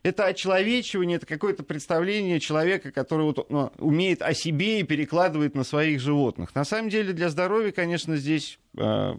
это 0.03 0.25
очеловечивание, 0.25 1.15
это 1.15 1.25
какое-то 1.25 1.63
представление 1.63 2.41
человека, 2.41 2.91
который 2.91 3.23
вот, 3.23 3.49
ну, 3.49 3.71
умеет 3.77 4.21
о 4.21 4.33
себе 4.33 4.81
и 4.81 4.83
перекладывает 4.83 5.55
на 5.55 5.63
своих 5.63 6.01
животных. 6.01 6.53
На 6.55 6.65
самом 6.65 6.89
деле 6.89 7.13
для 7.13 7.29
здоровья, 7.29 7.71
конечно, 7.71 8.17
здесь 8.17 8.59
э, 8.77 9.13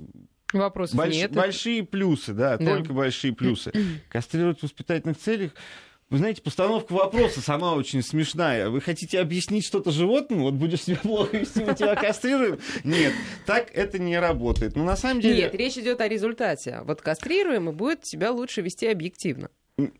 Вопросов 0.52 0.96
больш, 0.96 1.14
нет. 1.14 1.32
Большие 1.32 1.84
плюсы, 1.84 2.32
да, 2.32 2.56
да, 2.58 2.76
только 2.76 2.92
большие 2.92 3.34
плюсы. 3.34 3.72
Кастрировать 4.08 4.60
в 4.60 4.62
воспитательных 4.62 5.18
целях 5.18 5.52
вы 6.14 6.18
знаете, 6.18 6.42
постановка 6.42 6.92
вопроса 6.92 7.40
сама 7.40 7.74
очень 7.74 8.00
смешная. 8.00 8.70
Вы 8.70 8.80
хотите 8.80 9.18
объяснить 9.18 9.66
что-то 9.66 9.90
животному? 9.90 10.44
Вот 10.44 10.54
будешь 10.54 10.82
себя 10.82 10.98
плохо 11.02 11.38
вести, 11.38 11.64
мы 11.64 11.74
тебя 11.74 11.96
кастрируем? 11.96 12.60
Нет, 12.84 13.12
так 13.46 13.72
это 13.74 13.98
не 13.98 14.16
работает. 14.16 14.76
Но 14.76 14.84
на 14.84 14.96
самом 14.96 15.20
деле... 15.20 15.42
Нет, 15.42 15.56
речь 15.56 15.76
идет 15.76 16.00
о 16.00 16.06
результате. 16.06 16.82
Вот 16.84 17.02
кастрируем 17.02 17.68
и 17.68 17.72
будет 17.72 18.06
себя 18.06 18.30
лучше 18.30 18.60
вести 18.60 18.86
объективно. 18.86 19.50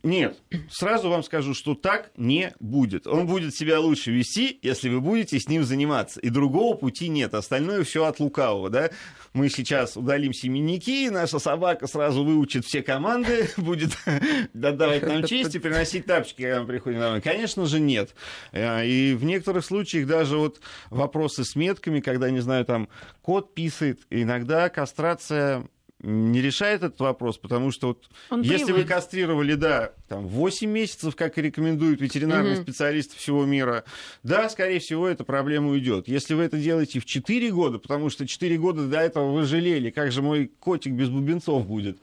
Нет, 0.05 0.41
сразу 0.71 1.11
вам 1.11 1.25
скажу, 1.25 1.53
что 1.53 1.75
так 1.75 2.13
не 2.17 2.55
будет. 2.61 3.09
Он 3.09 3.27
будет 3.27 3.57
себя 3.57 3.81
лучше 3.81 4.13
вести, 4.13 4.61
если 4.63 4.89
вы 4.89 5.01
будете 5.01 5.41
с 5.41 5.49
ним 5.49 5.65
заниматься. 5.65 6.21
И 6.21 6.29
другого 6.29 6.77
пути 6.77 7.09
нет. 7.09 7.35
Остальное 7.35 7.83
все 7.83 8.05
от 8.05 8.21
лукавого. 8.21 8.71
Да? 8.71 8.91
Мы 9.33 9.49
сейчас 9.49 9.97
удалим 9.97 10.33
семенники, 10.33 11.09
наша 11.09 11.41
собака 11.41 11.89
сразу 11.89 12.23
выучит 12.23 12.65
все 12.65 12.85
команды, 12.85 13.51
будет 13.57 13.99
отдавать 14.55 15.03
нам 15.03 15.25
честь 15.25 15.57
и 15.57 15.59
приносить 15.59 16.07
тапочки, 16.07 16.43
когда 16.43 16.61
мы 16.61 16.69
приходим 16.69 17.01
домой. 17.01 17.21
Конечно 17.21 17.67
же, 17.67 17.81
нет. 17.81 18.15
Э, 18.53 18.87
и 18.87 19.15
в 19.15 19.25
некоторых 19.25 19.65
случаях 19.65 20.07
даже 20.07 20.37
вот 20.37 20.61
вопросы 20.91 21.43
с 21.43 21.57
метками, 21.57 21.99
когда, 21.99 22.31
не 22.31 22.41
знаю, 22.41 22.65
там 22.65 22.89
кот 23.23 23.55
писает, 23.55 24.03
иногда 24.09 24.69
кастрация 24.69 25.67
не 26.05 26.41
решает 26.41 26.83
этот 26.83 27.01
вопрос, 27.01 27.39
потому 27.39 27.71
что 27.71 27.89
вот 27.89 28.45
если 28.45 28.67
привык. 28.67 28.83
вы 28.83 28.89
кастрировали, 28.89 29.55
да, 29.55 29.93
там 30.09 30.27
8 30.27 30.71
месяцев, 30.71 31.17
как 31.17 31.39
и 31.39 31.43
рекомендуют 31.43 32.01
ветеринарные 32.01 32.57
угу. 32.57 32.63
специалисты 32.63 33.17
всего 33.17 33.45
мира, 33.45 33.85
да, 34.23 34.49
скорее 34.49 34.81
всего, 34.81 35.09
эта 35.09 35.25
проблема 35.25 35.71
уйдет. 35.71 36.09
Если 36.09 36.35
вы 36.35 36.45
это 36.45 36.59
делаете 36.59 37.01
в 37.01 37.05
4 37.05 37.51
года, 37.51 37.79
потому 37.79 38.11
что 38.11 38.27
4 38.27 38.59
года 38.59 38.87
до 38.87 39.01
этого 39.01 39.33
вы 39.33 39.45
жалели, 39.45 39.91
как 39.91 40.13
же 40.13 40.23
мой 40.23 40.51
котик 40.61 40.93
без 40.93 41.09
бубенцов 41.09 41.67
будет, 41.67 41.99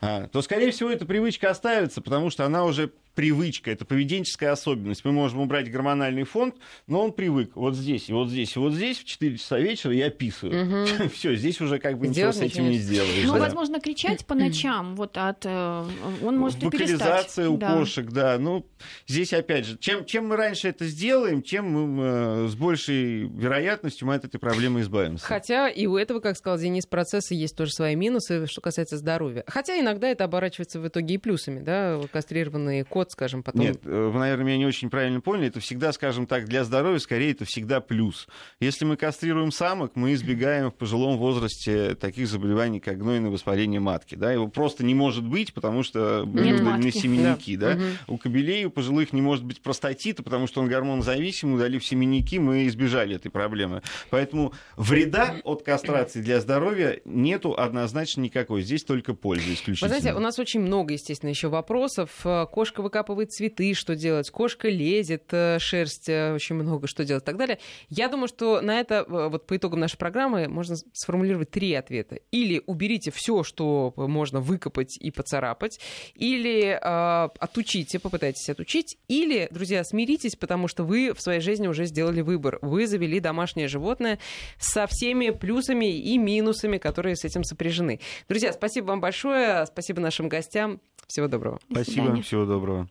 а, 0.00 0.28
то, 0.28 0.42
скорее 0.42 0.72
всего, 0.72 0.90
эта 0.90 1.06
привычка 1.06 1.50
оставится, 1.50 2.00
потому 2.00 2.30
что 2.30 2.44
она 2.44 2.64
уже 2.64 2.90
привычка, 3.14 3.70
это 3.70 3.84
поведенческая 3.84 4.52
особенность. 4.52 5.04
Мы 5.04 5.12
можем 5.12 5.40
убрать 5.40 5.70
гормональный 5.70 6.24
фонд, 6.24 6.56
но 6.86 7.04
он 7.04 7.12
привык. 7.12 7.52
Вот 7.54 7.76
здесь, 7.76 8.08
и 8.08 8.12
вот 8.12 8.28
здесь, 8.28 8.56
и 8.56 8.58
вот 8.58 8.72
здесь 8.72 8.98
в 8.98 9.04
4 9.04 9.36
часа 9.36 9.58
вечера 9.58 9.92
я 9.92 10.10
писаю. 10.10 10.86
Угу. 11.02 11.08
Все, 11.14 11.34
здесь 11.36 11.60
уже 11.60 11.78
как 11.78 11.98
бы 11.98 12.06
Сделать 12.08 12.36
ничего 12.36 12.48
с 12.48 12.52
этим 12.52 12.70
не 12.70 12.78
сделаешь. 12.78 13.24
Ну, 13.26 13.34
да. 13.34 13.40
возможно, 13.40 13.80
кричать 13.80 14.24
по 14.26 14.34
ночам, 14.34 14.96
вот 14.96 15.16
от... 15.16 15.44
Э, 15.44 15.84
он 16.22 16.38
может 16.38 16.62
Вокализация 16.62 17.48
у 17.48 17.58
да. 17.58 17.76
кошек, 17.76 18.06
да. 18.06 18.38
Ну, 18.38 18.66
здесь, 19.06 19.32
опять 19.32 19.66
же, 19.66 19.76
чем, 19.78 20.04
чем 20.06 20.28
мы 20.28 20.36
раньше 20.36 20.68
это 20.68 20.86
сделаем, 20.86 21.42
тем 21.42 21.66
мы, 21.70 22.02
э, 22.02 22.48
с 22.48 22.54
большей 22.54 23.24
вероятностью 23.24 24.08
мы 24.08 24.14
от 24.14 24.24
этой 24.24 24.38
проблемы 24.38 24.80
избавимся. 24.80 25.24
Хотя 25.24 25.68
и 25.68 25.86
у 25.86 25.96
этого, 25.96 26.20
как 26.20 26.36
сказал 26.36 26.58
Денис, 26.58 26.86
процесса 26.86 27.34
есть 27.34 27.56
тоже 27.56 27.72
свои 27.72 27.94
минусы, 27.94 28.46
что 28.46 28.60
касается 28.60 28.96
здоровья. 28.96 29.44
Хотя 29.46 29.78
иногда 29.78 30.08
это 30.08 30.24
оборачивается 30.24 30.80
в 30.80 30.88
итоге 30.88 31.16
и 31.16 31.18
плюсами, 31.18 31.60
да, 31.60 32.00
кастрированные 32.10 32.84
кошки 32.84 33.01
год, 33.02 33.10
скажем, 33.10 33.42
потом... 33.42 33.60
Нет, 33.60 33.80
э, 33.84 34.10
вы, 34.12 34.18
наверное, 34.18 34.44
меня 34.44 34.58
не 34.58 34.66
очень 34.66 34.90
правильно 34.90 35.20
поняли. 35.20 35.48
Это 35.48 35.60
всегда, 35.60 35.92
скажем 35.92 36.26
так, 36.26 36.46
для 36.46 36.64
здоровья, 36.64 36.98
скорее, 36.98 37.32
это 37.32 37.44
всегда 37.44 37.80
плюс. 37.80 38.28
Если 38.60 38.84
мы 38.84 38.96
кастрируем 38.96 39.50
самок, 39.50 39.96
мы 39.96 40.14
избегаем 40.14 40.70
в 40.70 40.74
пожилом 40.74 41.18
возрасте 41.18 41.94
таких 41.96 42.28
заболеваний, 42.28 42.80
как 42.80 42.98
гнойное 42.98 43.30
воспаление 43.30 43.80
матки. 43.80 44.14
Да? 44.14 44.32
Его 44.32 44.48
просто 44.48 44.84
не 44.84 44.94
может 44.94 45.24
быть, 45.24 45.52
потому 45.52 45.82
что 45.82 46.24
были 46.26 46.52
удалены 46.52 46.92
семенники. 46.92 47.56
Да. 47.56 47.74
Да? 47.74 47.76
Угу. 47.76 48.14
У 48.14 48.18
кобелей, 48.18 48.64
у 48.66 48.70
пожилых 48.70 49.12
не 49.12 49.22
может 49.22 49.44
быть 49.44 49.62
простатита, 49.62 50.22
потому 50.22 50.46
что 50.46 50.60
он 50.60 50.68
гормонозависимый, 50.68 51.56
удалив 51.56 51.84
семенники, 51.84 52.36
мы 52.36 52.66
избежали 52.66 53.16
этой 53.16 53.30
проблемы. 53.30 53.82
Поэтому 54.10 54.52
вреда 54.76 55.36
от 55.44 55.62
кастрации 55.62 56.20
для 56.20 56.40
здоровья 56.40 57.00
нету 57.04 57.54
однозначно 57.56 58.20
никакой. 58.20 58.62
Здесь 58.62 58.84
только 58.84 59.14
польза 59.14 59.52
исключительно. 59.52 59.92
Вы 59.92 60.00
знаете, 60.00 60.16
у 60.16 60.20
нас 60.20 60.38
очень 60.38 60.60
много, 60.60 60.92
естественно, 60.92 61.30
еще 61.30 61.48
вопросов. 61.48 62.10
Кошка 62.52 62.82
выкапывает 62.92 63.32
цветы, 63.32 63.72
что 63.72 63.96
делать, 63.96 64.30
кошка 64.30 64.68
лезет, 64.68 65.24
э, 65.32 65.58
шерсть, 65.58 66.10
э, 66.10 66.34
очень 66.34 66.56
много 66.56 66.86
что 66.86 67.06
делать 67.06 67.22
и 67.22 67.26
так 67.26 67.38
далее. 67.38 67.58
Я 67.88 68.08
думаю, 68.08 68.28
что 68.28 68.60
на 68.60 68.80
это, 68.80 69.06
вот 69.08 69.46
по 69.46 69.56
итогам 69.56 69.80
нашей 69.80 69.96
программы, 69.96 70.46
можно 70.46 70.76
сформулировать 70.92 71.50
три 71.50 71.72
ответа. 71.72 72.18
Или 72.30 72.62
уберите 72.66 73.10
все, 73.10 73.44
что 73.44 73.94
можно 73.96 74.40
выкопать 74.40 74.98
и 74.98 75.10
поцарапать, 75.10 75.80
или 76.14 76.78
э, 76.78 77.28
отучите, 77.38 77.98
попытайтесь 77.98 78.50
отучить, 78.50 78.98
или, 79.08 79.48
друзья, 79.50 79.84
смиритесь, 79.84 80.36
потому 80.36 80.68
что 80.68 80.84
вы 80.84 81.14
в 81.14 81.22
своей 81.22 81.40
жизни 81.40 81.68
уже 81.68 81.86
сделали 81.86 82.20
выбор. 82.20 82.58
Вы 82.60 82.86
завели 82.86 83.20
домашнее 83.20 83.68
животное 83.68 84.18
со 84.58 84.86
всеми 84.86 85.30
плюсами 85.30 85.98
и 85.98 86.18
минусами, 86.18 86.76
которые 86.76 87.16
с 87.16 87.24
этим 87.24 87.42
сопряжены. 87.42 88.00
Друзья, 88.28 88.52
спасибо 88.52 88.88
вам 88.88 89.00
большое, 89.00 89.64
спасибо 89.64 90.02
нашим 90.02 90.28
гостям. 90.28 90.80
Всего 91.12 91.28
доброго. 91.28 91.60
Спасибо, 91.70 92.22
всего 92.22 92.46
доброго. 92.46 92.88